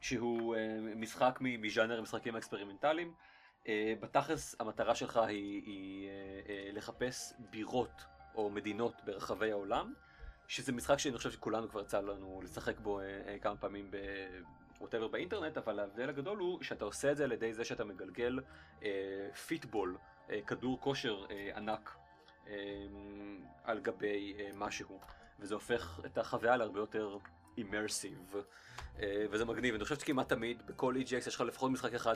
שהוא 0.00 0.54
uh, 0.54 0.58
משחק 0.96 1.38
מז'אנר 1.40 1.98
המשחקים 1.98 2.34
האקספרימנטליים. 2.34 3.14
Uh, 3.64 3.68
בתכלס 4.00 4.56
המטרה 4.60 4.94
שלך 4.94 5.16
היא, 5.16 5.62
היא 5.66 6.08
uh, 6.08 6.46
uh, 6.46 6.76
לחפש 6.76 7.32
בירות 7.50 8.04
או 8.34 8.50
מדינות 8.50 8.94
ברחבי 9.04 9.50
העולם, 9.50 9.94
שזה 10.48 10.72
משחק 10.72 10.98
שאני 10.98 11.16
חושב 11.16 11.30
שכולנו 11.30 11.68
כבר 11.68 11.80
יצא 11.80 12.00
לנו 12.00 12.40
לשחק 12.44 12.80
בו 12.80 13.00
uh, 13.00 13.02
uh, 13.02 13.42
כמה 13.42 13.56
פעמים 13.56 13.90
ב... 13.90 13.96
whatever 14.80 15.08
באינטרנט, 15.08 15.56
אבל 15.58 15.80
ההבדל 15.80 16.08
הגדול 16.08 16.38
הוא 16.38 16.62
שאתה 16.62 16.84
עושה 16.84 17.12
את 17.12 17.16
זה 17.16 17.24
על 17.24 17.32
ידי 17.32 17.54
זה 17.54 17.64
שאתה 17.64 17.84
מגלגל 17.84 18.40
fitball 19.46 19.96
אה, 19.96 20.17
כדור 20.46 20.80
כושר 20.80 21.24
אה, 21.30 21.50
ענק 21.56 21.96
אה, 22.48 22.54
על 23.64 23.80
גבי 23.80 24.36
משהו, 24.54 25.00
וזה 25.38 25.54
הופך 25.54 26.00
את 26.06 26.18
החוויה 26.18 26.56
להרבה 26.56 26.80
יותר 26.80 27.18
immersive, 27.58 28.34
וזה 29.30 29.44
מגניב. 29.44 29.74
אני 29.74 29.84
חושב 29.84 29.98
שכמעט 29.98 30.28
תמיד 30.28 30.66
בכל 30.66 30.94
EGX 30.96 31.28
יש 31.28 31.34
לך 31.34 31.40
לפחות 31.40 31.70
משחק 31.70 31.94
אחד 31.94 32.14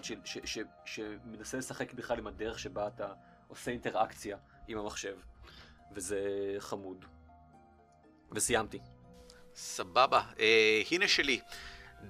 שמנסה 0.85 1.59
לשחק 1.59 1.93
בכלל 1.93 2.19
עם 2.19 2.27
הדרך 2.27 2.59
שבה 2.59 2.89
אתה 2.89 3.13
עושה 3.49 3.71
אינטראקציה 3.71 4.37
עם 4.69 4.79
המחשב, 4.79 5.17
וזה 5.95 6.21
חמוד. 6.59 7.05
וסיימתי. 8.33 8.79
סבבה, 9.55 10.23
אה, 10.39 10.83
הנה 10.91 11.09
שלי. 11.09 11.41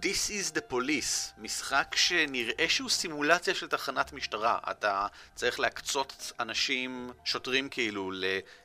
This 0.01 0.30
is 0.30 0.57
the 0.57 0.72
Police, 0.72 1.32
משחק 1.38 1.95
שנראה 1.97 2.68
שהוא 2.68 2.90
סימולציה 2.90 3.55
של 3.55 3.68
תחנת 3.68 4.12
משטרה. 4.12 4.59
אתה 4.70 5.07
צריך 5.34 5.61
להקצות 5.61 6.32
אנשים, 6.40 7.11
שוטרים 7.24 7.68
כאילו, 7.68 8.12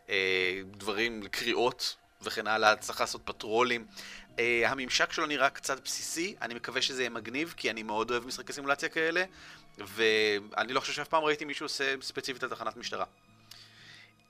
לדברים, 0.08 1.24
לקריאות 1.24 1.96
וכן 2.22 2.48
הלאה, 2.48 2.76
צריך 2.76 3.02
לעשות 3.02 3.22
פטרולים. 3.26 3.86
Uh, 4.36 4.40
הממשק 4.66 5.12
שלו 5.12 5.26
נראה 5.26 5.50
קצת 5.50 5.84
בסיסי, 5.84 6.36
אני 6.42 6.54
מקווה 6.54 6.82
שזה 6.82 7.02
יהיה 7.02 7.10
מגניב, 7.10 7.54
כי 7.58 7.70
אני 7.70 7.84
מאוד 7.84 8.12
אוהב 8.12 8.26
משחקי 8.26 8.54
סימולציה 8.54 8.90
כאלה, 8.90 9.24
ואני 9.78 10.74
לא 10.74 10.80
חושב 10.80 10.94
שאף 10.94 11.08
פעם 11.08 11.24
ראיתי 11.24 11.46
מישהו 11.46 11.66
עושה 11.66 11.96
ספציפית 12.02 12.44
על 12.44 12.50
תחנת 12.50 12.78
משטרה. 12.78 13.06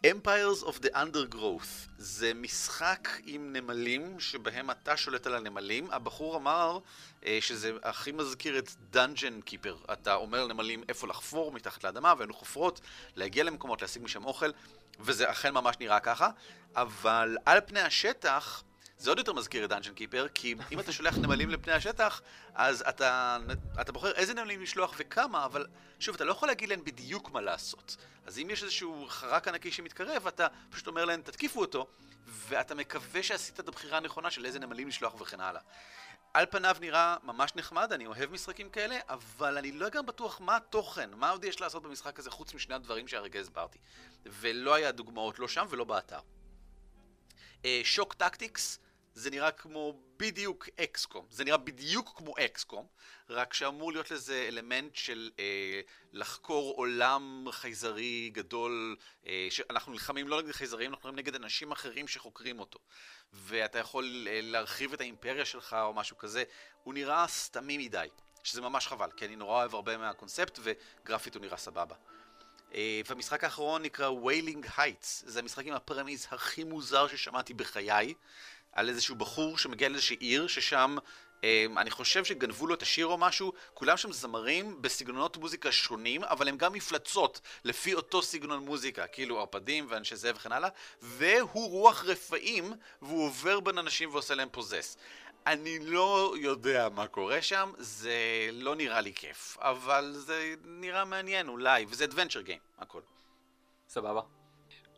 Empires 0.06 0.64
of 0.64 0.84
the 0.84 0.90
Undergrowth 0.94 1.90
זה 1.98 2.34
משחק 2.34 3.10
עם 3.26 3.54
נמלים 3.54 4.20
שבהם 4.20 4.72
אתה 4.72 4.98
שולט 4.98 5.28
על 5.28 5.36
הנמלים. 5.36 5.92
הבחור 5.92 6.38
אמר 6.38 6.80
אה, 7.26 7.38
שזה 7.42 7.72
הכי 7.84 8.12
מזכיר 8.12 8.60
את 8.60 8.70
Dungeon 8.94 9.50
Keeper. 9.50 9.94
אתה 9.94 10.16
אומר 10.16 10.46
לנמלים 10.46 10.84
איפה 10.90 11.08
לחפור 11.08 11.52
מתחת 11.52 11.84
לאדמה, 11.84 12.14
והיינו 12.18 12.34
חופרות, 12.34 12.82
להגיע 13.16 13.44
למקומות, 13.44 13.82
להשיג 13.82 14.04
משם 14.04 14.26
אוכל, 14.26 14.50
וזה 15.00 15.32
אכן 15.32 15.54
ממש 15.54 15.76
נראה 15.80 16.00
ככה. 16.00 16.30
אבל 16.76 17.38
על 17.46 17.60
פני 17.66 17.82
השטח, 17.82 18.64
זה 19.00 19.12
עוד 19.12 19.18
יותר 19.18 19.34
מזכיר 19.34 19.66
את 19.66 19.70
דאנג'ן 19.70 19.94
קיפר, 19.94 20.28
כי 20.34 20.56
אם 20.72 20.80
אתה 20.80 20.92
שולח 20.92 21.18
נמלים 21.18 21.50
לפני 21.50 21.74
השטח, 21.74 22.22
אז 22.54 22.84
אתה, 22.90 23.38
אתה 23.82 23.92
בוחר 23.92 24.12
איזה 24.12 24.34
נמלים 24.34 24.62
לשלוח 24.62 24.94
וכמה, 24.98 25.46
אבל 25.46 25.68
שוב, 26.00 26.16
אתה 26.16 26.24
לא 26.24 26.32
יכול 26.32 26.48
להגיד 26.48 26.70
להם 26.70 26.84
בדיוק 26.84 27.32
מה 27.32 27.42
לעשות. 27.42 27.98
אז 28.26 28.40
אם 28.40 28.50
יש 28.50 28.64
איזשהו 28.64 29.06
חרק 29.10 29.48
ענקי 29.48 29.72
שמתקרב, 29.72 30.28
אתה 30.28 30.48
פשוט 30.70 30.88
אומר 30.88 31.06
להם, 31.06 31.22
תתקיפו 31.22 31.62
אותו, 31.62 31.88
ואתה 32.28 32.76
מקווה 32.76 33.24
שעשית 33.24 33.60
את 33.60 33.68
הבחירה 33.68 33.98
הנכונה 33.98 34.32
של 34.32 34.46
איזה 34.46 34.60
נמלים 34.60 34.88
לשלוח 34.88 35.22
וכן 35.22 35.40
הלאה. 35.40 35.62
על 36.34 36.46
פניו 36.46 36.78
נראה 36.82 37.18
ממש 37.24 37.52
נחמד, 37.56 37.94
אני 37.94 38.06
אוהב 38.06 38.32
משחקים 38.32 38.70
כאלה, 38.70 39.00
אבל 39.10 39.58
אני 39.58 39.72
לא 39.72 39.90
גם 39.90 40.06
בטוח 40.06 40.42
מה 40.42 40.56
התוכן, 40.56 41.10
מה 41.14 41.30
עוד 41.30 41.44
יש 41.44 41.62
לעשות 41.62 41.84
במשחק 41.84 42.20
הזה 42.20 42.32
חוץ 42.32 42.54
משני 42.54 42.76
הדברים 42.76 43.08
שהרגע 43.08 43.40
הסברתי. 43.40 43.78
ולא 44.26 44.74
היה 44.74 44.92
דוגמאות 44.92 45.40
לא 45.40 45.48
שם 45.48 45.66
ולא 45.70 45.84
באתר. 45.84 46.20
Shock 47.84 48.14
uh, 48.14 48.16
Tactics 48.16 48.80
זה 49.18 49.30
נראה 49.30 49.52
כמו 49.52 50.00
בדיוק 50.18 50.70
XCOM. 50.80 51.26
זה 51.30 51.44
נראה 51.44 51.58
בדיוק 51.58 52.14
כמו 52.18 52.34
XCOM, 52.40 52.88
רק 53.30 53.54
שאמור 53.54 53.92
להיות 53.92 54.12
לזה 54.12 54.46
אלמנט 54.48 54.96
של 54.96 55.32
אה, 55.40 55.82
לחקור 56.14 56.74
עולם 56.76 57.46
חייזרי 57.52 58.30
גדול, 58.34 58.96
אה, 59.28 59.48
שאנחנו 59.50 59.92
נלחמים 59.92 60.28
לא 60.28 60.42
נגד 60.42 60.52
חייזרים, 60.52 60.92
אנחנו 60.92 61.10
נלחמים 61.10 61.26
נגד 61.26 61.36
אנשים 61.36 61.72
אחרים 61.72 62.08
שחוקרים 62.08 62.60
אותו. 62.60 62.80
ואתה 63.34 63.80
יכול 63.80 64.28
אה, 64.30 64.40
להרחיב 64.44 64.94
את 64.94 65.02
האימפריה 65.02 65.46
שלך 65.46 65.76
או 65.82 65.94
משהו 65.94 66.18
כזה. 66.18 66.44
הוא 66.84 66.94
נראה 66.94 67.28
סתמי 67.28 67.78
מדי, 67.78 68.08
שזה 68.44 68.62
ממש 68.62 68.88
חבל, 68.88 69.12
כי 69.12 69.26
אני 69.26 69.36
נורא 69.36 69.60
אוהב 69.60 69.76
הרבה 69.76 69.98
מהקונספט, 69.98 70.60
וגרפית 70.64 71.36
הוא 71.36 71.42
נראה 71.42 71.58
סבבה. 71.58 71.96
אה, 72.74 73.02
והמשחק 73.10 73.44
האחרון 73.44 73.82
נקרא 73.82 74.10
Wailing 74.10 74.68
Heights, 74.78 75.24
זה 75.28 75.40
המשחק 75.40 75.66
עם 75.66 75.74
ה 75.74 75.80
premise 75.80 76.28
הכי 76.32 76.64
מוזר 76.64 77.08
ששמעתי 77.08 77.54
בחיי, 77.54 78.14
על 78.78 78.90
איזשהו 78.90 79.16
בחור 79.16 79.58
שמגיע 79.58 79.90
לאיזושהי 79.90 80.18
עיר 80.20 80.48
ששם 80.48 80.98
Um, 81.38 81.78
אני 81.78 81.92
חושב 81.92 82.26
שגנבו 82.26 82.68
לו 82.68 82.74
את 82.74 82.82
השיר 82.82 83.06
או 83.06 83.18
משהו, 83.18 83.54
כולם 83.74 83.98
שם 83.98 84.12
זמרים 84.12 84.82
בסגנונות 84.82 85.38
מוזיקה 85.38 85.72
שונים, 85.72 86.24
אבל 86.24 86.48
הם 86.48 86.58
גם 86.58 86.74
מפלצות 86.74 87.42
לפי 87.64 87.94
אותו 87.94 88.22
סגנון 88.22 88.66
מוזיקה, 88.66 89.08
כאילו 89.08 89.40
ערפדים 89.40 89.86
ואנשי 89.90 90.16
זאב 90.16 90.36
וכן 90.36 90.52
הלאה, 90.52 90.70
והוא 91.02 91.70
רוח 91.70 92.04
רפאים, 92.06 92.74
והוא 93.02 93.26
עובר 93.26 93.60
בין 93.60 93.78
אנשים 93.78 94.10
ועושה 94.12 94.36
להם 94.36 94.50
פוזס. 94.52 94.98
אני 95.48 95.80
לא 95.80 96.34
יודע 96.42 96.90
מה 96.90 97.08
קורה 97.08 97.42
שם, 97.42 97.72
זה 97.78 98.50
לא 98.54 98.76
נראה 98.76 99.02
לי 99.02 99.14
כיף, 99.14 99.58
אבל 99.60 100.14
זה 100.16 100.56
נראה 100.64 101.06
מעניין 101.06 101.48
אולי, 101.48 101.86
וזה 101.90 102.06
adventure 102.06 102.48
game, 102.48 102.82
הכל. 102.82 103.02
סבבה. 103.90 104.37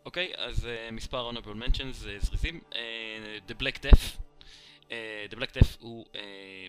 אוקיי, 0.09 0.31
אז 0.37 0.65
uh, 0.65 0.91
מספר 0.91 1.31
honorable 1.31 1.67
mentions 1.67 2.03
uh, 2.03 2.25
זריזים. 2.25 2.59
Uh, 2.71 2.75
The 3.51 3.63
Black 3.63 3.85
Death. 3.85 4.19
The 5.29 5.35
Black 5.35 5.59
Death 5.59 5.77
הוא 5.79 6.05
uh, 6.13 6.17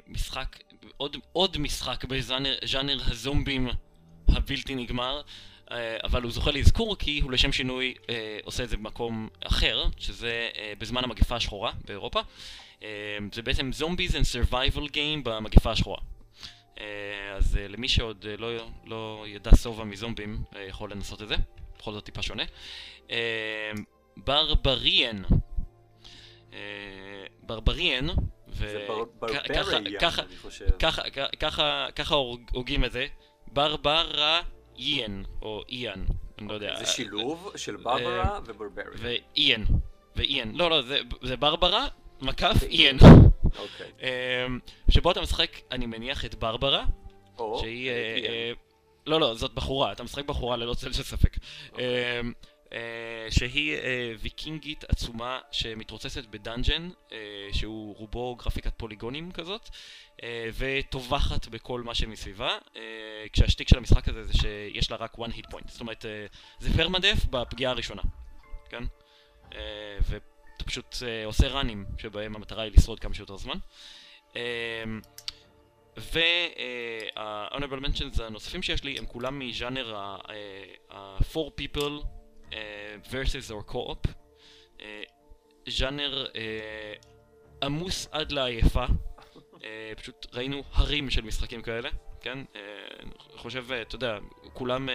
משחק, 0.06 0.58
עוד, 0.96 1.16
עוד 1.32 1.58
משחק 1.58 2.04
בז'אנר 2.04 3.00
הזומבים 3.06 3.68
הבלתי 4.28 4.74
נגמר, 4.74 5.22
uh, 5.68 5.72
אבל 6.04 6.22
הוא 6.22 6.32
זוכה 6.32 6.50
לאזכור 6.50 6.96
כי 6.96 7.20
הוא 7.20 7.32
לשם 7.32 7.52
שינוי 7.52 7.94
uh, 8.02 8.08
עושה 8.42 8.64
את 8.64 8.68
זה 8.68 8.76
במקום 8.76 9.28
אחר, 9.44 9.84
שזה 9.96 10.50
uh, 10.52 10.58
בזמן 10.78 11.04
המגפה 11.04 11.36
השחורה 11.36 11.72
באירופה. 11.84 12.20
Uh, 12.80 12.82
זה 13.32 13.42
בעצם 13.42 13.70
Zombies 13.78 14.12
and 14.12 14.52
Survival 14.52 14.88
Game 14.92 15.22
במגפה 15.24 15.70
השחורה. 15.70 15.98
Uh, 16.76 16.80
אז 17.36 17.54
uh, 17.54 17.58
למי 17.68 17.88
שעוד 17.88 18.24
uh, 18.24 18.40
לא, 18.40 18.70
לא 18.84 19.24
ידע 19.28 19.50
שובע 19.56 19.84
מזומבים, 19.84 20.42
יכול 20.68 20.92
לנסות 20.92 21.22
את 21.22 21.28
זה, 21.28 21.36
בכל 21.80 21.92
זאת 21.92 22.04
טיפה 22.04 22.22
שונה. 22.22 22.42
ברבריאן. 24.16 25.22
ברבריאן. 27.42 28.06
זה 28.48 28.86
ברבריאן, 28.88 29.86
אני 29.86 30.36
חושב. 30.42 30.66
ככה 31.94 32.14
הוגים 32.52 32.84
את 32.84 32.92
זה. 32.92 33.06
ברבריאן, 33.52 35.22
או 35.42 35.62
איאן, 35.68 36.04
אני 36.38 36.48
לא 36.48 36.54
יודע. 36.54 36.76
זה 36.78 36.86
שילוב 36.86 37.52
של 37.56 37.76
ברברה 37.76 38.40
וברבריאן. 38.44 38.90
ואיאן. 38.96 39.64
ואיאן. 40.16 40.52
לא, 40.54 40.70
לא, 40.70 40.82
זה 41.22 41.36
ברברה, 41.36 41.88
מקף 42.20 42.62
איאן. 42.62 42.96
אוקיי. 43.44 44.08
שבו 44.90 45.10
אתה 45.10 45.20
משחק, 45.20 45.56
אני 45.70 45.86
מניח, 45.86 46.24
את 46.24 46.34
ברברה. 46.34 46.84
שהיא... 47.60 47.90
לא, 49.06 49.20
לא, 49.20 49.34
זאת 49.34 49.54
בחורה, 49.54 49.92
אתה 49.92 50.02
משחק 50.02 50.24
בחורה 50.24 50.56
ללא 50.56 50.74
צל 50.74 50.92
של 50.92 51.02
ספק. 51.02 51.36
שהיא 53.30 53.76
ויקינגית 54.20 54.84
עצומה 54.84 55.38
שמתרוצצת 55.52 56.26
בדאנג'ן, 56.26 56.90
שהוא 57.52 57.96
רובו 57.96 58.36
גרפיקת 58.36 58.72
פוליגונים 58.76 59.32
כזאת, 59.32 59.68
וטובחת 60.54 61.48
בכל 61.48 61.82
מה 61.82 61.94
שמסביבה, 61.94 62.58
כשהשטיק 63.32 63.68
של 63.68 63.78
המשחק 63.78 64.08
הזה 64.08 64.24
זה 64.24 64.32
שיש 64.32 64.90
לה 64.90 64.96
רק 64.96 65.14
one 65.14 65.32
hit 65.36 65.46
point, 65.52 65.68
זאת 65.68 65.80
אומרת, 65.80 66.04
זה 66.58 66.70
פרמדף 66.76 67.24
בפגיעה 67.30 67.72
הראשונה, 67.72 68.02
כן? 68.68 68.84
ואתה 70.08 70.64
פשוט 70.64 70.96
עושה 71.24 71.48
ראנים 71.48 71.84
שבהם 71.98 72.36
המטרה 72.36 72.62
היא 72.62 72.72
לשרוד 72.72 73.00
כמה 73.00 73.14
שיותר 73.14 73.36
זמן. 73.36 73.58
וה-honorable 75.96 77.84
mentions 77.84 78.22
הנוספים 78.22 78.62
שיש 78.62 78.84
לי 78.84 78.98
הם 78.98 79.06
כולם 79.06 79.38
מז'אנר 79.38 79.96
ה-4 79.96 81.38
people 81.60 82.04
versus 83.10 83.50
or 83.50 83.72
co-op. 83.72 84.08
ז'אנר 85.68 86.26
עמוס 87.62 88.08
עד 88.12 88.32
לעייפה. 88.32 88.84
פשוט 89.96 90.26
ראינו 90.32 90.62
הרים 90.72 91.10
של 91.10 91.22
משחקים 91.22 91.62
כאלה, 91.62 91.88
כן? 92.20 92.38
אני 93.00 93.10
חושב, 93.36 93.72
אתה 93.72 93.94
יודע, 93.94 94.18
כולם 94.52 94.88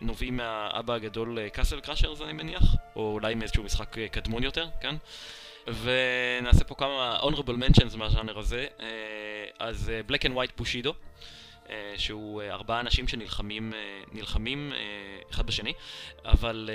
נובעים 0.00 0.36
מהאבא 0.36 0.94
הגדול 0.94 1.48
קאסל 1.48 1.80
קראשרס 1.80 2.20
אני 2.20 2.32
מניח, 2.32 2.62
או 2.96 3.12
אולי 3.12 3.34
מאיזשהו 3.34 3.64
משחק 3.64 3.98
קדמון 3.98 4.42
יותר, 4.42 4.66
כן? 4.80 4.94
ונעשה 5.82 6.64
פה 6.64 6.74
כמה 6.74 7.18
honorable 7.22 7.62
mentions 7.68 7.96
מהז'אנר 7.96 8.38
הזה. 8.38 8.66
אז 9.58 9.92
Black 10.08 10.20
and 10.20 10.32
White 10.32 10.62
Bushido, 10.62 10.92
שהוא 11.96 12.42
ארבעה 12.42 12.80
אנשים 12.80 13.08
שנלחמים 13.08 13.72
נלחמים 14.12 14.72
אחד 15.30 15.46
בשני, 15.46 15.72
אבל 16.24 16.70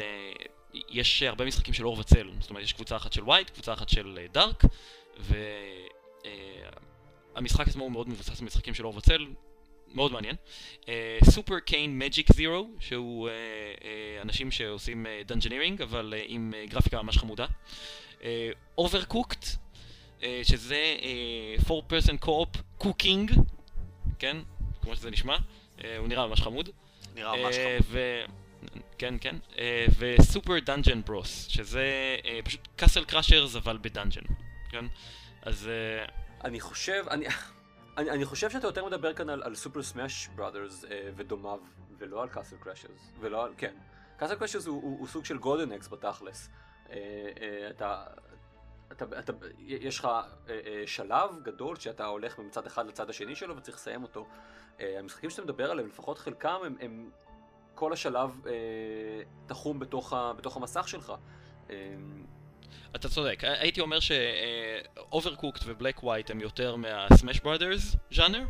יש 0.73 1.23
הרבה 1.23 1.45
משחקים 1.45 1.73
של 1.73 1.85
אור 1.85 1.99
וצל, 1.99 2.29
זאת 2.39 2.49
אומרת 2.49 2.63
יש 2.63 2.73
קבוצה 2.73 2.95
אחת 2.95 3.13
של 3.13 3.21
White, 3.21 3.51
קבוצה 3.53 3.73
אחת 3.73 3.89
של 3.89 4.19
דארק, 4.31 4.63
והמשחק 7.35 7.67
עצמו 7.67 7.83
הוא 7.83 7.91
מאוד 7.91 8.09
מבוסס 8.09 8.39
על 8.39 8.45
משחקים 8.45 8.73
של 8.73 8.85
אור 8.85 8.97
וצל, 8.97 9.27
מאוד 9.87 10.11
מעניין. 10.11 10.35
Super 11.24 11.59
Cane 11.59 11.99
Magic 11.99 12.34
Zero, 12.34 12.69
שהוא 12.79 13.29
אנשים 14.21 14.51
שעושים 14.51 15.05
dungeoneering, 15.26 15.82
אבל 15.81 16.13
עם 16.25 16.53
גרפיקה 16.69 17.01
ממש 17.01 17.17
חמודה. 17.17 17.45
Overcooked, 18.80 19.45
שזה 20.43 20.95
4-person 21.59 22.26
co-op 22.26 22.84
cooking, 22.84 23.39
כן, 24.19 24.38
כמו 24.82 24.95
שזה 24.95 25.11
נשמע, 25.11 25.38
הוא 25.97 26.07
נראה 26.07 26.28
ממש 26.28 26.41
חמוד. 26.41 26.69
נראה 27.15 27.36
ממש 27.43 27.55
חמוד. 27.55 27.99
כן, 28.97 29.15
כן, 29.21 29.36
ו 29.99 30.09
Super 30.09 30.59
Dungeon 30.59 31.01
Bros, 31.01 31.47
שזה 31.47 32.17
פשוט 32.43 32.67
Castle 32.76 33.05
Crashers 33.05 33.55
אבל 33.55 33.78
ב 33.82 33.86
dungeon, 33.86 34.24
כן? 34.69 34.86
אז... 35.41 35.69
אני 36.43 36.59
חושב, 36.59 37.05
אני... 37.09 37.26
אני, 37.97 38.09
אני 38.09 38.26
חושב 38.26 38.49
שאתה 38.49 38.67
יותר 38.67 38.86
מדבר 38.86 39.13
כאן 39.13 39.30
על, 39.30 39.43
על 39.43 39.55
Super 39.55 39.84
Smash 39.84 40.30
Brothers 40.36 40.86
ודומיו, 41.15 41.59
ולא 41.97 42.21
על 42.24 42.30
Castle 42.30 42.55
Crashers, 42.59 43.11
ולא 43.19 43.45
על, 43.45 43.53
כן. 43.57 43.74
Castle 44.17 44.36
Crashers 44.36 44.65
הוא, 44.65 44.82
הוא, 44.84 44.99
הוא 44.99 45.07
סוג 45.07 45.26
של 45.26 45.38
Golden 45.38 45.71
Axe 45.71 45.88
בתכלס. 45.88 46.49
אה, 46.93 46.99
אה, 47.41 47.69
אתה, 47.69 48.03
אתה, 48.91 49.05
אתה, 49.19 49.33
יש 49.59 49.99
לך 49.99 50.07
אה, 50.49 50.83
שלב 50.85 51.29
גדול 51.43 51.75
שאתה 51.75 52.05
הולך 52.05 52.39
מצד 52.39 52.65
אחד 52.65 52.87
לצד 52.87 53.09
השני 53.09 53.35
שלו 53.35 53.57
וצריך 53.57 53.77
לסיים 53.77 54.03
אותו. 54.03 54.27
המשחקים 54.79 55.29
שאתה 55.29 55.41
מדבר 55.41 55.71
עליהם, 55.71 55.87
לפחות 55.87 56.17
חלקם, 56.17 56.59
הם, 56.65 56.75
הם 56.79 57.09
כל 57.75 57.93
השלב 57.93 58.41
תחום 59.45 59.79
בתוך, 59.79 60.13
ה, 60.13 60.33
בתוך 60.33 60.57
המסך 60.57 60.87
שלך. 60.87 61.13
אתה 62.95 63.09
צודק, 63.09 63.39
הייתי 63.43 63.81
אומר 63.81 63.99
ש-Overcooked 63.99 65.63
ו-Black 65.65 66.03
White 66.03 66.29
הם 66.29 66.39
יותר 66.39 66.75
מה-Smash 66.75 67.39
Brothers 67.39 67.97
ז'אנר, 68.11 68.43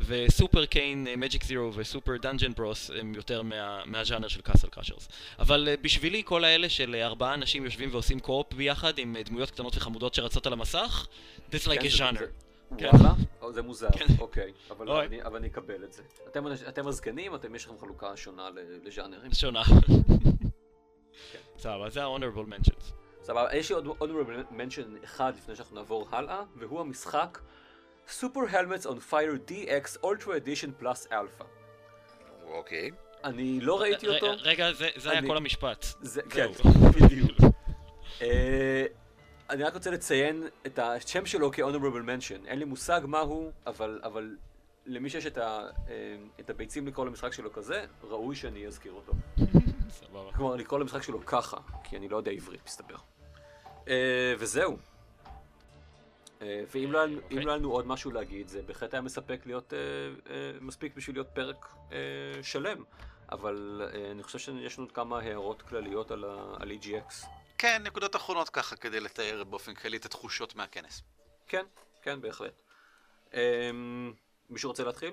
ו 0.00 0.11
Super 0.11 0.66
Cane, 0.66 1.06
Magic 1.16 1.44
Zero 1.44 1.74
ו 1.74 1.81
Super 1.81 2.16
Dungeon 2.16 2.52
Bros 2.54 2.90
הם 2.90 3.14
יותר 3.14 3.42
מה, 3.42 3.82
מהז'אנר 3.86 4.28
של 4.28 4.40
Castle 4.40 4.68
Crashers. 4.68 5.08
אבל 5.38 5.68
uh, 5.68 5.80
בשבילי 5.82 6.22
כל 6.24 6.44
האלה 6.44 6.68
של 6.68 6.94
uh, 7.00 7.04
ארבעה 7.04 7.34
אנשים 7.34 7.64
יושבים 7.64 7.88
ועושים 7.92 8.20
co-op 8.20 8.52
ביחד 8.54 8.98
עם 8.98 9.16
uh, 9.16 9.28
דמויות 9.28 9.50
קטנות 9.50 9.76
וחמודות 9.76 10.14
שרצות 10.14 10.46
על 10.46 10.52
המסך, 10.52 11.06
that's 11.50 11.66
like 11.66 11.80
כן, 11.80 11.86
a 11.86 12.14
genre. 12.14 12.18
זה- 12.18 12.26
כן. 12.78 12.90
וואלה? 13.40 13.52
זה 13.54 13.62
מוזר, 13.62 13.88
כן. 13.90 14.04
אוקיי. 14.20 14.52
אבל. 14.70 14.90
אני- 14.90 15.22
אבל 15.22 15.36
אני 15.36 15.46
אקבל 15.46 15.84
את 15.84 15.92
זה. 15.92 16.02
אתם- 16.28 16.44
אתם 16.68 16.88
הזקנים, 16.88 17.34
אתם 17.34 17.54
יש 17.54 17.64
לכם 17.64 17.78
חלוקה 17.78 18.16
שונה 18.16 18.48
לז'אנרים. 18.84 19.32
שונה. 19.34 19.62
סבבה, 21.58 21.90
זה 21.90 22.04
ה-honorable 22.04 22.50
mentions. 22.50 22.92
סבבה, 23.22 23.56
יש 23.56 23.68
לי 23.68 23.74
עוד 23.74 23.86
עוד 23.98 24.10
mention 24.50 25.04
אחד 25.04 25.32
לפני 25.36 25.56
שאנחנו 25.56 25.76
נעבור 25.76 26.08
הלאה, 26.12 26.42
והוא 26.56 26.80
המשחק 26.80 27.38
Super 28.08 28.46
Helmets 28.52 28.86
on 28.86 28.98
Fire 29.12 29.36
DX 29.36 29.98
Ultra 30.02 30.36
Edition 30.36 30.82
Plus 30.82 31.06
Alpha. 31.10 31.44
אוקיי. 32.44 32.90
אני 33.24 33.60
לא 33.60 33.80
ראיתי 33.80 34.08
אותו. 34.08 34.26
רגע, 34.38 34.72
זה 34.96 35.10
היה 35.10 35.22
כל 35.26 35.36
המשפט. 35.36 35.86
כן, 36.30 36.48
בדיוק. 37.00 37.30
אה, 38.22 38.86
אני 39.50 39.62
רק 39.62 39.74
רוצה 39.74 39.90
לציין 39.90 40.46
את 40.66 40.78
השם 40.78 41.26
שלו 41.26 41.52
כ-honorable 41.52 42.06
mention. 42.06 42.46
אין 42.46 42.58
לי 42.58 42.64
מושג 42.64 43.00
מה 43.04 43.20
הוא, 43.20 43.52
אבל, 43.66 44.00
אבל 44.04 44.36
למי 44.86 45.10
שיש 45.10 45.26
את, 45.26 45.38
ה, 45.38 45.66
אה, 45.88 46.16
את 46.40 46.50
הביצים 46.50 46.86
לקרוא 46.86 47.06
למשחק 47.06 47.32
שלו 47.32 47.52
כזה, 47.52 47.84
ראוי 48.02 48.36
שאני 48.36 48.66
אזכיר 48.66 48.92
אותו. 48.92 49.12
סבבה. 49.90 50.32
כלומר, 50.36 50.56
לקרוא 50.56 50.80
למשחק 50.80 51.02
שלו 51.02 51.26
ככה, 51.26 51.56
כי 51.84 51.96
אני 51.96 52.08
לא 52.08 52.16
יודע 52.16 52.30
עברית, 52.30 52.60
מסתבר. 52.66 52.96
אה, 53.88 54.34
וזהו. 54.38 54.76
אה, 56.42 56.64
ואם 56.74 56.92
לא, 56.92 56.98
היה- 56.98 57.08
אם 57.08 57.18
אוקיי. 57.22 57.44
לא 57.44 57.54
לנו 57.56 57.72
עוד 57.72 57.86
משהו 57.86 58.10
להגיד, 58.10 58.48
זה 58.48 58.62
בהחלט 58.62 58.94
היה 58.94 59.00
מספק 59.00 59.40
להיות, 59.46 59.72
אה, 59.72 59.78
אה, 60.30 60.52
מספיק 60.60 60.94
בשביל 60.96 61.16
להיות 61.16 61.28
פרק 61.34 61.66
אה, 61.92 61.96
שלם. 62.42 62.84
אבל 63.32 63.82
אה, 63.94 64.10
אני 64.10 64.22
חושב 64.22 64.38
שיש 64.38 64.78
לנו 64.78 64.86
עוד 64.86 64.92
כמה 64.92 65.18
הערות 65.20 65.62
כלליות 65.62 66.10
על, 66.10 66.24
ה, 66.24 66.54
על 66.60 66.70
EGX. 66.70 67.26
כן, 67.58 67.82
נקודות 67.84 68.16
אחרונות 68.16 68.48
ככה 68.48 68.76
כדי 68.76 69.00
לתאר 69.00 69.44
באופן 69.44 69.74
כללי 69.74 69.96
את 69.96 70.04
התחושות 70.04 70.54
מהכנס. 70.54 71.02
כן, 71.46 71.64
כן, 72.02 72.20
בהחלט. 72.20 72.62
אה, 73.34 73.70
מישהו 74.50 74.70
רוצה 74.70 74.84
להתחיל? 74.84 75.10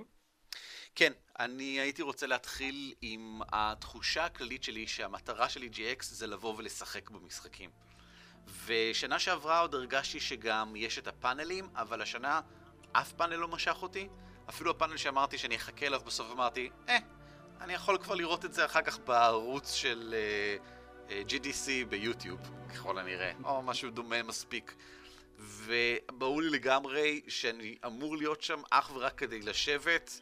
כן, 0.95 1.13
אני 1.39 1.79
הייתי 1.79 2.01
רוצה 2.01 2.27
להתחיל 2.27 2.93
עם 3.01 3.41
התחושה 3.51 4.25
הכללית 4.25 4.63
שלי 4.63 4.87
שהמטרה 4.87 5.49
של 5.49 5.61
EGX 5.61 6.03
זה 6.03 6.27
לבוא 6.27 6.53
ולשחק 6.57 7.09
במשחקים. 7.09 7.69
ושנה 8.65 9.19
שעברה 9.19 9.59
עוד 9.59 9.75
הרגשתי 9.75 10.19
שגם 10.19 10.75
יש 10.75 10.97
את 10.97 11.07
הפאנלים, 11.07 11.69
אבל 11.75 12.01
השנה 12.01 12.41
אף 12.91 13.11
פאנל 13.11 13.35
לא 13.35 13.47
משך 13.47 13.77
אותי. 13.81 14.07
אפילו 14.49 14.71
הפאנל 14.71 14.97
שאמרתי 14.97 15.37
שאני 15.37 15.55
אחכה 15.55 15.85
אליו 15.85 16.01
בסוף 16.05 16.31
אמרתי, 16.31 16.69
אה, 16.89 16.97
אני 17.61 17.73
יכול 17.73 17.97
כבר 17.97 18.15
לראות 18.15 18.45
את 18.45 18.53
זה 18.53 18.65
אחר 18.65 18.81
כך 18.81 18.99
בערוץ 18.99 19.73
של 19.73 20.13
uh, 20.13 21.09
uh, 21.09 21.31
GDC 21.31 21.85
ביוטיוב, 21.89 22.39
ככל 22.73 22.97
הנראה, 22.97 23.31
או 23.43 23.61
משהו 23.61 23.89
דומה 23.89 24.23
מספיק. 24.23 24.75
וברור 25.39 26.41
לי 26.41 26.49
לגמרי 26.49 27.21
שאני 27.27 27.77
אמור 27.85 28.17
להיות 28.17 28.41
שם 28.41 28.61
אך 28.69 28.91
ורק 28.95 29.17
כדי 29.17 29.39
לשבת, 29.39 30.19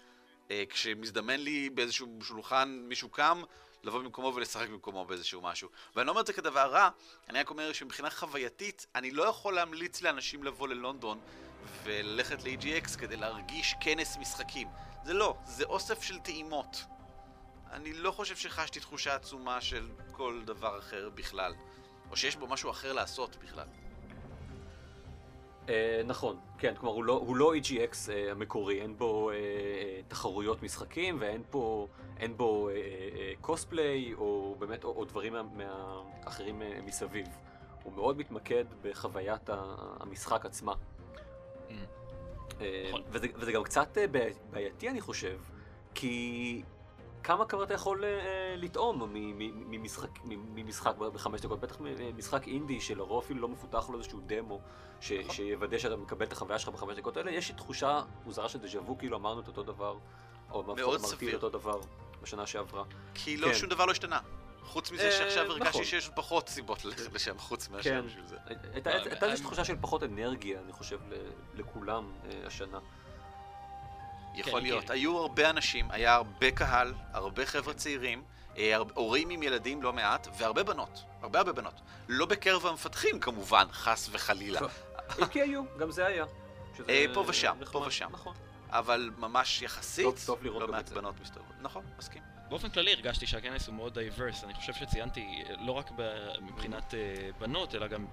אה, 0.52 0.64
כשמזדמן 0.70 1.40
לי 1.40 1.70
באיזשהו 1.70 2.20
שולחן 2.22 2.84
מישהו 2.88 3.10
קם, 3.10 3.42
לבוא 3.84 4.00
במקומו 4.00 4.34
ולשחק 4.36 4.70
במקומו 4.70 5.06
באיזשהו 5.06 5.42
משהו. 5.42 5.70
ואני 5.96 6.06
לא 6.08 6.12
אומר 6.12 6.22
את 6.22 6.28
זה 6.28 6.34
כדבר 6.34 6.72
רע, 6.72 6.90
אני 7.30 7.40
רק 7.40 7.50
אומר 7.50 7.74
שמבחינה 7.74 8.10
חווייתית, 8.10 8.86
אני 8.96 9.12
לא 9.12 9.24
יכול 9.24 9.54
להמליץ 9.54 10.02
לאנשים 10.02 10.44
לבוא 10.44 10.68
ללונדון 10.68 11.20
וללכת 11.84 12.44
ל-EGX 12.44 12.98
כדי 12.98 13.16
להרגיש 13.18 13.76
כנס 13.82 14.18
משחקים. 14.18 14.68
זה 15.04 15.14
לא, 15.14 15.38
זה 15.46 15.64
אוסף 15.64 16.04
של 16.04 16.20
טעימות. 16.20 16.84
אני 17.72 17.94
לא 17.94 18.12
חושב 18.12 18.36
שחשתי 18.36 18.80
תחושה 18.80 19.16
עצומה 19.16 19.62
של 19.62 19.90
כל 20.12 20.42
דבר 20.46 20.80
אחר 20.80 21.10
בכלל. 21.10 21.54
או 22.12 22.18
שיש 22.18 22.36
בו 22.36 22.48
משהו 22.48 22.72
אחר 22.72 22.94
לעשות 22.94 23.36
בכלל. 23.36 23.68
אה, 25.70 26.02
נכון, 26.06 26.38
כן, 26.58 26.74
כלומר 26.78 26.96
הוא 26.96 27.04
לא, 27.04 27.14
הוא 27.14 27.36
לא 27.36 27.54
EGX 27.56 28.12
אה, 28.12 28.32
המקורי, 28.32 28.82
אין 28.82 28.98
בו 28.98 29.32
אה, 29.32 29.36
תחרויות 30.08 30.64
משחקים 30.64 31.18
ואין 31.20 31.42
פה, 31.50 31.88
אין 32.20 32.38
בו 32.38 32.70
אה, 32.70 32.74
אה, 32.76 33.34
קוספליי 33.42 34.14
או 34.14 34.56
באמת, 34.60 34.84
או, 34.84 34.90
או 34.90 35.06
דברים 35.06 35.34
מהאחרים 35.58 36.62
אה, 36.62 36.80
מסביב. 36.86 37.26
הוא 37.84 37.94
מאוד 37.94 38.18
מתמקד 38.18 38.66
בחוויית 38.82 39.50
המשחק 40.00 40.46
עצמה. 40.46 40.74
Mm. 40.74 41.72
אה, 42.62 42.86
נכון. 42.90 43.02
וזה, 43.10 43.28
וזה 43.36 43.52
גם 43.52 43.64
קצת 43.64 43.98
בעי- 44.12 44.34
בעייתי 44.52 44.90
אני 44.90 45.02
חושב, 45.02 45.38
כי 45.96 46.62
כמה 47.24 47.46
כבר 47.46 47.64
אתה 47.64 47.74
יכול 47.74 48.04
אה, 48.04 48.56
לטעום 48.58 49.14
מ- 49.14 49.38
מ- 49.38 49.72
ממשחק, 50.56 50.98
בחמש 50.98 51.42
דקות, 51.42 51.60
בטח 51.60 51.78
ממשחק 51.80 52.48
אינדי 52.48 52.82
שלרוב 52.82 53.24
אפילו 53.24 53.42
לא 53.42 53.48
מפותח 53.48 53.90
לו 53.90 53.98
איזשהו 53.98 54.20
דמו, 54.26 54.62
ש, 55.02 55.12
נכון. 55.12 55.36
שיוודא 55.36 55.78
שאתה 55.78 55.96
מקבל 55.96 56.26
את 56.26 56.32
החוויה 56.32 56.60
שלך 56.60 56.70
בחמש 56.70 56.98
דקות 56.98 57.18
האלה, 57.18 57.32
יש 57.32 57.50
לי 57.50 57.56
תחושה 57.56 58.02
מוזרה 58.26 58.50
של 58.50 58.60
דז'ה 58.60 58.82
וו, 58.82 58.98
כאילו 58.98 59.18
אמרנו 59.18 59.42
את 59.42 59.48
אותו 59.48 59.64
דבר, 59.64 59.98
או 60.52 60.62
אמרתי. 60.62 60.82
את 61.30 61.34
אותו 61.34 61.50
דבר 61.50 61.80
בשנה 62.22 62.48
שעברה. 62.48 62.84
כי 63.14 63.38
לא, 63.38 63.48
כן. 63.48 63.54
שום 63.54 63.70
דבר 63.70 63.86
לא 63.86 63.92
השתנה. 63.92 64.20
חוץ 64.64 64.92
מזה 64.92 65.06
אה, 65.06 65.12
שעכשיו 65.12 65.46
הרגשתי 65.46 65.70
נכון. 65.70 65.84
שיש 65.84 66.10
פחות 66.16 66.50
סיבות 66.50 66.86
ללכת 66.86 67.14
לשם 67.14 67.38
חוץ 67.38 67.70
מאשר 67.70 67.90
כן. 67.90 68.06
בשביל 68.08 68.26
זה. 68.26 68.36
הייתה 68.74 68.90
אה, 68.90 69.30
אה, 69.30 69.36
תחושה 69.38 69.66
של 69.66 69.76
פחות 69.82 70.04
אנרגיה, 70.04 70.60
אני 70.66 70.72
חושב, 70.72 71.00
לכולם 71.54 72.12
אה, 72.26 72.48
השנה. 72.48 72.80
יכול 74.36 74.60
כן, 74.60 74.64
להיות. 74.66 74.86
כן. 74.86 74.94
היו 74.94 75.18
הרבה 75.18 75.50
אנשים, 75.50 75.92
היה 75.92 76.14
הרבה 76.14 76.52
קהל, 76.52 76.94
הרבה 77.14 77.46
חבר'ה 77.46 77.74
צעירים, 77.74 78.24
אה, 78.58 78.78
הורים 78.94 79.30
עם 79.30 79.44
ילדים 79.44 79.84
לא 79.84 79.94
מעט, 79.94 80.28
והרבה 80.38 80.64
בנות. 80.64 81.04
הרבה 81.22 81.40
הרבה 81.40 81.52
בנות. 81.52 81.82
לא 82.08 82.26
בקרב 82.26 82.66
המפתחים 82.66 83.20
כמובן, 83.20 83.66
חס 83.72 84.10
וחלילה. 84.12 84.60
אם 85.20 85.26
כי 85.28 85.42
היו, 85.42 85.64
גם 85.80 85.92
זה 85.92 86.06
היה. 86.06 86.26
שזה 86.78 86.90
אה, 86.90 87.06
פה 87.14 87.24
ושם, 87.28 87.54
נחמד, 87.60 87.72
פה 87.72 87.84
ושם. 87.88 88.10
נכון. 88.12 88.34
אבל 88.70 89.12
ממש 89.18 89.62
יחסית, 89.62 90.06
טוב- 90.06 90.20
טוב 90.26 90.44
לא 90.44 90.68
מעט. 90.68 90.90
בנות 90.90 91.16
מסתובבות. 91.22 91.56
נכון, 91.62 91.84
מסכים. 91.98 92.22
באופן 92.50 92.70
כללי 92.70 92.94
הרגשתי 92.94 93.28
שהכנס 93.28 93.68
הוא 93.68 93.76
מאוד 93.76 93.94
diverse, 93.94 94.44
אני 94.44 94.54
חושב 94.54 94.74
שציינתי 94.74 95.44
אה, 95.50 95.54
לא 95.66 95.72
רק 95.72 95.92
מבחינת 96.42 96.94
בנות, 97.40 97.76
אלא 97.76 97.88
גם 97.88 98.06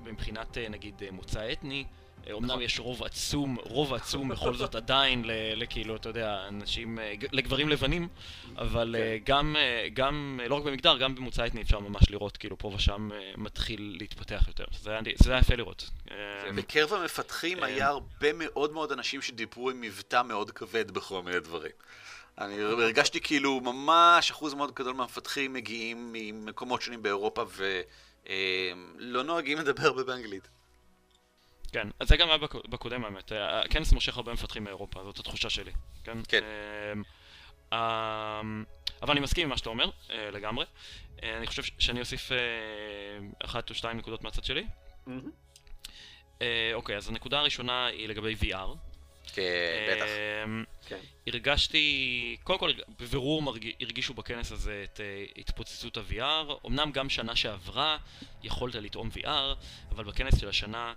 מבחינת 0.00 0.58
נגיד 0.70 1.02
מוצא 1.12 1.52
אתני. 1.52 1.84
אה, 2.26 2.32
נכון. 2.32 2.44
אמנם 2.44 2.60
יש 2.60 2.80
רוב 2.80 3.02
עצום, 3.02 3.56
רוב 3.62 3.94
עצום 3.94 4.28
בכל 4.32 4.54
זאת 4.54 4.74
עדיין 4.74 5.24
לכאילו, 5.56 5.96
אתה 5.96 6.08
יודע, 6.08 6.44
אנשים, 6.48 6.98
אה, 6.98 7.14
לגברים 7.32 7.68
לבנים, 7.68 8.08
אבל 8.58 8.96
כן. 8.98 9.02
אה, 9.02 9.18
גם, 9.24 9.56
גם, 9.92 10.40
לא 10.48 10.54
רק 10.54 10.64
במגדר, 10.64 10.98
גם 10.98 11.14
במוצא 11.14 11.46
אתני 11.46 11.62
אפשר 11.62 11.80
ממש 11.80 12.10
לראות, 12.10 12.36
כאילו 12.36 12.58
פה 12.58 12.72
ושם 12.74 13.10
מתחיל 13.36 13.96
להתפתח 14.00 14.44
יותר. 14.48 14.64
זה 14.82 14.90
היה 14.90 15.00
זה 15.18 15.32
היה 15.32 15.40
יפה 15.40 15.54
לראות. 15.54 15.90
בקרב 16.54 16.92
המפתחים. 16.92 17.62
היה 17.62 17.88
הרבה 17.88 18.32
מאוד 18.32 18.72
מאוד 18.72 18.92
אנשים 18.92 19.22
שדיברו 19.22 19.70
עם 19.70 19.80
מבטא 19.80 20.22
מאוד 20.22 20.50
כבד 20.50 20.90
בכל 20.90 21.22
מיני 21.22 21.40
דברים. 21.40 21.72
אני 22.38 22.62
הרגשתי 22.62 23.20
כאילו 23.20 23.60
ממש 23.60 24.30
אחוז 24.30 24.54
מאוד 24.54 24.74
גדול 24.74 24.94
מהמפתחים 24.94 25.52
מגיעים 25.52 26.10
ממקומות 26.12 26.82
שונים 26.82 27.02
באירופה 27.02 27.44
ולא 28.26 29.22
נוהגים 29.22 29.58
לדבר 29.58 29.86
הרבה 29.86 30.04
באנגלית. 30.04 30.48
כן, 31.72 31.88
אז 32.00 32.08
זה 32.08 32.16
גם 32.16 32.28
היה 32.28 32.38
בק- 32.38 32.66
בקודם 32.68 33.04
האמת. 33.04 33.32
הכנס 33.34 33.92
מושך 33.92 34.16
הרבה 34.16 34.32
מפתחים 34.32 34.64
מאירופה, 34.64 35.04
זאת 35.04 35.18
התחושה 35.18 35.50
שלי. 35.50 35.72
כן. 36.04 36.18
כן. 36.28 36.42
אמ, 36.94 37.02
אמ, 37.72 38.64
אבל 39.02 39.10
אני 39.12 39.20
מסכים 39.20 39.44
עם 39.44 39.50
מה 39.50 39.56
שאתה 39.58 39.68
אומר, 39.70 39.90
אה, 40.10 40.30
לגמרי. 40.30 40.64
אה, 41.22 41.36
אני 41.36 41.46
חושב 41.46 41.62
שאני 41.78 42.00
אוסיף 42.00 42.32
אה, 42.32 42.38
אחת 43.44 43.70
או 43.70 43.74
שתיים 43.74 43.96
נקודות 43.98 44.22
מהצד 44.22 44.44
שלי. 44.44 44.64
אה, 46.42 46.70
אוקיי, 46.74 46.96
אז 46.96 47.08
הנקודה 47.08 47.38
הראשונה 47.40 47.86
היא 47.86 48.08
לגבי 48.08 48.34
VR. 48.40 48.76
כן, 49.32 49.42
בטח. 49.96 50.04
אמ, 50.44 50.64
כן. 50.86 50.98
הרגשתי, 51.26 52.36
קודם 52.44 52.58
כל 52.58 52.72
בבירור. 53.00 53.42
הרגישו 53.80 54.14
בכנס 54.14 54.52
הזה 54.52 54.84
את 54.92 55.00
התפוצצות 55.38 55.96
ה-VR, 55.96 56.66
אמנם 56.66 56.92
גם 56.92 57.10
שנה 57.10 57.36
שעברה 57.36 57.96
יכולת 58.42 58.74
לטעום 58.74 59.10
VR, 59.14 59.28
אבל 59.90 60.04
בכנס 60.04 60.40
של 60.40 60.48
השנה 60.48 60.94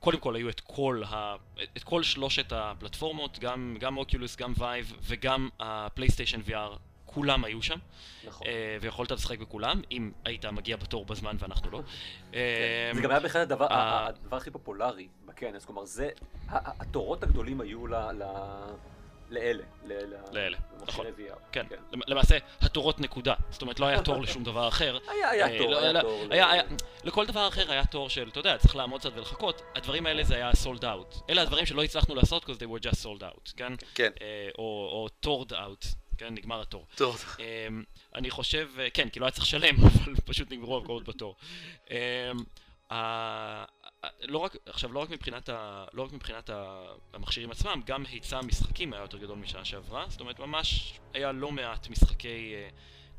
קודם 0.00 0.18
כל 0.18 0.36
היו 0.36 0.48
את 0.48 0.60
כל, 0.60 1.02
ה... 1.06 1.36
את 1.76 1.84
כל 1.84 2.02
שלושת 2.02 2.52
הפלטפורמות, 2.52 3.38
גם, 3.38 3.76
גם 3.80 3.96
Oculus, 3.96 4.36
גם 4.36 4.52
Vive 4.58 4.92
וגם 5.02 5.48
הפלייסטיישן 5.60 6.40
VR, 6.40 6.78
כולם 7.06 7.44
היו 7.44 7.62
שם, 7.62 7.78
נכון. 8.26 8.46
uh, 8.46 8.50
ויכולת 8.80 9.10
לשחק 9.10 9.38
בכולם, 9.38 9.82
אם 9.90 10.12
היית 10.24 10.44
מגיע 10.44 10.76
בתור 10.76 11.04
בזמן 11.04 11.36
ואנחנו 11.38 11.70
לא. 11.70 11.82
כן. 12.32 12.38
זה 12.94 13.00
גם 13.00 13.10
היה 13.10 13.20
בהחלט 13.20 13.42
הדבר, 13.42 13.66
אה, 13.66 14.06
הדבר 14.06 14.36
הכי 14.36 14.50
פופולרי 14.50 15.08
בכנס, 15.26 15.64
כלומר 15.64 15.84
זה, 15.84 16.08
התורות 16.48 17.22
הגדולים 17.22 17.60
היו 17.60 17.86
ל- 17.86 18.22
לאלה, 19.30 19.62
ל- 19.84 19.92
ל- 19.92 20.14
לאלה, 20.32 20.58
נכון. 20.82 21.06
כן, 21.52 21.66
למ- 21.92 22.00
למעשה 22.06 22.36
התורות 22.60 23.00
נקודה, 23.00 23.34
זאת 23.50 23.62
אומרת 23.62 23.80
לא 23.80 23.86
היה 23.86 24.02
תור 24.02 24.22
לשום 24.22 24.44
דבר 24.44 24.68
אחר, 24.68 24.98
היה, 25.12 25.30
היה 25.30 25.52
אה, 25.52 25.58
תור, 25.58 25.70
לא, 25.70 25.78
היה 25.78 25.92
לא, 25.92 26.00
תור. 26.00 26.24
ל- 26.28 26.32
היה, 26.32 26.50
היה, 26.50 26.62
לכל 27.04 27.26
דבר 27.26 27.48
אחר 27.48 27.70
היה 27.72 27.86
תור 27.86 28.08
של, 28.10 28.28
אתה 28.28 28.40
יודע, 28.40 28.58
צריך 28.58 28.76
לעמוד 28.76 29.00
קצת 29.00 29.10
ולחכות, 29.16 29.62
הדברים 29.74 30.06
האלה 30.06 30.24
זה 30.24 30.34
היה 30.34 30.50
sold 30.50 30.80
out. 30.82 31.20
אלה 31.30 31.42
הדברים 31.42 31.66
שלא 31.66 31.82
הצלחנו 31.84 32.14
לעשות, 32.14 32.44
because 32.44 32.56
they 32.58 32.80
were 32.80 32.90
just 32.90 33.02
sold 33.04 33.22
out, 33.22 33.52
כן? 33.56 33.72
כן. 33.94 34.10
אה, 34.20 34.48
או, 34.58 34.62
או 34.92 35.08
toured 35.26 35.52
out, 35.52 35.86
כן? 36.18 36.34
נגמר 36.34 36.60
התור. 36.62 36.86
טוב. 36.94 37.24
אה, 37.40 37.68
אני 38.14 38.30
חושב, 38.30 38.68
אה, 38.78 38.90
כן, 38.90 39.08
כי 39.08 39.20
לא 39.20 39.24
היה 39.24 39.32
צריך 39.32 39.44
לשלם, 39.44 39.74
אבל 39.84 40.14
פשוט 40.24 40.52
נגמרו 40.52 40.76
המקומות 40.76 41.08
בתור. 41.08 41.36
אה, 41.90 42.30
ה- 42.90 43.64
לא 44.20 44.38
רק, 44.38 44.56
עכשיו, 44.66 44.92
לא 44.92 44.98
רק 44.98 45.10
מבחינת, 45.10 45.48
ה, 45.48 45.84
לא 45.92 46.02
רק 46.02 46.12
מבחינת 46.12 46.50
ה, 46.50 46.86
המכשירים 47.12 47.50
עצמם, 47.50 47.80
גם 47.86 48.04
היצע 48.06 48.38
המשחקים 48.38 48.92
היה 48.92 49.02
יותר 49.02 49.18
גדול 49.18 49.38
משנה 49.38 49.64
שעברה, 49.64 50.04
זאת 50.08 50.20
אומרת, 50.20 50.38
ממש 50.38 50.98
היה 51.14 51.32
לא 51.32 51.52
מעט 51.52 51.88
משחקי, 51.88 52.54
אה, 52.54 52.68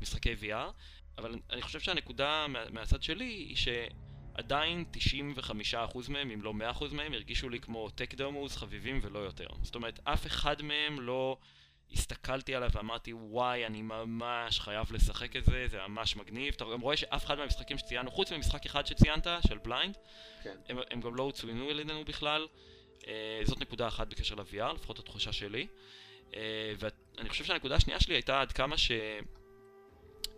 משחקי 0.00 0.34
VR, 0.42 0.72
אבל 1.18 1.38
אני 1.50 1.62
חושב 1.62 1.80
שהנקודה 1.80 2.46
מה, 2.48 2.58
מהצד 2.70 3.02
שלי 3.02 3.24
היא 3.24 3.56
שעדיין 3.56 4.84
95% 4.92 6.08
מהם, 6.08 6.30
אם 6.30 6.42
לא 6.42 6.54
100% 6.54 6.94
מהם, 6.94 7.12
הרגישו 7.12 7.48
לי 7.48 7.60
כמו 7.60 7.90
טק 7.90 8.14
דמוס 8.14 8.56
חביבים 8.56 9.00
ולא 9.02 9.18
יותר. 9.18 9.46
זאת 9.62 9.74
אומרת, 9.74 10.00
אף 10.04 10.26
אחד 10.26 10.62
מהם 10.62 11.00
לא 11.00 11.36
הסתכלתי 11.92 12.54
עליו 12.54 12.70
ואמרתי, 12.72 13.12
וואי, 13.12 13.66
אני 13.66 13.82
ממש 13.82 14.60
חייב 14.60 14.92
לשחק 14.92 15.36
את 15.36 15.44
זה, 15.44 15.66
זה 15.68 15.78
ממש 15.88 16.16
מגניב. 16.16 16.54
אתה 16.54 16.64
גם 16.72 16.80
רואה 16.80 16.96
שאף 16.96 17.24
אחד 17.24 17.38
מהמשחקים 17.38 17.78
שציינו, 17.78 18.10
חוץ 18.10 18.32
ממשחק 18.32 18.66
אחד 18.66 18.86
שציינת, 18.86 19.26
של 19.48 19.58
בליינד, 19.58 19.96
כן. 20.42 20.56
הם, 20.68 20.78
הם 20.90 21.00
גם 21.00 21.14
לא 21.14 21.32
צוינו 21.34 21.68
על 21.68 21.80
ידינו 21.80 22.04
בכלל. 22.04 22.46
אה, 23.08 23.40
זאת 23.44 23.60
נקודה 23.60 23.88
אחת 23.88 24.08
בקשר 24.08 24.34
ל-VR, 24.34 24.72
לפחות 24.74 24.98
התחושה 24.98 25.32
שלי. 25.32 25.66
אה, 26.34 26.72
ואני 26.78 27.28
חושב 27.28 27.44
שהנקודה 27.44 27.74
השנייה 27.74 28.00
שלי 28.00 28.14
הייתה 28.14 28.40
עד 28.40 28.52
כמה 28.52 28.78
ש... 28.78 28.90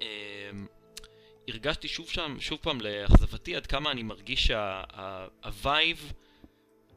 אה, 0.03 0.51
הרגשתי 1.49 1.89
שוב 1.89 2.09
שם, 2.09 2.37
שוב 2.41 2.59
פעם 2.63 2.81
לאכזבתי, 2.81 3.57
עד 3.57 3.67
כמה 3.67 3.91
אני 3.91 4.03
מרגיש 4.03 4.47
שהווייב 4.47 6.13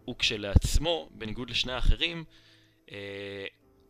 הוא 0.06 0.16
כשלעצמו, 0.20 1.10
בניגוד 1.12 1.50
לשני 1.50 1.74
האחרים, 1.74 2.24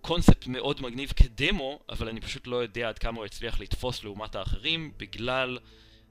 קונספט 0.04 0.47
מאוד 0.47 0.82
מגניב 0.82 1.14
כדמו, 1.16 1.80
אבל 1.89 2.10
אני 2.10 2.22
פשוט 2.22 2.47
לא 2.47 2.56
יודע 2.56 2.89
עד 2.89 2.99
כמה 2.99 3.18
הוא 3.18 3.26
הצליח 3.26 3.60
לתפוס 3.60 4.04
לעומת 4.04 4.36
האחרים, 4.36 4.91
בגלל 4.97 5.60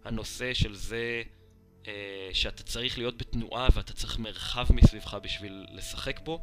הנושא 0.05 0.55
של 0.55 0.75
זה 0.75 1.23
אה, 1.87 2.29
שאתה 2.33 2.63
צריך 2.63 2.99
להיות 2.99 3.17
בתנועה 3.17 3.69
ואתה 3.75 3.93
צריך 3.93 4.19
מרחב 4.19 4.67
מסביבך 4.73 5.17
בשביל 5.23 5.67
לשחק 5.73 6.21
בו. 6.21 6.41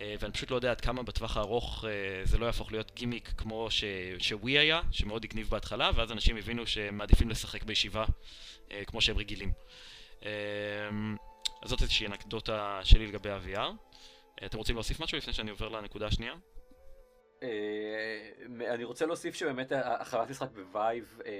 אה, 0.00 0.14
ואני 0.20 0.32
פשוט 0.32 0.50
לא 0.50 0.56
יודע 0.56 0.70
עד 0.70 0.80
כמה 0.80 1.02
בטווח 1.02 1.36
הארוך 1.36 1.84
אה, 1.84 1.90
זה 2.24 2.38
לא 2.38 2.46
יהפוך 2.46 2.72
להיות 2.72 2.92
גימיק 2.94 3.32
כמו 3.36 3.70
ש... 3.70 3.84
שווי 4.18 4.58
היה, 4.58 4.80
שמאוד 4.90 5.24
הגניב 5.24 5.50
בהתחלה, 5.50 5.90
ואז 5.94 6.12
אנשים 6.12 6.36
הבינו 6.36 6.66
שהם 6.66 6.98
מעדיפים 6.98 7.30
לשחק 7.30 7.62
בישיבה 7.62 8.04
אה, 8.70 8.84
כמו 8.86 9.00
שהם 9.00 9.18
רגילים. 9.18 9.52
אה, 10.24 10.30
אז 11.62 11.70
זאת 11.70 11.82
איזושהי 11.82 12.06
אנקדוטה 12.06 12.80
שלי 12.84 13.06
לגבי 13.06 13.30
ה-VR. 13.30 13.58
אה, 13.58 14.46
אתם 14.46 14.58
רוצים 14.58 14.76
להוסיף 14.76 15.00
משהו 15.00 15.18
לפני 15.18 15.32
שאני 15.32 15.50
עובר 15.50 15.68
לנקודה 15.68 16.06
השנייה? 16.06 16.34
אה, 17.44 18.74
אני 18.74 18.84
רוצה 18.84 19.06
להוסיף 19.06 19.34
שבאמת 19.34 19.72
החוויית 19.74 20.30
משחק 20.30 20.48
ב 20.50 20.64
Vive 20.64 21.20
אה, 21.26 21.32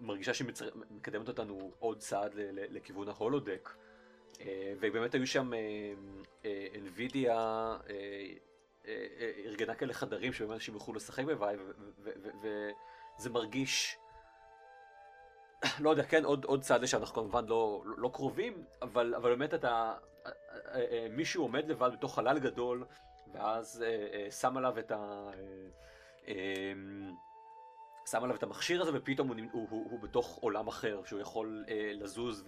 מרגישה 0.00 0.34
שהיא 0.34 0.48
מקדמת 0.90 1.28
אותנו 1.28 1.72
עוד 1.78 1.98
צעד 1.98 2.32
לכיוון 2.52 3.08
ה 3.08 3.14
Holodeck. 3.14 3.70
אה, 4.40 4.72
ובאמת 4.80 5.14
היו 5.14 5.26
שם 5.26 5.50
NVIDIA 6.74 7.28
אה, 7.28 7.76
אה, 8.88 9.06
אה, 9.20 9.32
ארגנה 9.44 9.74
כאלה 9.74 9.92
חדרים 9.92 10.32
שבאמת 10.32 10.54
אנשים 10.54 10.74
יוכלו 10.74 10.94
לשחק 10.94 11.24
ב 11.24 11.31
Vive 11.31 11.60
וזה 13.18 13.30
מרגיש 13.30 13.96
לא 15.78 15.90
יודע, 15.90 16.02
כן, 16.02 16.24
עוד, 16.24 16.44
עוד 16.44 16.62
צעד 16.62 16.86
שאנחנו 16.86 17.14
כמובן 17.14 17.46
לא, 17.46 17.82
לא, 17.96 18.10
קרובים, 18.12 18.64
אבל, 18.82 19.14
אבל 19.14 19.30
באמת 19.30 19.54
אתה, 19.54 19.94
אה, 20.26 20.32
אה, 20.74 20.84
אה, 20.90 21.06
מישהו 21.10 21.42
עומד 21.42 21.68
לבד 21.68 21.90
בתוך 21.92 22.14
חלל 22.14 22.38
גדול, 22.38 22.84
ואז 23.32 23.82
אה, 23.82 24.06
אה, 24.12 24.30
שם 24.30 24.56
עליו 24.56 24.78
את 24.78 24.90
ה... 24.90 24.96
אה, 24.96 25.68
אה, 26.28 26.72
שם 28.06 28.24
עליו 28.24 28.36
את 28.36 28.42
המכשיר 28.42 28.82
הזה, 28.82 28.90
ופתאום 28.94 29.28
הוא, 29.28 29.36
הוא, 29.52 29.66
הוא, 29.70 29.90
הוא 29.90 30.00
בתוך 30.00 30.38
עולם 30.40 30.68
אחר, 30.68 31.00
שהוא 31.04 31.20
יכול 31.20 31.64
אה, 31.68 31.90
לזוז 31.94 32.44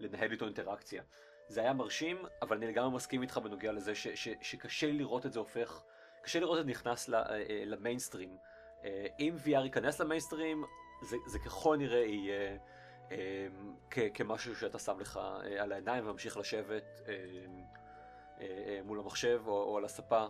ולנהל 0.00 0.32
איתו 0.32 0.44
אינטראקציה. 0.44 1.02
זה 1.48 1.60
היה 1.60 1.72
מרשים, 1.72 2.16
אבל 2.42 2.56
אני 2.56 2.66
לגמרי 2.66 2.96
מסכים 2.96 3.22
איתך 3.22 3.38
בנוגע 3.38 3.72
לזה 3.72 3.94
ש, 3.94 4.08
ש, 4.08 4.28
שקשה 4.40 4.92
לראות 4.92 5.26
את 5.26 5.32
זה 5.32 5.38
הופך, 5.38 5.82
קשה 6.22 6.40
לראות 6.40 6.58
את 6.58 6.64
זה 6.64 6.70
נכנס 6.70 7.08
ל, 7.08 7.14
אה, 7.14 7.22
אה, 7.30 7.62
למיינסטרים. 7.66 8.36
אה, 8.84 9.06
אם 9.20 9.36
VR 9.44 9.64
ייכנס 9.64 10.00
למיינסטרים, 10.00 10.64
זה, 11.02 11.16
זה 11.26 11.38
ככל 11.38 11.76
נראה 11.76 12.04
יהיה 12.04 12.58
אה, 13.12 13.46
כ, 13.90 13.98
כמשהו 14.14 14.56
שאתה 14.56 14.78
שם 14.78 15.00
לך 15.00 15.16
אה, 15.16 15.62
על 15.62 15.72
העיניים 15.72 16.08
וממשיך 16.08 16.36
לשבת 16.36 17.00
אה, 17.08 17.12
אה, 17.12 17.14
אה, 17.14 17.83
מול 18.84 19.00
המחשב 19.00 19.42
או, 19.46 19.62
או 19.62 19.78
על 19.78 19.84
הספה 19.84 20.26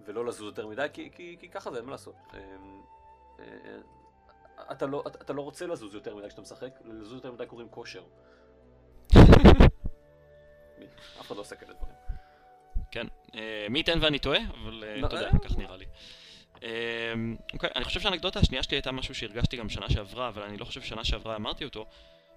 ולא 0.00 0.26
לזוז 0.26 0.46
יותר 0.46 0.66
מדי, 0.66 0.86
כי, 0.92 1.10
כי, 1.14 1.36
כי 1.40 1.48
ככה 1.48 1.70
זה, 1.70 1.76
אין 1.76 1.84
מה 1.84 1.90
לעשות. 1.90 2.14
אה, 2.34 2.38
אה, 2.38 3.44
אה, 4.58 4.72
אתה 4.72 4.86
לא, 4.86 5.04
אתה, 5.06 5.18
אתה 5.22 5.32
לא 5.32 5.42
רוצה 5.42 5.66
לזוז 5.66 5.94
יותר 5.94 6.16
מדי 6.16 6.28
כשאתה 6.28 6.42
משחק, 6.42 6.78
לזוז 6.84 7.12
יותר 7.12 7.32
מדי 7.32 7.46
קוראים 7.46 7.68
כושר. 7.68 8.02
אף 11.20 11.26
אחד 11.26 11.36
לא 11.36 11.40
עושה 11.40 11.56
כאלה 11.56 11.72
דברים. 11.72 11.94
כן. 12.90 13.06
אה, 13.34 13.66
מי 13.70 13.78
ייתן 13.78 13.98
ואני 14.02 14.18
טועה, 14.18 14.40
אבל 14.62 14.84
אה, 14.84 14.96
לא, 14.96 15.06
אתה 15.06 15.16
יודע, 15.16 15.26
אה. 15.26 15.38
כך 15.38 15.58
נראה 15.58 15.76
לי. 15.76 15.84
אה, 16.62 17.14
אוקיי, 17.52 17.70
אני 17.76 17.84
חושב 17.84 18.00
שהאנקדוטה 18.00 18.40
השנייה 18.40 18.62
שלי 18.62 18.76
הייתה 18.76 18.92
משהו 18.92 19.14
שהרגשתי 19.14 19.56
גם 19.56 19.68
שנה 19.68 19.90
שעברה, 19.90 20.28
אבל 20.28 20.42
אני 20.42 20.56
לא 20.56 20.64
חושב 20.64 20.82
ששנה 20.82 21.04
שעברה 21.04 21.36
אמרתי 21.36 21.64
אותו, 21.64 21.86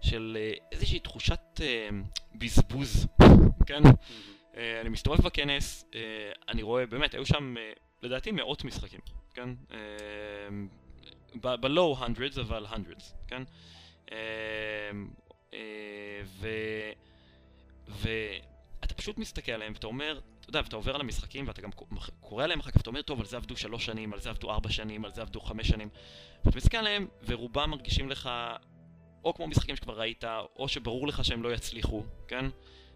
של 0.02 0.38
אה, 0.40 0.54
איזושהי 0.72 1.00
תחושת 1.00 1.62
אה, 1.62 1.90
בזבוז, 2.36 3.08
כן? 3.68 3.82
אה, 4.58 4.82
אני 4.82 4.90
מסתובב 4.90 5.24
בכנס, 5.24 5.86
אה, 5.96 6.00
אני 6.48 6.64
רואה, 6.64 6.86
באמת, 6.86 7.14
היו 7.14 7.26
שם 7.26 7.58
אה, 7.58 7.72
לדעתי 8.02 8.32
מאות 8.32 8.64
משחקים, 8.64 9.00
כן? 9.34 9.50
ב-low 11.36 11.98
hundreds, 12.00 12.42
אבל 12.42 12.66
hundreds, 12.66 13.14
כן? 13.28 13.44
ואתה 17.88 18.94
פשוט 18.96 19.18
מסתכל 19.18 19.52
עליהם 19.52 19.74
ואתה 19.74 19.88
אומר, 19.88 20.20
אתה 20.40 20.50
יודע, 20.50 20.62
ואתה 20.64 20.76
עובר 20.76 20.96
על 20.96 21.02
המשחקים 21.02 21.48
ואתה 21.48 21.62
גם 21.62 21.70
קורא 22.20 22.44
עליהם 22.44 22.60
אחר 22.60 22.72
כך 22.72 22.78
ואתה 22.78 22.90
אומר, 22.90 23.02
טוב, 23.02 23.20
על 23.20 23.26
זה 23.26 23.38
עבדו 23.38 23.58
שלוש 23.58 23.86
שנים, 23.86 24.14
על 24.14 24.20
זה 24.20 24.30
עבדו 24.30 24.52
ארבע 24.52 24.70
שנים, 24.70 25.06
על 25.06 25.12
זה 25.12 25.22
עבדו 25.22 25.42
חמש 25.42 25.68
שנים. 25.68 25.90
ואתה 26.46 26.58
מסתכל 26.58 26.78
עליהם 26.78 27.08
ורובם 27.28 27.70
מרגישים 27.70 28.10
לך 28.10 28.30
או 29.24 29.34
כמו 29.34 29.48
משחקים 29.48 29.76
שכבר 29.76 30.00
ראית, 30.00 30.24
או 30.56 30.68
שברור 30.68 31.08
לך 31.08 31.26
שהם 31.26 31.44
לא 31.44 31.54
יצליחו, 31.54 32.04
כן? 32.28 32.46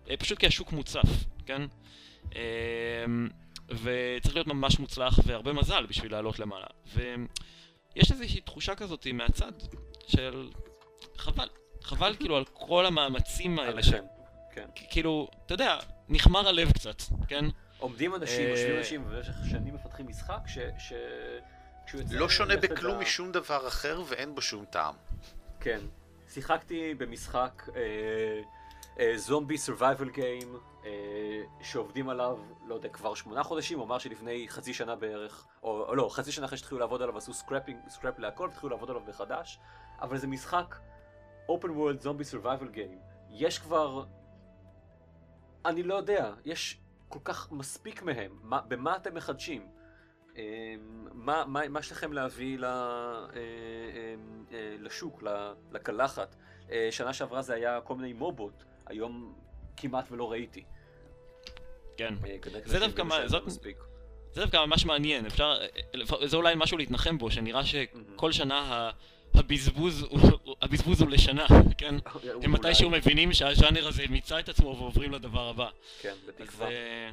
אה, 0.10 0.18
פשוט 0.18 0.39
כי 0.39 0.47
השוק 0.47 0.72
מוצף, 0.72 1.08
כן? 1.45 1.62
אמ, 2.36 3.30
וצריך 3.70 4.36
להיות 4.36 4.47
ממש 4.47 4.80
מוצלח 4.80 5.20
והרבה 5.26 5.53
מזל 5.53 5.86
בשביל 5.86 6.12
לעלות 6.12 6.39
למעלה. 6.39 6.68
ויש 6.95 8.12
איזושהי 8.12 8.41
תחושה 8.41 8.76
כזאת 8.76 9.08
מהצד 9.14 9.51
של 10.08 10.49
חבל. 11.18 11.47
חבל 11.82 12.16
כאילו 12.20 12.38
על 12.38 12.45
כל 12.53 12.86
המאמצים 12.86 13.60
האלה 13.60 13.84
ש... 13.84 13.89
כן. 14.53 14.66
כאילו, 14.89 15.28
אתה 15.45 15.53
יודע, 15.53 15.78
נחמר 16.10 16.47
הלב 16.47 16.72
קצת, 16.72 17.01
כן? 17.28 17.45
עומדים 17.78 18.16
אנשים, 18.16 18.45
אה, 18.45 18.49
יושבים 18.49 18.78
אנשים, 18.78 19.03
ובמשך 19.08 19.34
שנים 19.49 19.76
מפתחים 19.76 20.08
משחק 20.08 20.39
ש... 20.47 20.58
ש... 20.78 20.93
לא 22.12 22.30
שונה 22.30 22.58
בכלום 22.58 22.95
ה- 22.95 22.99
משום 22.99 23.32
דבר 23.32 23.68
אחר 23.68 24.01
ואין 24.08 24.36
בו 24.36 24.41
שום 24.41 24.66
טעם. 24.66 24.95
כן. 25.60 25.80
שיחקתי 26.34 26.93
במשחק 26.93 27.64
אה, 27.76 27.82
אה, 27.82 28.41
zombie 29.16 29.58
survival 29.58 30.10
game, 30.10 30.58
שעובדים 31.62 32.10
עליו, 32.10 32.38
לא 32.68 32.76
יודע, 32.76 32.89
כבר 32.89 33.16
שמונה 33.16 33.43
חודשים, 33.43 33.78
הוא 33.78 33.86
אמר 33.86 33.98
שלפני 33.98 34.46
חצי 34.50 34.74
שנה 34.74 34.96
בערך, 34.96 35.48
או, 35.64 35.86
או 35.88 35.96
לא, 35.96 36.10
חצי 36.12 36.32
שנה 36.32 36.46
אחרי 36.46 36.58
שהתחילו 36.58 36.80
לעבוד 36.80 37.02
עליו 37.02 37.18
עשו 37.18 37.34
scrapping, 37.34 37.80
scrap 37.89 38.20
להכל, 38.20 38.43
והתחילו 38.43 38.70
לעבוד 38.70 38.89
עליו 38.89 39.02
מחדש, 39.08 39.60
אבל 40.02 40.18
זה 40.18 40.28
משחק 40.28 40.76
open 41.52 41.68
world 41.68 42.02
zombie 42.01 42.24
survival 42.24 42.68
game. 42.68 42.99
יש 43.30 43.60
כבר, 43.60 44.04
אני 45.66 45.84
לא 45.84 45.96
יודע, 45.96 46.34
יש 46.46 46.82
כל 47.10 47.20
כך 47.24 47.52
מספיק 47.52 48.04
מהם, 48.04 48.39
מה, 48.41 48.62
במה 48.62 48.96
אתם 48.96 49.16
מחדשים? 49.16 49.68
אה, 50.38 50.76
מה, 51.14 51.43
מה, 51.48 51.68
מה 51.70 51.80
יש 51.80 51.91
לכם 51.91 52.14
להביא 52.14 52.58
ל, 52.60 52.66
אה, 52.66 53.30
אה, 54.52 54.76
לשוק, 54.80 55.24
לקלחת? 55.72 56.36
שנה 56.91 57.14
שעברה 57.14 57.41
זה 57.41 57.54
היה 57.54 57.82
כל 57.82 57.96
מיני 57.96 58.14
מובות, 58.14 58.64
היום 58.88 59.34
כמעט 59.78 60.12
ולא 60.12 60.32
ראיתי. 60.32 60.64
כן. 61.98 62.14
אה, 62.26 62.36
זה 62.66 62.80
דווקא 62.80 63.02
מה- 63.02 63.28
זאת-. 63.28 63.50
זה 64.34 64.42
דווקא 64.42 64.66
ממש 64.66 64.86
מעניין, 64.86 65.26
אפשר, 65.26 65.56
זה 66.26 66.38
אולי 66.38 66.54
משהו 66.58 66.78
להתנחם 66.78 67.18
בו, 67.18 67.32
שנראה 67.32 67.62
שכל 67.66 68.32
שנה 68.32 68.60
ה- 68.60 68.92
הבזבוז 69.34 70.02
הוא, 70.02 70.20
הבזבוז 70.62 71.02
הוא 71.02 71.10
לשנה, 71.10 71.46
כן? 71.78 71.96
הם 72.44 72.52
מתישהו 72.52 72.90
מבינים 72.90 73.34
שהז'אנר 73.34 73.88
הזה 73.88 74.04
מיצה 74.10 74.40
את 74.40 74.50
עצמו 74.50 74.76
ועוברים 74.80 75.12
לדבר 75.12 75.50
הבא. 75.50 75.70
כן, 76.02 76.10
אז 76.10 76.18
בתקווה. 76.28 76.68
אה, 76.68 77.10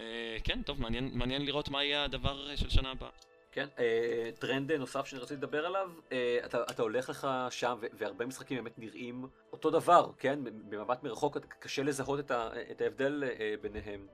אה, 0.00 0.36
כן, 0.44 0.62
טוב, 0.62 0.80
מעניין, 0.80 1.10
מעניין 1.14 1.44
לראות 1.46 1.68
מה 1.68 1.84
יהיה 1.84 2.04
הדבר 2.04 2.56
של 2.56 2.70
שנה 2.70 2.90
הבאה. 2.90 3.10
כן, 3.52 3.68
אה, 3.78 4.30
טרנד 4.38 4.72
נוסף 4.72 5.06
שאני 5.06 5.22
רציתי 5.22 5.34
לדבר 5.34 5.66
עליו, 5.66 5.90
אה, 6.12 6.38
אתה, 6.44 6.62
אתה 6.62 6.82
הולך 6.82 7.08
לך 7.08 7.28
שם 7.50 7.78
והרבה 7.92 8.26
משחקים 8.26 8.56
באמת 8.56 8.78
נראים 8.78 9.28
אותו 9.52 9.70
דבר, 9.70 10.10
כן? 10.18 10.38
במבט 10.44 11.02
מרחוק 11.02 11.38
קשה 11.58 11.82
לזהות 11.82 12.20
את, 12.20 12.30
את 12.70 12.80
ההבדל 12.80 13.24
אה, 13.24 13.54
ביניהם. 13.60 14.06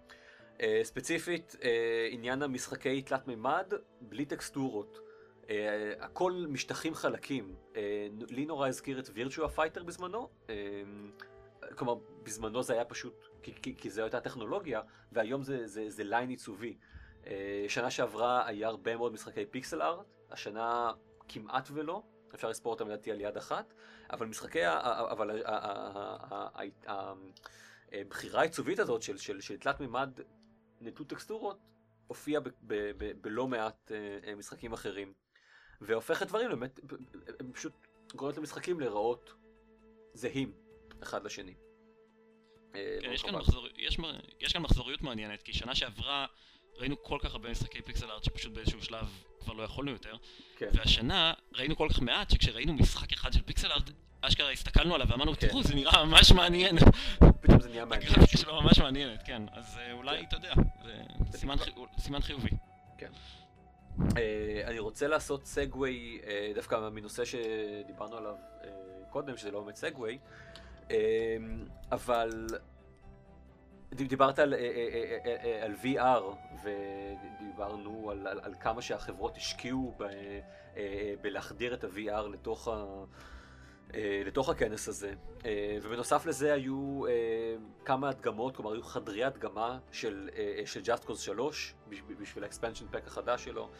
ספציפית, 0.82 1.56
עניין 2.10 2.42
המשחקי 2.42 3.02
תלת 3.02 3.28
מימד, 3.28 3.72
בלי 4.00 4.24
טקסטורות. 4.24 4.98
אה, 5.50 5.92
הכל 6.00 6.44
משטחים 6.48 6.94
חלקים. 6.94 7.54
אה, 7.76 8.08
לי 8.30 8.46
נורא 8.46 8.68
הזכיר 8.68 8.98
את 8.98 9.10
וירטואה 9.14 9.48
פייטר 9.48 9.84
בזמנו. 9.84 10.28
אה, 10.50 10.54
כלומר, 11.74 11.94
בזמנו 12.22 12.62
זה 12.62 12.72
היה 12.72 12.84
פשוט, 12.84 13.28
כי, 13.42 13.52
כי, 13.62 13.74
כי 13.76 13.90
זו 13.90 14.02
הייתה 14.02 14.20
טכנולוגיה, 14.20 14.80
והיום 15.12 15.42
זה, 15.42 15.66
זה, 15.66 15.90
זה 15.90 16.04
ליין 16.04 16.28
עיצובי. 16.28 16.76
אה, 17.26 17.64
שנה 17.68 17.90
שעברה 17.90 18.46
היה 18.46 18.68
הרבה 18.68 18.96
מאוד 18.96 19.12
משחקי 19.12 19.46
פיקסל 19.46 19.82
ארט, 19.82 20.06
השנה 20.30 20.92
כמעט 21.28 21.68
ולא, 21.72 22.02
אפשר 22.34 22.48
לספור 22.48 22.72
אותם 22.72 22.88
לדעתי 22.88 23.10
על 23.12 23.20
יד 23.20 23.36
אחת, 23.36 23.74
אבל 24.10 24.26
משחקי, 24.26 24.64
ה- 24.64 24.80
אבל 25.10 25.42
הבחירה 27.92 28.40
העיצובית 28.40 28.78
הזאת 28.78 29.02
של, 29.02 29.16
של, 29.16 29.40
של 29.40 29.56
תלת 29.56 29.80
מימד 29.80 30.20
נטות 30.80 31.06
טקסטורות, 31.08 31.58
ב- 32.66 33.12
בלא 33.20 33.48
מעט 33.48 33.92
אה, 33.92 34.28
אה, 34.28 34.34
משחקים 34.34 34.72
אחרים, 34.72 35.12
והופכת 35.80 36.26
דברים 36.26 36.48
באמת, 36.48 36.80
הם 37.40 37.52
פשוט 37.52 37.72
גורמת 38.14 38.36
למשחקים 38.36 38.80
להיראות 38.80 39.34
זהים 40.14 40.52
אחד 41.02 41.24
לשני. 41.24 41.54
אה, 42.74 42.98
כן, 43.02 43.12
יש 43.12 43.22
כאן, 43.22 43.30
חבל. 43.30 43.40
מחזור, 43.40 43.66
יש, 43.76 43.98
יש 44.40 44.52
כאן 44.52 44.62
מחזוריות 44.62 45.02
מעניינת, 45.02 45.42
כי 45.42 45.52
שנה 45.52 45.74
שעברה 45.74 46.26
ראינו 46.78 47.02
כל 47.02 47.18
כך 47.22 47.32
הרבה 47.32 47.50
משחקי 47.50 47.82
פיקסל 47.82 48.10
ארט 48.10 48.24
שפשוט 48.24 48.52
באיזשהו 48.52 48.82
שלב 48.82 49.06
כבר 49.40 49.52
לא 49.52 49.62
יכולנו 49.62 49.90
יותר, 49.90 50.16
כן. 50.56 50.68
והשנה 50.72 51.32
ראינו 51.54 51.76
כל 51.76 51.88
כך 51.90 52.00
מעט 52.00 52.30
שכשראינו 52.30 52.72
משחק 52.74 53.12
אחד 53.12 53.32
של 53.32 53.42
פיקסל 53.42 53.72
ארט, 53.72 53.90
אשכרה 54.20 54.50
הסתכלנו 54.50 54.94
עליו 54.94 55.08
ואמרנו, 55.08 55.32
כן. 55.36 55.48
תראו, 55.48 55.62
זה 55.62 55.74
נראה 55.74 56.04
ממש 56.04 56.32
מעניין. 56.32 56.76
פתאום 57.40 57.60
זה 57.60 57.68
נהיה 57.68 57.84
מעניין. 57.90 58.10
הגרפיקה 58.12 58.36
שלו 58.38 58.62
ממש 58.62 58.78
מעניינת, 58.78 59.22
כן. 59.24 59.42
אז 59.52 59.78
אה, 59.78 59.92
אולי, 59.92 60.18
כן. 60.18 60.24
אתה 60.28 60.36
יודע, 60.36 60.52
זה 61.30 61.38
סימן 61.38 61.56
חי- 61.56 61.70
סימן 61.98 62.20
חיובי. 62.20 62.50
אה, 64.16 64.62
אני 64.66 64.78
רוצה 64.78 65.06
לעשות 65.08 65.46
סגווי 65.46 66.20
אה, 66.26 66.52
דווקא 66.54 66.88
מנושא 66.92 67.24
שדיברנו 67.24 68.16
עליו 68.16 68.34
אה, 68.64 68.68
קודם, 69.10 69.36
שזה 69.36 69.50
לא 69.50 69.60
באמת 69.60 69.76
סגווי, 69.76 70.18
אה, 70.90 70.96
אבל 71.92 72.46
דיברת 74.04 74.38
על, 74.38 74.54
אה, 74.54 74.58
אה, 74.58 75.36
אה, 75.44 75.64
על 75.64 75.74
VR, 75.82 76.22
ודיברנו 76.64 78.10
על, 78.10 78.26
על, 78.26 78.40
על 78.42 78.54
כמה 78.60 78.82
שהחברות 78.82 79.36
השקיעו 79.36 79.94
ב, 79.98 80.04
בלהחדיר 81.20 81.74
את 81.74 81.84
ה-VR 81.84 82.28
לתוך, 82.32 82.68
ה, 82.68 82.84
לתוך 84.26 84.48
הכנס 84.48 84.88
הזה. 84.88 85.14
ובנוסף 85.82 86.26
לזה 86.26 86.52
היו 86.52 87.02
כמה 87.84 88.08
הדגמות, 88.08 88.56
כלומר 88.56 88.72
היו 88.72 88.82
חדרי 88.82 89.24
הדגמה 89.24 89.78
של, 89.92 90.30
של 90.64 90.80
Just 90.80 91.08
Cause 91.08 91.18
3, 91.18 91.74
בשביל, 91.88 92.44
ה 92.44 92.49
expansion 92.49 92.86
pack 92.90 93.06
החדש 93.06 93.44
שלו, 93.44 93.70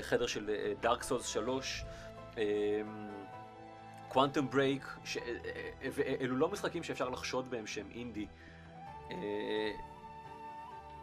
חדר 0.00 0.26
של 0.26 0.50
Dark 0.82 1.02
Souls 1.02 1.26
3, 1.26 1.84
קוואנטום 4.08 4.50
ברייק, 4.50 4.82
אלו 6.20 6.36
לא 6.36 6.48
משחקים 6.48 6.82
שאפשר 6.82 7.08
לחשוד 7.08 7.50
בהם 7.50 7.66
שהם 7.66 7.90
אינדי. 7.94 8.26
אה, 9.10 9.70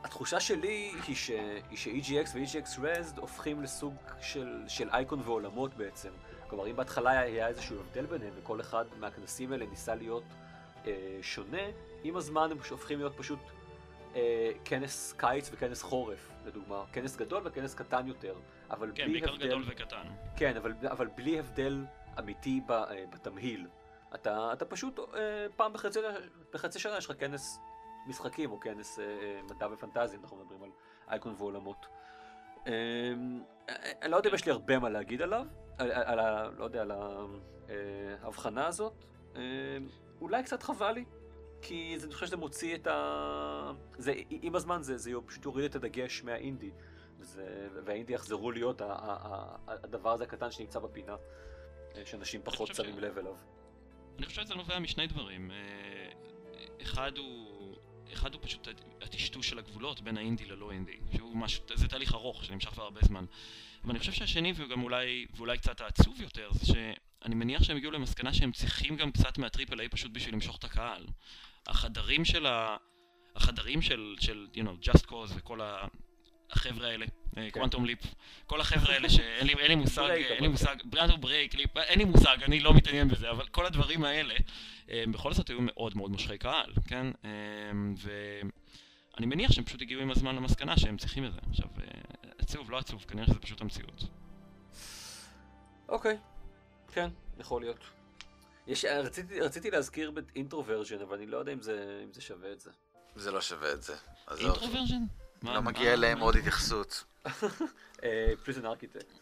התחושה 0.03 0.39
שלי 0.39 0.91
היא 1.07 1.15
ש- 1.15 1.31
היא 1.69 1.77
ש-EGX 1.77 2.29
ו-EGX 2.33 2.79
Rezzed 2.79 3.19
הופכים 3.19 3.61
לסוג 3.61 3.93
של, 4.21 4.63
של 4.67 4.89
אייקון 4.89 5.21
ועולמות 5.25 5.73
בעצם. 5.73 6.09
כלומר, 6.47 6.67
אם 6.67 6.75
בהתחלה 6.75 7.19
היה 7.19 7.47
איזשהו 7.47 7.79
הבדל 7.79 8.05
ביניהם 8.05 8.33
וכל 8.35 8.61
אחד 8.61 8.85
מהכנסים 8.99 9.51
האלה 9.51 9.65
ניסה 9.65 9.95
להיות 9.95 10.23
אה, 10.85 11.17
שונה, 11.21 11.61
עם 12.03 12.15
הזמן 12.15 12.51
הם 12.51 12.57
הופכים 12.69 12.99
להיות 12.99 13.13
פשוט 13.17 13.39
אה, 14.15 14.51
כנס 14.65 15.13
קיץ 15.17 15.49
וכנס 15.53 15.81
חורף, 15.81 16.29
לדוגמה. 16.45 16.83
כנס 16.93 17.15
גדול 17.15 17.41
וכנס 17.45 17.75
קטן 17.75 18.07
יותר, 18.07 18.35
אבל 18.71 18.91
כן, 18.95 19.03
בלי 19.03 19.11
בעיקר 19.13 19.33
הבדל... 19.33 19.47
גדול 19.47 19.63
וקטן. 19.67 20.03
כן, 20.35 20.57
אבל, 20.57 20.73
אבל 20.91 21.07
בלי 21.07 21.39
הבדל 21.39 21.85
אמיתי 22.19 22.61
ב, 22.65 22.71
אה, 22.71 23.03
בתמהיל. 23.09 23.67
אתה, 24.15 24.49
אתה 24.53 24.65
פשוט, 24.65 24.99
אה, 24.99 25.45
פעם 25.55 25.73
בחצי, 25.73 25.99
בחצי 26.53 26.79
שנה 26.79 26.97
יש 26.97 27.09
לך 27.09 27.19
כנס 27.19 27.59
משחקים 28.07 28.51
או 28.51 28.59
כנס 28.59 28.99
אה, 28.99 29.03
אה, 29.05 29.41
מדע 29.49 29.67
ופנטזיה, 29.73 30.19
אנחנו 30.23 30.37
מדברים 30.37 30.63
על 30.63 30.69
אייקון 31.09 31.35
ועולמות. 31.37 31.85
אה, 32.67 32.71
אה, 33.69 33.75
אני 34.01 34.11
לא 34.11 34.17
יודע 34.17 34.29
אם 34.29 34.35
יש 34.35 34.45
לי 34.45 34.51
הרבה 34.51 34.79
מה 34.79 34.89
להגיד 34.89 35.21
עליו, 35.21 35.45
על, 35.77 36.19
ה- 36.19 36.49
לא 36.57 36.63
יודע, 36.63 36.81
על 36.81 36.91
ההבחנה 38.21 38.67
הזאת. 38.67 38.93
אולי 40.21 40.43
קצת 40.43 40.63
חבל 40.63 40.91
לי, 40.91 41.05
כי 41.61 41.97
אני 42.03 42.13
חושב 42.13 42.25
שזה 42.25 42.37
מוציא 42.37 42.75
את 42.75 42.87
ה... 42.87 43.71
זה, 43.97 44.13
עם 44.29 44.55
הזמן 44.55 44.83
זה, 44.83 44.97
זה 44.97 45.11
פשוט 45.25 45.45
יוריד 45.45 45.65
את 45.65 45.75
הדגש 45.75 46.23
מהאינדי. 46.23 46.71
זה, 47.19 47.67
והאינדי 47.85 48.13
יחזרו 48.13 48.51
להיות 48.51 48.81
ה, 48.81 48.85
ה, 48.85 48.95
ה, 48.97 49.55
הדבר 49.67 50.09
הזה 50.11 50.23
הקטן 50.23 50.51
שנמצא 50.51 50.79
בפינה, 50.79 51.15
שאנשים 52.05 52.41
פחות 52.43 52.75
שמים 52.75 52.95
ש- 52.95 52.99
לב 53.03 53.17
אליו. 53.17 53.35
אני 54.17 54.25
חושב 54.25 54.41
שזה 54.41 54.55
נובע 54.55 54.79
משני 54.79 55.07
דברים. 55.07 55.51
אחד 56.81 57.11
הוא... 57.17 57.50
אחד 58.13 58.33
הוא 58.33 58.41
פשוט 58.43 58.67
הטשטוש 59.01 59.49
של 59.49 59.59
הגבולות 59.59 60.01
בין 60.01 60.17
האינדי 60.17 60.45
ללא 60.45 60.71
אינדי, 60.71 60.97
שהוא 61.15 61.37
משהו, 61.37 61.63
זה 61.73 61.87
תהליך 61.87 62.13
ארוך 62.13 62.45
שנמשך 62.45 62.69
כבר 62.69 62.83
הרבה 62.83 63.01
זמן. 63.03 63.25
ואני 63.85 63.99
חושב 63.99 64.11
שהשני, 64.11 64.53
וגם 64.55 64.83
אולי, 64.83 65.25
ואולי 65.35 65.57
קצת 65.57 65.81
העצוב 65.81 66.21
יותר, 66.21 66.49
זה 66.51 66.65
שאני 66.65 67.35
מניח 67.35 67.63
שהם 67.63 67.77
הגיעו 67.77 67.91
למסקנה 67.91 68.33
שהם 68.33 68.51
צריכים 68.51 68.95
גם 68.95 69.11
קצת 69.11 69.37
מה 69.37 69.48
triple 69.48 69.79
A 69.79 69.89
פשוט 69.89 70.11
בשביל 70.11 70.33
למשוך 70.33 70.57
את 70.57 70.63
הקהל. 70.63 71.05
החדרים 71.67 72.25
של 72.25 72.45
ה... 72.45 72.77
החדרים 73.35 73.81
של, 73.81 74.15
של, 74.19 74.47
you 74.53 74.59
know, 74.59 74.89
Just 74.89 75.05
Cause 75.05 75.33
וכל 75.35 75.61
ה... 75.61 75.87
החבר'ה 76.51 76.87
האלה, 76.87 77.05
קוונטום 77.51 77.85
ליפ, 77.85 77.99
כל 78.45 78.61
החבר'ה 78.61 78.93
האלה 78.93 79.09
שאין 79.09 79.47
לי, 79.47 79.53
לי 79.67 79.75
מושג, 79.75 80.09
אין 80.09 80.43
לי 80.43 80.47
מושג, 80.47 80.75
ברנדו 80.85 81.17
ברייק, 81.17 81.55
ליפ, 81.55 81.77
אין 81.77 81.99
לי 81.99 82.05
מושג, 82.05 82.37
אני 82.43 82.59
לא 82.59 82.73
מתעניין 82.73 83.07
בזה, 83.07 83.29
אבל 83.29 83.47
כל 83.47 83.65
הדברים 83.65 84.03
האלה, 84.03 84.33
אה, 84.89 85.03
בכל 85.11 85.33
זאת 85.33 85.49
היו 85.49 85.57
מאוד 85.61 85.97
מאוד 85.97 86.11
מושכי 86.11 86.37
קהל, 86.37 86.73
כן? 86.87 87.07
אה, 87.25 87.31
ואני 87.97 89.25
מניח 89.25 89.51
שהם 89.51 89.63
פשוט 89.63 89.81
הגיעו 89.81 90.01
עם 90.01 90.11
הזמן 90.11 90.35
למסקנה 90.35 90.77
שהם 90.77 90.97
צריכים 90.97 91.25
את 91.25 91.33
זה. 91.33 91.39
עכשיו, 91.49 91.67
אה, 91.77 92.01
עצוב, 92.37 92.71
לא 92.71 92.77
עצוב, 92.77 93.05
כנראה 93.07 93.27
שזה 93.27 93.39
פשוט 93.39 93.61
המציאות. 93.61 94.03
אוקיי, 95.89 96.17
כן, 96.93 97.09
יכול 97.39 97.61
להיות. 97.61 97.79
יש, 98.67 98.85
רציתי, 98.85 99.39
רציתי 99.39 99.71
להזכיר 99.71 100.11
באינטרוורז'ן, 100.11 101.01
אבל 101.01 101.17
אני 101.17 101.25
לא 101.25 101.37
יודע 101.37 101.53
אם 101.53 101.61
זה, 101.61 102.01
אם 102.03 102.13
זה 102.13 102.21
שווה 102.21 102.51
את 102.51 102.59
זה. 102.59 102.71
זה 103.15 103.31
לא 103.31 103.41
שווה 103.41 103.73
את 103.73 103.83
זה. 103.83 103.95
אינטרוורז'ן? 104.39 105.03
לא 105.43 105.61
מגיע 105.61 105.93
אליהם 105.93 106.19
עוד 106.19 106.35
התייחסות. 106.35 107.03
פריזן 108.43 108.65
ארכיטקט. 108.65 109.13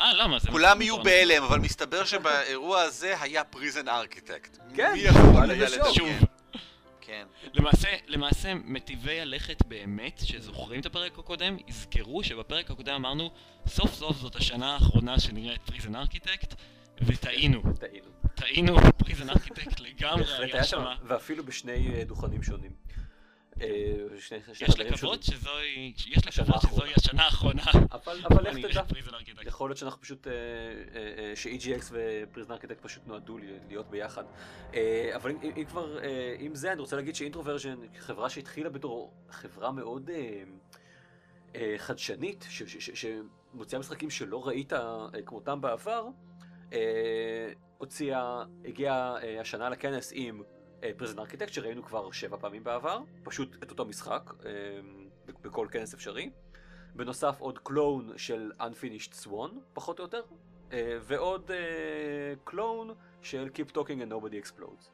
אה, 0.00 0.12
למה? 0.14 0.38
זה 0.38 0.50
כולם 0.50 0.82
יהיו. 0.82 1.02
בהלם, 1.02 1.42
אבל 1.42 1.58
מסתבר 1.58 2.04
שבאירוע 2.04 2.80
הזה 2.80 3.20
היה 3.20 3.44
פריזן 3.44 3.88
ארכיטקט. 3.98 4.58
כן, 4.74 4.92
מי 4.92 4.98
יכול 4.98 5.50
היה. 5.50 5.68
לדמיין? 5.68 6.18
כן. 7.00 7.26
למעשה, 7.54 7.88
למעשה, 8.06 8.54
מטיבי 8.54 9.20
הלכת 9.20 9.66
באמת, 9.66 10.20
שזוכרים 10.24 10.80
את 10.80 10.86
הפרק 10.86 11.18
הקודם, 11.18 11.56
יזכרו 11.68 12.24
שבפרק 12.24 12.70
הקודם 12.70 12.94
אמרנו, 12.94 13.30
סוף 13.66 13.94
סוף 13.94 14.16
זאת 14.16 14.36
השנה 14.36 14.74
האחרונה 14.74 15.18
שנראית 15.18 15.60
פריזן 15.62 15.96
ארכיטקט, 15.96 16.54
וטעינו. 17.02 17.62
טעינו. 17.78 18.08
טעינו, 18.34 18.76
פריזן 18.96 19.30
ארכיטקט 19.30 19.80
לגמרי 19.86 20.24
היה 20.38 20.64
שם. 20.64 20.84
ואפילו 21.06 21.44
בשני 21.44 21.94
אה, 21.94 22.04
דוכנים 22.04 22.42
שונים. 22.42 22.70
אה, 23.60 23.66
יש 24.60 24.80
לקוות. 24.80 25.22
שזוהי, 25.22 25.92
יש 26.06 26.26
השנה 26.28 26.54
האחרונה. 26.54 27.62
אבל 28.26 28.42
נראה 28.42 28.52
תדע. 28.62 28.82
יכול 29.46 29.70
להיות 29.70 29.78
שאנחנו 29.78 30.00
פשוט, 30.02 30.26
אה, 30.26 30.32
אה, 30.32 31.36
ש-EGX 31.36 31.84
ופריזן 31.90 32.52
ארכיטקט 32.52 32.80
פשוט 32.80 33.06
נועדו 33.06 33.38
להיות 33.68 33.90
ביחד. 33.90 34.24
אה, 34.74 35.10
אבל 35.14 35.30
אם, 35.30 35.64
כבר, 35.64 35.98
עם 36.38 36.54
זה 36.54 36.72
אני 36.72 36.80
רוצה 36.80 36.96
להגיד 36.96 37.14
שאינטרוורז'ן, 37.14 37.76
חברה 37.98 38.30
שהתחילה 38.30 38.70
בתור 38.70 39.14
חברה 39.30 39.72
מאוד 39.72 40.10
חדשנית, 41.76 42.46
ש- 42.50 42.62
ש- 42.62 42.90
ש- 42.90 43.06
שמוציאה 43.54 43.80
משחקים 43.80 44.10
שלא 44.10 44.46
ראית 44.48 44.72
כמותם 45.26 45.60
בעבר, 45.60 46.08
אה, 46.72 46.78
הוציאה, 47.78 48.42
הגיעה 48.64 49.16
השנה 49.40 49.68
לכנס 49.68 50.12
עם 50.14 50.42
פריזן 50.96 51.18
ארכיטקט 51.18 51.52
שראינו 51.52 51.82
כבר 51.82 52.10
שבע 52.10 52.36
פעמים 52.36 52.64
בעבר, 52.64 53.00
פשוט 53.22 53.56
את 53.62 53.70
אותו 53.70 53.84
משחק 53.84 54.32
אה, 54.44 54.50
בכל 55.42 55.66
כנס 55.70 55.94
אפשרי. 55.94 56.30
בנוסף 56.94 57.36
עוד 57.40 57.58
קלון 57.58 58.12
של 58.16 58.52
Unfinished 58.60 59.26
Swan, 59.26 59.50
פחות 59.72 59.98
או 59.98 60.04
יותר, 60.04 60.22
אה, 60.72 60.98
ועוד 61.02 61.50
קלון 62.44 62.94
של 63.22 63.48
Keep 63.54 63.72
Talking 63.72 64.00
and 64.00 64.12
Nobody 64.12 64.46
Explodes. 64.46 64.90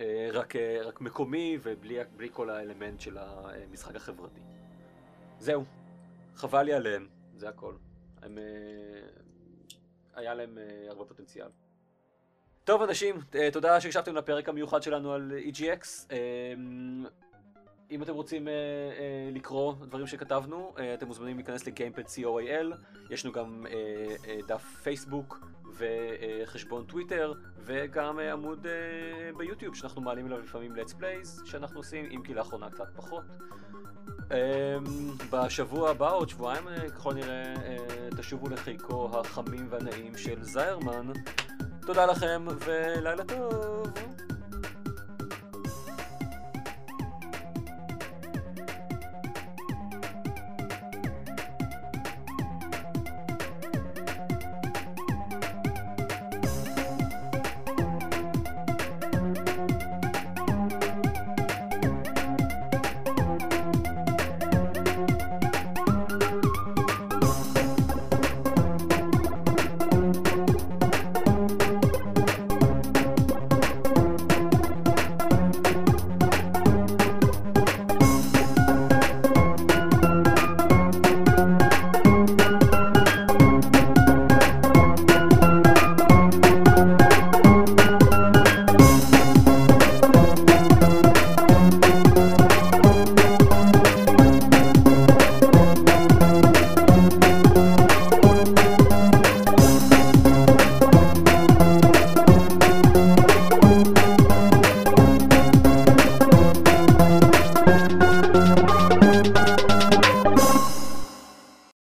אה, 0.00 0.28
רק, 0.32 0.56
אה, 0.56 0.82
רק 0.82 1.00
מקומי 1.00 1.58
ובלי 1.62 1.98
בלי 2.16 2.28
כל 2.32 2.50
האלמנט 2.50 3.00
של 3.00 3.18
המשחק 3.18 3.96
החברתי. 3.96 4.40
זהו, 5.38 5.64
חבל 6.36 6.62
לי 6.62 6.72
עליהם, 6.72 7.08
זה 7.36 7.48
הכל. 7.48 7.74
הם, 8.22 8.38
אה, 8.38 8.42
היה 10.14 10.34
להם 10.34 10.58
אה, 10.58 10.86
הרבה 10.88 11.04
פוטנציאל. 11.04 11.48
טוב 12.64 12.82
אנשים, 12.82 13.16
אה, 13.34 13.48
תודה 13.52 13.80
שהקשבתם 13.80 14.14
לפרק 14.14 14.48
המיוחד 14.48 14.82
שלנו 14.82 15.12
על 15.12 15.32
EGX. 15.44 15.86
אה, 16.10 16.16
אם 17.90 18.02
אתם 18.02 18.14
רוצים 18.14 18.46
uh, 18.46 18.50
לקרוא 19.34 19.74
דברים 19.82 20.06
שכתבנו, 20.06 20.74
אתם 20.94 21.06
מוזמנים 21.06 21.36
להיכנס 21.36 21.66
לגיימפד 21.66 22.02
co.il, 22.02 22.76
יש 23.10 23.24
לנו 23.24 23.34
גם 23.34 23.66
דף 24.48 24.62
פייסבוק 24.82 25.46
וחשבון 25.76 26.84
טוויטר, 26.84 27.32
וגם 27.58 28.18
עמוד 28.18 28.66
ביוטיוב 29.36 29.74
שאנחנו 29.74 30.02
מעלים 30.02 30.26
אליו 30.26 30.38
לפעמים 30.38 30.72
let's 30.72 30.92
plays 30.92 31.46
שאנחנו 31.46 31.80
עושים, 31.80 32.08
אם 32.10 32.22
כי 32.22 32.34
לאחרונה 32.34 32.70
קצת 32.70 32.88
פחות. 32.96 33.24
בשבוע 35.30 35.90
הבא, 35.90 36.12
עוד 36.12 36.28
שבועיים, 36.28 36.64
ככל 36.94 37.14
נראה, 37.14 37.54
תשובו 38.16 38.48
לחיקו 38.48 39.20
החמים 39.20 39.66
והנעים 39.70 40.16
של 40.16 40.42
זיירמן. 40.42 41.12
תודה 41.86 42.06
לכם 42.06 42.46
ולילה 42.66 43.24
טוב. 43.24 44.13